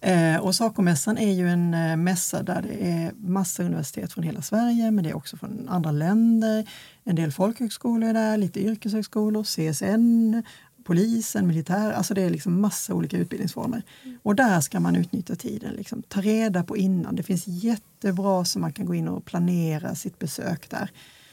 Eh, 0.00 0.36
och 0.40 0.54
Sacomässan 0.54 1.18
är 1.18 1.32
ju 1.32 1.48
en 1.48 1.74
eh, 1.74 1.96
mässa 1.96 2.42
där 2.42 2.62
det 2.62 2.90
är 2.90 3.12
massa 3.16 3.62
universitet 3.62 4.12
från 4.12 4.24
hela 4.24 4.42
Sverige 4.42 4.90
men 4.90 5.04
det 5.04 5.10
är 5.10 5.16
också 5.16 5.36
från 5.36 5.68
andra 5.68 5.90
länder. 5.92 6.66
En 7.04 7.16
del 7.16 7.32
folkhögskolor 7.32 8.08
är 8.08 8.14
där, 8.14 8.36
lite 8.36 8.60
yrkeshögskolor, 8.60 9.44
CSN, 9.44 10.42
polisen, 10.90 11.46
militär. 11.46 11.92
Alltså 11.92 12.14
det 12.14 12.22
är 12.22 12.30
liksom 12.30 12.60
massa 12.60 12.94
olika 12.94 13.16
utbildningsformer. 13.16 13.82
Och 14.22 14.34
där 14.34 14.60
ska 14.60 14.80
man 14.80 14.96
utnyttja 14.96 15.36
tiden. 15.36 15.74
Liksom. 15.74 16.02
Ta 16.02 16.20
reda 16.20 16.64
på 16.64 16.76
innan. 16.76 17.16
Det 17.16 17.22
finns 17.22 17.46
jättebra 17.46 18.44
så 18.44 18.58
man 18.58 18.72
kan 18.72 18.86
gå 18.86 18.94
in 18.94 19.08
och 19.08 19.24
planera 19.24 19.94
sitt 19.94 20.18
besök 20.18 20.70
där. 20.70 20.90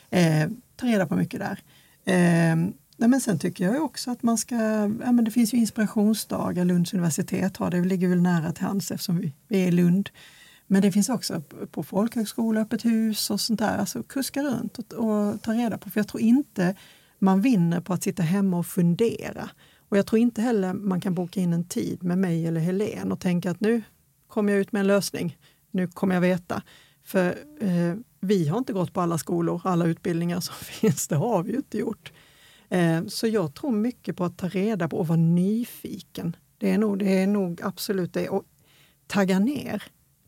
Eh, 0.10 0.50
ta 0.76 0.86
reda 0.86 1.06
på 1.06 1.15
mycket 1.15 1.39
där. 1.39 1.60
Eh, 2.06 2.56
nej 2.98 3.10
men 3.10 3.22
sen 3.22 3.39
tycker 3.39 3.63
jag 3.63 3.84
också 3.84 4.12
att 4.12 4.24
man 4.24 4.38
ska, 4.38 4.56
ja 5.06 5.12
men 5.12 5.24
det 5.26 5.32
finns 5.32 5.54
ju 5.54 5.58
inspirationsdagar, 5.58 6.65
Lunds 6.65 6.93
universitet 6.93 7.58
har 7.58 7.72
det, 7.72 7.82
det 7.82 7.88
ligger 7.88 8.08
väl 8.08 8.22
nära 8.22 8.52
till 8.52 8.65
hands 8.65 8.91
eftersom 8.91 9.17
vi, 9.17 9.34
vi 9.48 9.63
är 9.63 9.67
i 9.67 9.72
Lund. 9.72 10.10
Men 10.67 10.82
det 10.82 10.91
finns 10.91 11.10
också 11.10 11.41
på 11.72 11.84
folkhögskola, 11.84 12.62
öppet 12.62 12.86
hus 12.86 13.30
och 13.30 13.41
sånt 13.41 13.60
där. 13.60 13.78
Alltså 13.78 14.04
kuska 14.04 14.43
runt 14.43 14.78
och, 14.78 14.93
och 14.93 15.41
ta 15.41 15.54
reda 15.54 15.78
på. 15.78 15.89
För 15.89 16.00
jag 16.00 16.08
tror 16.08 16.22
inte 16.22 16.76
man 17.19 17.41
vinner 17.41 17.82
på 17.82 17.93
att 17.93 18.03
sitta 18.03 18.23
hemma 18.23 18.58
och 18.58 18.65
fundera. 18.65 19.49
Och 19.89 19.97
jag 19.97 20.06
tror 20.06 20.19
inte 20.19 20.41
heller 20.41 20.73
man 20.73 21.01
kan 21.01 21.13
boka 21.13 21.39
in 21.39 21.53
en 21.53 21.63
tid 21.63 22.03
med 22.03 22.17
mig 22.17 22.47
eller 22.47 22.62
Helen 22.62 23.12
och 23.12 23.19
tänka 23.19 23.51
att 23.51 23.60
nu 23.60 23.82
kommer 24.27 24.53
jag 24.53 24.60
ut 24.60 24.71
med 24.71 24.80
en 24.80 24.88
lösning. 24.88 25.38
Nu 25.71 25.88
kommer 25.88 26.15
jag 26.15 26.21
veta. 26.21 26.63
För 27.03 27.36
eh, 27.60 27.95
vi 28.19 28.47
har 28.47 28.58
inte 28.58 28.73
gått 28.73 28.93
på 28.93 29.01
alla 29.01 29.17
skolor, 29.17 29.62
alla 29.63 29.86
utbildningar 29.86 30.39
som 30.39 30.56
finns. 30.62 31.08
Det 31.08 31.15
har 31.15 31.43
vi 31.43 31.51
ju 31.51 31.58
inte 31.58 31.77
gjort. 31.77 32.12
Eh, 32.69 33.06
så 33.06 33.27
jag 33.27 33.53
tror 33.53 33.71
mycket 33.71 34.15
på 34.15 34.25
att 34.25 34.38
ta 34.38 34.47
reda 34.47 34.88
på 34.88 34.97
och 34.97 35.08
vara 35.08 35.19
nyfiken. 35.19 36.36
Det 36.58 36.71
är 36.71 36.77
nog, 36.77 36.99
det 36.99 37.21
är 37.21 37.27
nog 37.27 37.62
absolut 37.63 38.13
det. 38.13 38.30
Och 38.30 38.43
tagga 39.08 39.39
ner. 39.39 39.84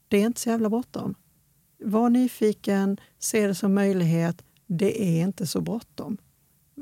Det 0.07 0.17
är 0.17 0.25
inte 0.25 0.39
så 0.39 0.49
jävla 0.49 0.69
bråttom. 0.69 1.15
Var 1.83 2.09
nyfiken, 2.09 2.97
se 3.19 3.47
det 3.47 3.55
som 3.55 3.73
möjlighet. 3.73 4.43
Det 4.67 5.03
är 5.03 5.23
inte 5.23 5.47
så 5.47 5.61
bråttom. 5.61 6.17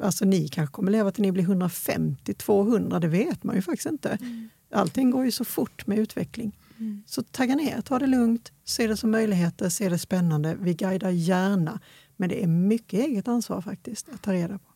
Alltså 0.01 0.25
ni 0.25 0.47
kanske 0.47 0.73
kommer 0.73 0.91
leva 0.91 1.11
till 1.11 1.21
ni 1.21 1.31
blir 1.31 1.43
150, 1.43 2.33
200, 2.33 2.99
det 2.99 3.07
vet 3.07 3.43
man 3.43 3.55
ju 3.55 3.61
faktiskt 3.61 3.85
inte. 3.85 4.09
Mm. 4.09 4.49
Allting 4.71 5.11
går 5.11 5.25
ju 5.25 5.31
så 5.31 5.45
fort 5.45 5.87
med 5.87 5.99
utveckling. 5.99 6.59
Mm. 6.79 7.03
Så 7.05 7.23
tagga 7.23 7.55
ner, 7.55 7.81
ta 7.81 7.99
det 7.99 8.07
lugnt, 8.07 8.51
se 8.63 8.87
det 8.87 8.97
som 8.97 9.11
möjligheter, 9.11 9.69
se 9.69 9.89
det 9.89 9.97
spännande. 9.97 10.55
Vi 10.59 10.73
guidar 10.73 11.09
gärna, 11.09 11.79
men 12.15 12.29
det 12.29 12.43
är 12.43 12.47
mycket 12.47 12.99
eget 12.99 13.27
ansvar 13.27 13.61
faktiskt 13.61 14.09
att 14.09 14.21
ta 14.21 14.33
reda 14.33 14.57
på. 14.57 14.71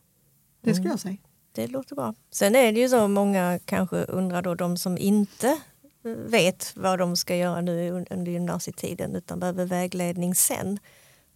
Det 0.61 0.73
skulle 0.73 0.79
mm. 0.79 0.91
jag 0.91 0.99
säga. 0.99 1.17
Det 1.51 1.67
låter 1.67 1.95
bra. 1.95 2.13
Sen 2.31 2.55
är 2.55 2.71
det 2.71 2.79
ju 2.79 2.89
så 2.89 3.07
många 3.07 3.59
kanske 3.65 3.97
undrar 3.97 4.41
då 4.41 4.55
de 4.55 4.77
som 4.77 4.97
inte 4.97 5.57
vet 6.03 6.73
vad 6.75 6.99
de 6.99 7.17
ska 7.17 7.35
göra 7.35 7.61
nu 7.61 8.05
under 8.09 8.31
gymnasietiden 8.31 9.15
utan 9.15 9.39
behöver 9.39 9.65
vägledning 9.65 10.35
sen. 10.35 10.79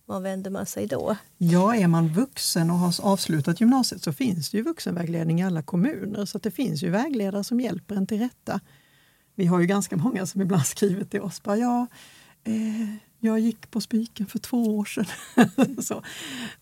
Var 0.08 0.20
vänder 0.20 0.52
man 0.52 0.66
sig 0.66 0.88
då? 0.88 1.18
Ja, 1.38 1.76
är 1.76 1.88
man 1.88 2.08
vuxen 2.08 2.72
och 2.72 2.78
har 2.78 2.94
avslutat 3.02 3.62
gymnasiet 3.62 4.04
så 4.04 4.14
finns 4.14 4.50
det 4.50 4.58
ju 4.58 4.64
vuxenvägledning 4.64 5.40
i 5.40 5.44
alla 5.44 5.62
kommuner. 5.62 6.26
Så 6.26 6.38
det 6.38 6.52
finns 6.52 6.84
ju 6.84 6.90
vägledare 6.90 7.44
som 7.44 7.60
hjälper 7.60 7.96
en 7.96 8.08
till 8.08 8.20
rätta. 8.20 8.60
Vi 9.36 9.46
har 9.46 9.60
ju 9.60 9.66
ganska 9.66 9.98
många 9.98 10.26
som 10.26 10.42
ibland 10.42 10.66
skriver 10.66 11.04
till 11.04 11.22
oss. 11.22 11.44
Bara, 11.44 11.58
ja, 11.58 11.88
eh, 12.44 12.96
jag 13.20 13.40
gick 13.40 13.72
på 13.72 13.82
Spiken 13.82 14.26
för 14.26 14.40
två 14.40 14.78
år 14.78 14.86
sedan. 14.86 15.84
så, 15.84 16.04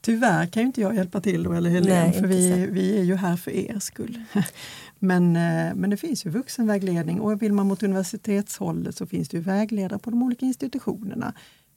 tyvärr 0.01 0.45
kan 0.45 0.63
inte 0.63 0.81
jag 0.81 0.95
hjälpa 0.95 1.21
till 1.21 1.43
då, 1.43 1.53
eller 1.53 1.69
Helene, 1.69 2.13
för 2.13 2.27
vi, 2.27 2.67
vi 2.67 2.97
är 2.99 3.03
ju 3.03 3.15
här 3.15 3.37
för 3.37 3.51
er 3.51 3.79
skull. 3.79 4.23
men, 4.99 5.35
eh, 5.35 5.75
men 5.75 5.89
det 5.89 5.97
finns 5.97 6.25
ju 6.25 6.29
vuxenvägledning 6.29 7.21
och 7.21 7.41
vill 7.41 7.53
man 7.53 7.67
mot 7.67 7.83
universitetshållet 7.83 8.97
så 8.97 9.05
finns 9.05 9.29
det 9.29 9.37
ju 9.37 9.43
vägledare 9.43 9.99
på 9.99 10.09
de 10.09 10.23
olika 10.23 10.45
institutionerna. 10.45 11.33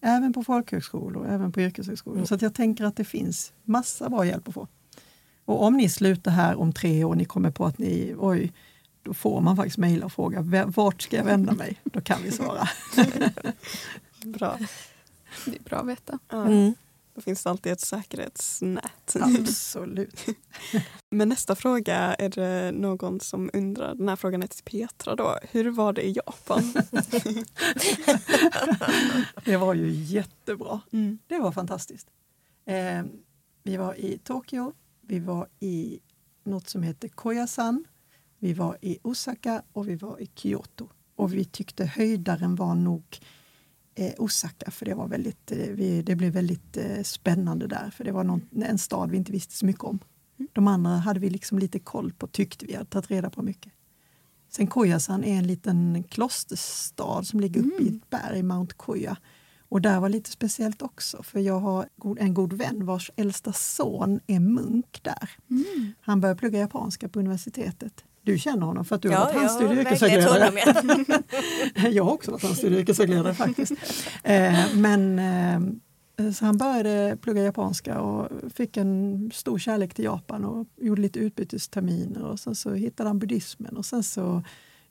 Även 0.07 0.33
på 0.33 0.45
folkhögskolor, 0.45 1.27
även 1.29 1.53
på 1.53 1.61
yrkeshögskolor. 1.61 2.17
Mm. 2.17 2.27
Så 2.27 2.39
jag 2.41 2.55
tänker 2.55 2.85
att 2.85 2.97
det 2.97 3.05
finns 3.05 3.53
massa 3.65 4.09
bra 4.09 4.27
hjälp 4.27 4.49
att 4.49 4.55
få. 4.55 4.69
Och 5.45 5.63
om 5.63 5.77
ni 5.77 5.89
slutar 5.89 6.31
här 6.31 6.61
om 6.61 6.73
tre 6.73 7.05
år 7.05 7.11
och 7.11 7.17
ni 7.17 7.25
kommer 7.25 7.51
på 7.51 7.65
att 7.65 7.79
ni, 7.79 8.15
oj, 8.19 8.53
då 9.03 9.15
får 9.15 9.41
man 9.41 9.57
faktiskt 9.57 9.79
mejla 9.79 10.07
och 10.07 10.13
fråga 10.13 10.67
vart 10.67 11.03
ska 11.03 11.17
jag 11.17 11.25
vända 11.25 11.53
mig? 11.53 11.81
Då 11.85 12.01
kan 12.01 12.19
vi 12.23 12.31
svara. 12.31 12.69
bra. 14.25 14.59
Det 15.45 15.57
är 15.57 15.63
bra 15.65 15.79
att 15.79 15.87
veta. 15.87 16.19
Mm. 16.33 16.75
Då 17.17 17.23
finns 17.23 17.43
det 17.43 17.51
alltid 17.51 17.73
ett 17.73 17.81
säkerhetsnät. 17.81 19.17
Absolut. 19.21 20.27
Men 21.11 21.29
nästa 21.29 21.55
fråga 21.55 21.97
är 21.97 22.29
det 22.29 22.73
någon 22.73 23.21
som 23.21 23.51
undrar, 23.53 23.95
den 23.95 24.09
här 24.09 24.17
frågan 24.17 24.43
är 24.43 24.47
till 24.47 24.65
Petra 24.65 25.17
då. 25.17 25.39
Hur 25.51 25.71
var 25.71 25.93
det 25.93 26.03
i 26.07 26.13
Japan? 26.13 26.73
det 29.45 29.57
var 29.57 29.75
ju 29.75 29.91
jättebra. 29.91 30.81
Mm. 30.93 31.19
Det 31.27 31.39
var 31.39 31.53
fantastiskt. 31.53 32.09
Eh, 32.65 33.05
vi 33.63 33.77
var 33.77 34.01
i 34.01 34.19
Tokyo, 34.19 34.73
vi 35.01 35.19
var 35.19 35.49
i 35.61 35.99
något 36.45 36.69
som 36.69 36.83
heter 36.83 37.09
Koyasan, 37.09 37.85
vi 38.39 38.53
var 38.53 38.79
i 38.81 38.99
Osaka 39.03 39.63
och 39.73 39.89
vi 39.89 39.95
var 39.95 40.21
i 40.21 40.31
Kyoto. 40.35 40.89
Och 41.15 41.35
vi 41.35 41.45
tyckte 41.45 41.85
höjdaren 41.85 42.55
var 42.55 42.75
nog 42.75 43.19
eh, 43.97 44.13
Osaka 44.19 44.71
för 44.71 44.85
det, 44.85 44.95
var 44.95 45.09
väldigt, 45.09 45.53
eh, 45.53 45.59
vi, 45.59 46.03
det 46.03 46.17
blev 46.17 46.33
väldigt 46.33 46.77
eh, 46.77 47.03
spännande 47.03 47.67
där 47.67 47.91
för 47.91 48.05
det 48.05 48.13
var 48.13 48.25
någon, 48.25 48.49
en 48.63 48.79
stad 48.79 49.11
vi 49.11 49.17
inte 49.17 49.33
visste 49.33 49.55
så 49.55 49.67
mycket 49.67 49.85
om. 49.85 49.99
Mm. 50.39 50.49
De 50.53 50.69
andra 50.69 50.91
hade 50.91 51.21
vi 51.21 51.31
liksom 51.31 51.59
lite 51.59 51.79
koll 51.79 52.13
på, 52.13 52.27
tyckte 52.27 52.67
vi, 52.67 52.75
hade 52.75 52.91
tagit 52.91 53.11
reda 53.11 53.31
på 53.31 53.43
mycket. 53.43 53.73
Sen 54.49 54.67
Koyasan 54.67 55.25
är 55.25 55.39
en 55.39 55.47
liten 55.47 56.05
klosterstad 56.09 57.23
som 57.25 57.41
ligger 57.41 57.61
uppe 57.61 57.77
mm. 57.77 57.87
i 57.87 57.97
ett 57.97 58.11
berg, 58.11 58.43
Mount 58.43 58.75
Koya. 58.77 59.17
Och 59.69 59.81
där 59.81 60.01
var 60.01 60.09
lite 60.09 60.31
speciellt 60.31 60.83
också, 60.83 61.23
för 61.23 61.41
jag 61.41 61.61
har 61.61 61.89
en 62.19 62.35
god 62.35 62.53
vän 62.53 62.87
vars 62.87 63.11
äldsta 63.17 63.53
son 63.53 64.21
är 64.27 64.41
munk 64.41 65.01
där. 65.03 65.31
Mm. 65.51 65.93
Han 66.01 66.21
började 66.21 66.39
plugga 66.39 66.59
japanska 66.59 67.09
på 67.09 67.19
universitetet. 67.19 68.05
Du 68.27 68.39
känner 68.39 68.67
honom 68.67 68.85
för 68.85 68.97
att 68.97 69.03
du 69.03 69.09
ja, 69.09 69.17
har 69.17 69.25
varit 69.25 69.37
hans 69.37 69.55
studie 69.55 69.75
och 69.75 69.81
yrkesvägledare. 69.81 70.53
jag 71.91 72.05
har 72.05 72.13
också 72.13 72.31
varit 72.31 72.43
hans 72.43 72.59
studie 72.59 72.75
och 72.75 72.81
yrkesvägledare 72.81 73.35
faktiskt. 73.45 73.73
Eh, 74.23 74.75
men, 74.75 75.19
eh, 75.19 76.33
så 76.33 76.45
han 76.45 76.57
började 76.57 77.17
plugga 77.21 77.43
japanska 77.43 78.01
och 78.01 78.29
fick 78.55 78.77
en 78.77 79.31
stor 79.35 79.59
kärlek 79.59 79.95
till 79.95 80.05
Japan 80.05 80.45
och 80.45 80.67
gjorde 80.77 81.03
lite 81.03 81.19
utbytesterminer 81.19 82.23
och 82.23 82.41
sen 82.41 82.55
så 82.55 82.75
hittade 82.75 83.09
han 83.09 83.19
buddhismen 83.19 83.77
och 83.77 83.87
sen 83.87 84.03
så 84.03 84.43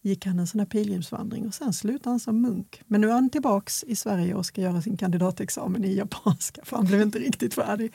gick 0.02 0.26
han 0.26 0.40
en 0.40 0.48
sån 0.48 0.60
här 0.60 0.68
pilgrimsvandring 0.68 1.48
och 1.48 1.54
sen 1.54 1.74
slutade 1.74 2.10
han 2.10 2.20
som 2.20 2.42
munk. 2.42 2.82
Men 2.88 3.02
nu 3.02 3.10
är 3.10 3.14
han 3.14 3.30
tillbaks 3.30 3.84
i 3.84 3.96
Sverige 3.96 4.36
och 4.36 4.46
ska 4.46 4.62
göra 4.62 4.82
sin 4.82 4.98
kandidatexamen 4.98 5.86
i 5.86 5.96
japanska 5.96 6.62
för 6.66 6.78
han 6.78 6.86
blev 6.86 7.02
inte 7.02 7.20
riktigt 7.20 7.54
färdig. 7.54 7.94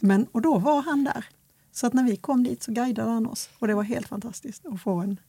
Men, 0.00 0.26
och 0.32 0.42
då 0.42 0.58
var 0.58 0.82
han 0.82 1.04
där 1.04 1.24
så 1.72 1.86
att 1.86 1.92
när 1.92 2.04
vi 2.04 2.16
kom 2.16 2.44
dit 2.44 2.62
så 2.62 2.72
guidade 2.72 3.10
han 3.10 3.26
oss 3.26 3.50
och 3.58 3.68
det 3.68 3.74
var 3.74 3.82
helt 3.82 4.08
fantastiskt 4.08 4.66
att 4.66 4.80
få 4.80 4.94
en, 4.94 5.20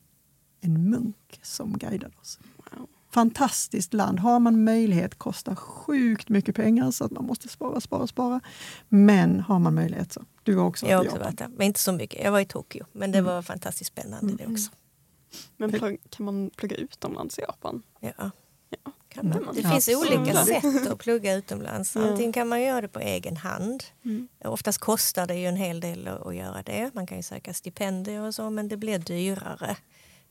en 0.62 0.90
munk 0.90 1.40
som 1.42 1.78
guidade 1.78 2.14
oss. 2.22 2.40
Wow. 2.58 2.88
Fantastiskt 3.12 3.94
land. 3.94 4.20
Har 4.20 4.40
man 4.40 4.64
möjlighet, 4.64 5.18
kostar 5.18 5.56
sjukt 5.56 6.30
mycket 6.30 6.56
pengar 6.56 6.92
så 6.92 7.06
att 7.06 7.12
man 7.12 7.26
måste 7.26 7.48
spara, 7.48 7.82
spara, 7.82 8.08
spara. 8.08 8.42
Men 8.90 9.40
har 9.40 9.60
man 9.60 9.76
möjlighet 9.76 10.12
så. 10.12 10.24
Du 10.44 10.58
har 10.58 10.66
också 10.66 10.86
varit 10.86 10.92
Jag 10.92 10.98
har 10.98 11.06
också 11.06 11.20
varit 11.20 11.38
där, 11.38 11.48
men 11.48 11.68
inte 11.68 11.80
så 11.80 11.92
mycket. 11.92 12.24
Jag 12.24 12.32
var 12.32 12.40
i 12.40 12.46
Tokyo, 12.46 12.86
men 12.92 13.12
det 13.12 13.18
mm. 13.18 13.34
var 13.34 13.42
fantastiskt 13.42 13.92
spännande 13.92 14.34
mm. 14.34 14.38
det 14.38 14.54
också. 14.54 14.72
Men 15.58 15.98
kan 16.10 16.26
man 16.26 16.50
plugga 16.56 16.76
utomlands 16.76 17.40
i 17.40 17.42
Japan? 17.42 17.84
Ja. 18.00 18.32
Ja. 19.16 19.22
Kan 19.22 19.30
man. 19.30 19.56
Det 19.56 19.62
finns 19.62 19.90
Absolut. 19.90 20.20
olika 20.20 20.46
sätt 20.46 20.92
att 20.92 21.00
plugga 21.00 21.34
utomlands. 21.34 21.96
Antingen 21.96 22.34
kan 22.34 22.48
man 22.48 22.62
göra 22.62 22.82
det 22.82 22.88
på 22.88 23.00
egen 23.00 23.38
hand. 23.38 23.84
Mm. 24.06 24.28
Oftast 24.46 24.78
kostar 24.78 25.28
det 25.28 25.36
ju 25.36 25.46
en 25.46 25.56
hel 25.56 25.80
del 25.80 26.08
att 26.08 26.36
göra 26.36 26.64
det. 26.64 26.92
Man 26.94 27.08
kan 27.08 27.18
ju 27.18 27.24
söka 27.24 27.54
stipendier 27.54 28.22
och 28.22 28.36
så 28.36 28.50
men 28.50 28.68
det 28.68 28.78
blir 28.78 29.00
dyrare. 29.00 29.78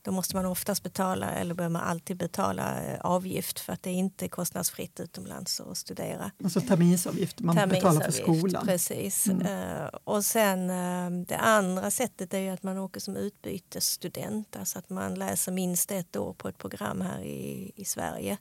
Då 0.03 0.11
måste 0.11 0.35
man 0.35 0.45
oftast 0.45 0.83
betala, 0.83 1.31
eller 1.31 1.53
behöver 1.53 1.73
man 1.73 1.81
alltid 1.81 2.17
betala 2.17 2.83
eh, 2.83 2.99
avgift 3.01 3.59
för 3.59 3.73
att 3.73 3.83
det 3.83 3.91
inte 3.91 4.25
är 4.25 4.29
kostnadsfritt 4.29 4.99
utomlands 4.99 5.59
att 5.59 5.77
studera. 5.77 6.31
Alltså 6.43 6.61
terminsavgift, 6.61 7.39
man 7.39 7.69
betalar 7.69 8.01
för 8.01 8.11
skolan. 8.11 8.65
Precis. 8.65 9.27
Mm. 9.27 9.47
Uh, 9.47 9.89
och 10.03 10.25
sen 10.25 10.69
uh, 10.69 11.25
det 11.27 11.37
andra 11.37 11.91
sättet 11.91 12.33
är 12.33 12.39
ju 12.39 12.49
att 12.49 12.63
man 12.63 12.77
åker 12.77 12.99
som 12.99 13.15
utbytesstudent, 13.17 14.55
alltså 14.55 14.79
att 14.79 14.89
man 14.89 15.15
läser 15.15 15.51
minst 15.51 15.91
ett 15.91 16.15
år 16.15 16.33
på 16.33 16.47
ett 16.47 16.57
program 16.57 17.01
här 17.01 17.21
i, 17.21 17.71
i 17.75 17.85
Sverige 17.85 18.37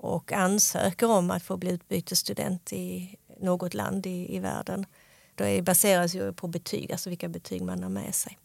och 0.00 0.32
ansöker 0.32 1.10
om 1.10 1.30
att 1.30 1.42
få 1.42 1.56
bli 1.56 1.70
utbytesstudent 1.70 2.72
i 2.72 3.16
något 3.40 3.74
land 3.74 4.06
i, 4.06 4.36
i 4.36 4.38
världen. 4.38 4.86
Det 5.34 5.62
baseras 5.62 6.14
ju 6.14 6.32
på 6.32 6.46
betyg, 6.46 6.92
alltså 6.92 7.10
vilka 7.10 7.28
betyg 7.28 7.62
man 7.62 7.82
har 7.82 7.90
med 7.90 8.14
sig. 8.14 8.38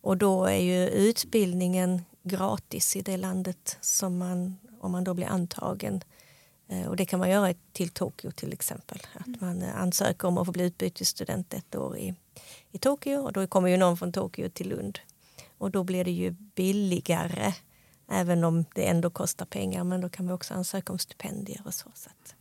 Och 0.00 0.16
då 0.16 0.44
är 0.44 0.58
ju 0.58 0.88
utbildningen 0.88 2.02
gratis 2.22 2.96
i 2.96 3.02
det 3.02 3.16
landet 3.16 3.78
som 3.80 4.18
man, 4.18 4.56
om 4.80 4.92
man 4.92 5.04
då 5.04 5.14
blir 5.14 5.26
antagen. 5.26 6.04
Eh, 6.68 6.86
och 6.86 6.96
det 6.96 7.06
kan 7.06 7.18
man 7.18 7.30
göra 7.30 7.54
till 7.72 7.88
Tokyo 7.88 8.30
till 8.30 8.52
exempel. 8.52 8.98
Att 9.14 9.40
man 9.40 9.62
ansöker 9.62 10.28
om 10.28 10.38
att 10.38 10.46
få 10.46 10.52
bli 10.52 10.64
utbytesstudent 10.64 11.54
ett 11.54 11.74
år 11.74 11.98
i, 11.98 12.14
i 12.70 12.78
Tokyo 12.78 13.18
och 13.18 13.32
då 13.32 13.46
kommer 13.46 13.68
ju 13.68 13.76
någon 13.76 13.96
från 13.96 14.12
Tokyo 14.12 14.48
till 14.48 14.68
Lund. 14.68 14.98
Och 15.58 15.70
då 15.70 15.84
blir 15.84 16.04
det 16.04 16.10
ju 16.10 16.30
billigare 16.30 17.54
Även 18.08 18.44
om 18.44 18.64
det 18.74 18.86
ändå 18.86 19.10
kostar 19.10 19.46
pengar, 19.46 19.84
men 19.84 20.00
då 20.00 20.08
kan 20.08 20.26
vi 20.26 20.32
också 20.32 20.54
ansöka 20.54 20.92
om 20.92 20.98
stipendier 20.98 21.62
och 21.64 21.74
så. 21.74 21.90
så 21.94 22.10
att, 22.10 22.34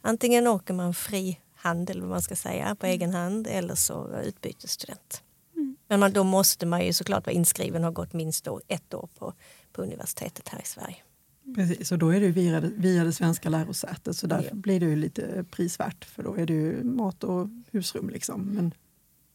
antingen 0.00 0.46
åker 0.46 0.74
man 0.74 0.94
fri 0.94 1.40
handel, 1.54 2.00
vad 2.00 2.10
man 2.10 2.22
ska 2.22 2.36
säga, 2.36 2.74
på 2.74 2.86
egen 2.86 3.14
hand 3.14 3.46
eller 3.46 3.74
så 3.74 4.20
utbytesstudent. 4.24 5.22
Mm. 5.56 5.76
Men 5.88 6.00
man, 6.00 6.12
då 6.12 6.24
måste 6.24 6.66
man 6.66 6.86
ju 6.86 6.92
såklart 6.92 7.26
vara 7.26 7.34
inskriven 7.34 7.84
och 7.84 7.86
ha 7.86 7.92
gått 7.92 8.12
minst 8.12 8.44
då, 8.44 8.60
ett 8.68 8.94
år 8.94 9.08
på, 9.18 9.34
på 9.72 9.82
universitetet 9.82 10.48
här 10.48 10.60
i 10.60 10.64
Sverige. 10.66 10.96
Precis, 11.54 11.92
och 11.92 11.98
då 11.98 12.08
är 12.14 12.20
det 12.20 12.28
via 12.28 12.60
det, 12.60 12.70
via 12.76 13.04
det 13.04 13.12
svenska 13.12 13.48
lärosätet 13.48 14.16
så 14.16 14.26
därför 14.26 14.48
Ja. 14.48 14.54
blir 14.54 14.80
det 14.80 14.86
ju 14.86 14.96
lite 14.96 15.44
prisvärt 15.50 16.04
för 16.04 16.22
då 16.22 16.34
är 16.34 16.46
det 16.46 16.52
ju 16.52 16.84
mat 16.84 17.24
och 17.24 17.48
husrum 17.70 18.08
liksom. 18.10 18.42
Men, 18.42 18.74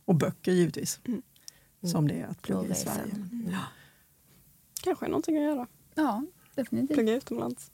och 0.05 0.15
böcker 0.15 0.51
givetvis. 0.51 0.99
Mm. 1.07 1.21
Som 1.83 2.07
det 2.07 2.13
är 2.13 2.27
att 2.27 2.41
plugga 2.41 2.71
i. 2.71 2.75
Sverige. 2.75 3.13
Mm. 3.13 3.47
Ja. 3.51 3.59
Kanske 4.83 5.05
är 5.05 5.09
någonting 5.09 5.37
att 5.37 5.43
göra. 5.43 5.67
Ja, 5.95 6.25
definitivt. 6.55 6.95
Plugga 6.97 7.13
utomlands. 7.15 7.71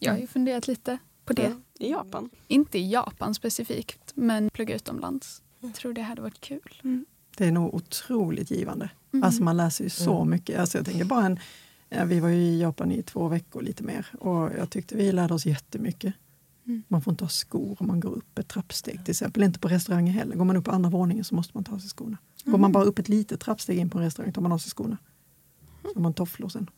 Jag 0.00 0.12
har 0.12 0.18
ju 0.18 0.26
funderat 0.26 0.68
lite 0.68 0.98
på 1.24 1.32
det. 1.32 1.42
Ja, 1.78 1.86
I 1.86 1.90
Japan. 1.90 2.30
Inte 2.48 2.78
i 2.78 2.90
Japan 2.92 3.34
specifikt, 3.34 4.12
men 4.14 4.50
plugga 4.50 4.74
utomlands. 4.74 5.42
Jag 5.60 5.74
tror 5.74 5.92
det 5.92 6.02
hade 6.02 6.22
varit 6.22 6.40
kul. 6.40 6.80
Det 7.36 7.44
är 7.46 7.52
nog 7.52 7.74
otroligt 7.74 8.50
givande. 8.50 8.90
Mm. 9.12 9.24
Alltså 9.24 9.42
man 9.42 9.56
läser 9.56 9.84
ju 9.84 9.90
så 9.90 10.16
Mm. 10.16 10.30
mycket. 10.30 10.60
Alltså 10.60 10.78
jag 10.78 10.86
tänker 10.86 11.04
bara 11.04 11.26
en, 11.26 11.38
vi 12.08 12.20
var 12.20 12.28
ju 12.28 12.36
i 12.36 12.60
Japan 12.60 12.92
i 12.92 13.02
två 13.02 13.28
veckor 13.28 13.62
lite 13.62 13.82
mer 13.82 14.06
och 14.20 14.50
jag 14.58 14.70
tyckte 14.70 14.96
vi 14.96 15.12
lärde 15.12 15.34
oss 15.34 15.46
jättemycket. 15.46 16.14
Mm. 16.66 16.82
Man 16.88 17.02
får 17.02 17.10
inte 17.12 17.24
ha 17.24 17.28
skor 17.28 17.76
om 17.80 17.86
man 17.86 18.00
går 18.00 18.10
upp 18.10 18.38
ett 18.38 18.48
trappsteg 18.48 19.04
till 19.04 19.10
exempel. 19.10 19.42
Inte 19.42 19.58
på 19.58 19.68
restauranger 19.68 20.12
heller. 20.12 20.36
Går 20.36 20.44
man 20.44 20.56
upp 20.56 20.64
på 20.64 20.70
andra 20.70 20.90
våningen 20.90 21.24
så 21.24 21.34
måste 21.34 21.50
man 21.56 21.64
ta 21.64 21.74
av 21.74 21.78
sig 21.78 21.88
skorna. 21.90 22.16
Går 22.44 22.58
man 22.58 22.72
bara 22.72 22.84
upp 22.84 22.98
ett 22.98 23.08
litet 23.08 23.40
trappsteg 23.40 23.78
in 23.78 23.90
på 23.90 23.98
en 23.98 24.04
restaurang 24.04 24.32
tar 24.32 24.42
man 24.42 24.52
av 24.52 24.58
sig 24.58 24.70
skorna. 24.70 24.98
Så 25.92 25.94
har 25.94 26.00
man 26.02 26.14
tofflor 26.14 26.48
sen. 26.48 26.70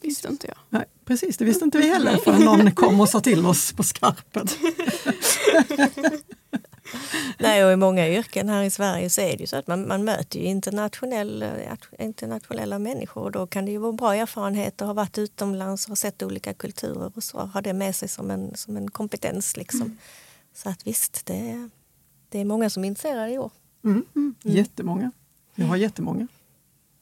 Det 0.00 0.06
visste 0.08 0.28
inte 0.28 0.46
jag. 0.46 0.56
Nej, 0.68 0.84
precis, 1.04 1.36
det 1.36 1.44
visste 1.44 1.64
inte 1.64 1.78
vi 1.78 1.88
heller 1.88 2.16
förrän 2.16 2.40
någon 2.44 2.72
kom 2.72 3.00
och 3.00 3.08
sa 3.08 3.20
till 3.20 3.46
oss 3.46 3.72
på 3.72 3.82
skarpen. 3.82 4.46
Nej, 7.38 7.64
och 7.64 7.72
i 7.72 7.76
många 7.76 8.08
yrken 8.08 8.48
här 8.48 8.62
i 8.62 8.70
Sverige 8.70 9.10
så 9.10 9.20
är 9.20 9.32
det 9.36 9.40
ju 9.40 9.46
så 9.46 9.56
att 9.56 9.66
man, 9.66 9.88
man 9.88 10.04
möter 10.04 10.38
ju 10.38 10.44
internationell, 10.44 11.44
internationella 11.98 12.78
människor 12.78 13.22
och 13.22 13.32
då 13.32 13.46
kan 13.46 13.64
det 13.64 13.70
ju 13.70 13.78
vara 13.78 13.92
bra 13.92 14.14
erfarenhet 14.14 14.82
att 14.82 14.86
ha 14.86 14.94
varit 14.94 15.18
utomlands 15.18 15.88
och 15.88 15.98
sett 15.98 16.22
olika 16.22 16.54
kulturer 16.54 17.12
och 17.14 17.22
så 17.24 17.38
ha 17.38 17.60
det 17.60 17.72
med 17.72 17.96
sig 17.96 18.08
som 18.08 18.30
en, 18.30 18.54
som 18.56 18.76
en 18.76 18.90
kompetens. 18.90 19.56
Liksom. 19.56 19.98
Så 20.54 20.68
att 20.68 20.86
visst, 20.86 21.26
det, 21.26 21.50
är- 21.50 21.70
det 22.28 22.38
är 22.40 22.44
många 22.44 22.70
som 22.70 22.84
är 22.84 22.88
intresserade 22.88 23.32
i 23.32 23.38
år. 23.38 23.50
Mm. 23.84 24.34
Jättemånga. 24.42 25.10
Vi 25.54 25.64
har 25.64 25.76
jättemånga. 25.76 26.26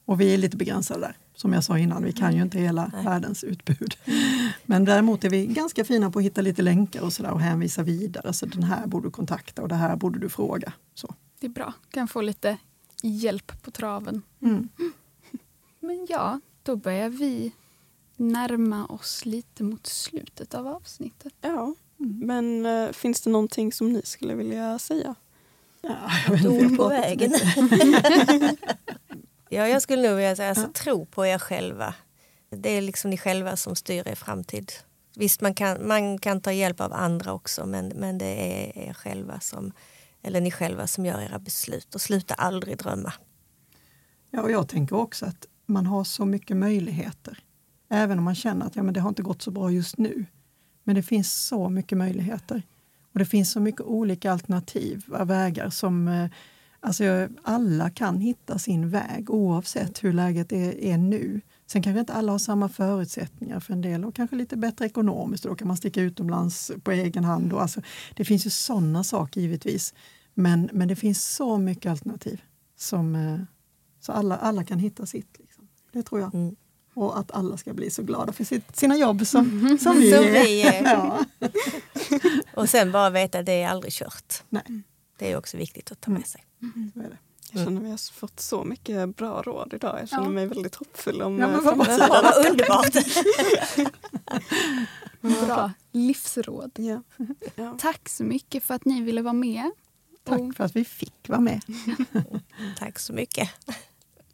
Och 0.05 0.21
vi 0.21 0.35
är 0.35 0.39
lite 0.39 0.57
begränsade 0.57 1.01
där. 1.01 1.17
Som 1.41 1.53
jag 1.53 1.65
sa 1.65 1.79
innan, 1.79 2.05
vi 2.05 2.13
kan 2.13 2.37
ju 2.37 2.43
inte 2.43 2.59
hela 2.59 2.91
Nej. 2.95 3.05
världens 3.05 3.45
utbud. 3.45 3.97
Men 4.63 4.85
däremot 4.85 5.25
är 5.25 5.31
vi 5.31 5.47
ganska 5.47 5.85
fina 5.85 6.11
på 6.11 6.19
att 6.19 6.25
hitta 6.25 6.41
lite 6.41 6.63
länkar 6.63 7.03
och, 7.03 7.13
så 7.13 7.23
där 7.23 7.31
och 7.31 7.41
hänvisa 7.41 7.83
vidare. 7.83 8.33
Så 8.33 8.47
den 8.47 8.63
här 8.63 8.87
borde 8.87 9.07
du 9.07 9.11
kontakta 9.11 9.63
och 9.63 9.69
det 9.69 9.75
här 9.75 9.97
borde 9.97 10.19
du 10.19 10.29
fråga. 10.29 10.73
Så. 10.95 11.15
Det 11.39 11.47
är 11.47 11.51
bra. 11.51 11.73
Kan 11.91 12.09
få 12.09 12.21
lite 12.21 12.57
hjälp 13.03 13.63
på 13.63 13.71
traven. 13.71 14.23
Mm. 14.43 14.69
Men 15.81 16.07
ja, 16.09 16.41
då 16.63 16.77
börjar 16.77 17.09
vi 17.09 17.53
närma 18.17 18.87
oss 18.87 19.25
lite 19.25 19.63
mot 19.65 19.87
slutet 19.87 20.55
av 20.55 20.67
avsnittet. 20.67 21.35
Ja, 21.41 21.75
men 21.97 22.67
eh, 22.67 22.93
finns 22.93 23.21
det 23.21 23.31
någonting 23.31 23.73
som 23.73 23.93
ni 23.93 24.03
skulle 24.05 24.35
vilja 24.35 24.79
säga? 24.79 25.15
Ja, 25.81 25.97
jag 26.27 26.33
vet 26.33 26.45
inte, 26.45 26.77
på 26.77 26.89
vägen. 26.89 27.33
ja, 29.51 29.69
jag 29.69 29.83
skulle 29.83 30.09
nog 30.09 30.17
vilja 30.17 30.37
säga, 30.37 30.49
alltså, 30.49 30.65
Ja. 30.65 30.73
tro 30.75 31.07
på 31.07 31.27
er 31.27 31.39
själva. 31.39 31.95
Det 32.51 32.69
är 32.71 32.81
liksom 32.81 33.11
ni 33.11 33.17
själva 33.19 33.57
som 33.57 33.77
styr 33.77 34.09
er 34.09 34.15
framtid. 34.15 34.73
Visst, 35.17 35.41
man 35.41 35.55
kan, 35.55 35.87
man 35.89 36.19
kan 36.19 36.41
ta 36.41 36.53
hjälp 36.53 36.81
av 36.81 36.93
andra 36.93 37.33
också, 37.33 37.67
men, 37.67 37.89
men 37.89 38.19
det 38.19 38.27
är 38.27 38.89
er 38.89 38.93
själva 38.93 39.41
som, 39.41 39.73
eller 40.23 40.41
ni 40.41 40.51
själva 40.51 40.87
som 40.87 41.07
gör 41.07 41.21
era 41.21 41.39
beslut. 41.39 41.95
Och 41.95 42.01
sluta 42.01 42.35
aldrig 42.35 42.79
drömma. 42.79 43.13
Ja, 44.31 44.43
och 44.43 44.51
jag 44.51 44.69
tänker 44.69 44.97
också 44.97 45.27
att 45.27 45.47
man 45.67 45.87
har 45.87 46.05
så 46.05 46.25
mycket 46.25 46.57
möjligheter. 46.57 47.39
Även 47.91 48.19
om 48.19 48.25
man 48.25 48.35
känner 48.35 48.67
att 48.67 48.77
ja, 48.77 48.83
men 48.83 48.95
det 48.95 49.01
har 49.01 49.09
inte 49.09 49.23
gått 49.23 49.43
så 49.43 49.51
bra 49.51 49.71
just 49.71 49.99
nu. 49.99 50.27
Men 50.85 50.95
det 50.95 51.03
finns 51.03 51.47
så 51.47 51.69
mycket 51.69 51.99
möjligheter. 51.99 52.63
Och 53.13 53.19
det 53.19 53.27
finns 53.27 53.53
så 53.53 53.61
mycket 53.61 53.81
olika 53.81 54.33
alternativa 54.33 55.25
vägar 55.25 55.71
som 55.71 56.09
eh, 56.09 56.31
alltså, 56.81 57.29
alla 57.43 57.91
kan 57.91 58.21
hitta 58.21 58.59
sin 58.59 58.91
väg 58.91 59.31
oavsett 59.31 60.05
hur 60.05 60.13
läget 60.13 60.53
är, 60.53 60.81
är 60.81 60.99
nu. 60.99 61.41
Sen 61.67 61.83
kanske 61.83 62.01
inte 62.01 62.13
alla 62.13 62.33
har 62.33 62.39
samma 62.39 62.69
förutsättningar 62.69 63.61
för 63.61 63.73
en 63.73 63.81
del 63.81 64.05
och 64.05 64.15
kanske 64.15 64.37
lite 64.37 64.57
bättre 64.57 64.87
ekonomiskt. 64.87 65.45
Då 65.45 65.55
kan 65.55 65.69
man 65.69 65.77
sticka 65.77 66.01
utomlands 66.01 66.71
på 66.83 66.91
egen 66.91 67.25
hand. 67.25 67.53
Och 67.53 67.63
alltså, 67.63 67.81
det 68.17 68.25
finns 68.25 68.47
ju 68.47 68.51
sådana 68.51 69.05
saker 69.05 69.41
givetvis. 69.41 69.95
Men, 70.35 70.71
men 70.73 70.89
det 70.89 70.97
finns 70.97 71.35
så 71.35 71.59
mycket 71.59 71.91
alternativ. 71.91 72.43
Som, 72.77 73.15
eh, 73.15 73.41
så 74.01 74.13
alla, 74.13 74.37
alla 74.37 74.65
kan 74.65 74.79
hitta 74.79 75.07
sitt. 75.07 75.37
Liksom. 75.39 75.69
Det 75.93 76.03
tror 76.03 76.21
jag. 76.21 76.35
Mm. 76.35 76.57
Och 76.95 77.19
att 77.19 77.31
alla 77.31 77.57
ska 77.57 77.75
bli 77.75 77.91
så 77.91 78.03
glada 78.03 78.33
för 78.33 78.45
sitt, 78.45 78.77
sina 78.77 78.97
jobb 78.97 79.27
som, 79.27 79.79
som 79.81 79.97
vi 79.97 80.11
Som 80.15 80.25
är. 80.25 80.31
vi 80.45 80.63
är. 80.63 80.83
Ja. 80.95 81.25
Och 82.55 82.69
sen 82.69 82.93
bara 82.93 83.11
veta 83.11 83.39
att 83.39 83.47
det 83.47 83.63
är 83.63 83.69
aldrig 83.69 83.93
kört. 83.93 84.43
Nej, 84.49 84.63
Det 85.19 85.33
är 85.33 85.37
också 85.37 85.57
viktigt 85.57 85.93
att 85.93 86.01
ta 86.01 86.11
med 86.11 86.27
sig. 86.27 86.45
Så 86.95 87.01
är 87.01 87.09
det. 87.09 87.19
Jag 87.53 87.65
känner 87.65 87.81
att 87.81 87.87
vi 87.87 87.91
har 87.91 88.13
fått 88.13 88.41
så 88.41 88.65
mycket 88.65 89.17
bra 89.17 89.43
råd 89.43 89.75
idag. 89.75 90.01
Jag 90.01 90.09
känner 90.09 90.25
Ja. 90.25 90.31
mig 90.31 90.47
väldigt 90.47 90.75
hoppfull 90.75 91.23
om 91.23 91.39
Ja, 91.39 91.47
men 91.47 91.57
eh, 91.57 91.63
vad 91.65 91.77
bra. 91.77 91.85
framtiden. 91.85 92.23
Vad 92.23 92.47
underbart! 92.51 92.95
Bra 95.47 95.73
livsråd. 95.93 96.71
Ja. 96.79 97.03
Ja. 97.55 97.77
Tack 97.81 98.09
så 98.09 98.25
mycket 98.25 98.65
för 98.65 98.75
att 98.75 98.85
ni 98.85 99.01
ville 99.03 99.23
vara 99.23 99.33
med. 99.33 99.71
Tack 100.25 100.41
för 100.57 100.65
att 100.65 100.77
vi 100.77 100.85
fick 100.85 101.29
vara 101.29 101.41
med. 101.41 101.61
Tack 102.79 102.99
så 102.99 103.13
mycket. 103.13 103.49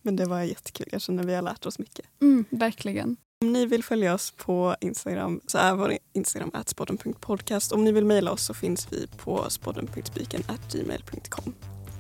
Men 0.03 0.16
det 0.16 0.24
var 0.24 0.43
jättekul. 0.43 0.89
Jag 0.93 1.01
känner 1.01 1.22
att 1.22 1.29
vi 1.29 1.35
har 1.35 1.43
lärt 1.43 1.66
oss 1.66 1.79
mycket. 1.79 2.07
Mm, 2.22 2.45
verkligen. 2.51 3.16
Om 3.41 3.53
ni 3.53 3.66
vill 3.66 3.85
följa 3.85 4.14
oss 4.14 4.31
på 4.37 4.77
Instagram 4.81 5.41
så 5.47 5.59
är 5.59 5.74
vår 5.74 5.97
Instagram 6.12 6.51
spodden.podcast. 6.66 7.72
Om 7.72 7.85
ni 7.85 7.93
vill 7.93 8.05
mejla 8.05 8.31
oss 8.33 8.45
så 8.45 8.55
finns 8.55 8.93
vi 8.93 9.07
på 9.07 9.51
spodden.spiken.gmail.com. 9.51 11.55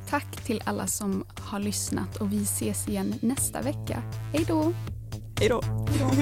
Tack 0.08 0.44
till 0.44 0.62
alla 0.64 0.86
som 0.86 1.24
har 1.40 1.60
lyssnat 1.60 2.16
och 2.16 2.32
vi 2.32 2.42
ses 2.42 2.88
igen 2.88 3.14
nästa 3.20 3.62
vecka. 3.62 4.02
Hej 4.32 4.44
då! 4.48 4.72
Hej 5.40 5.48
då! 5.48 5.60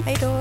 Hej 0.05 0.17
då! 0.21 0.41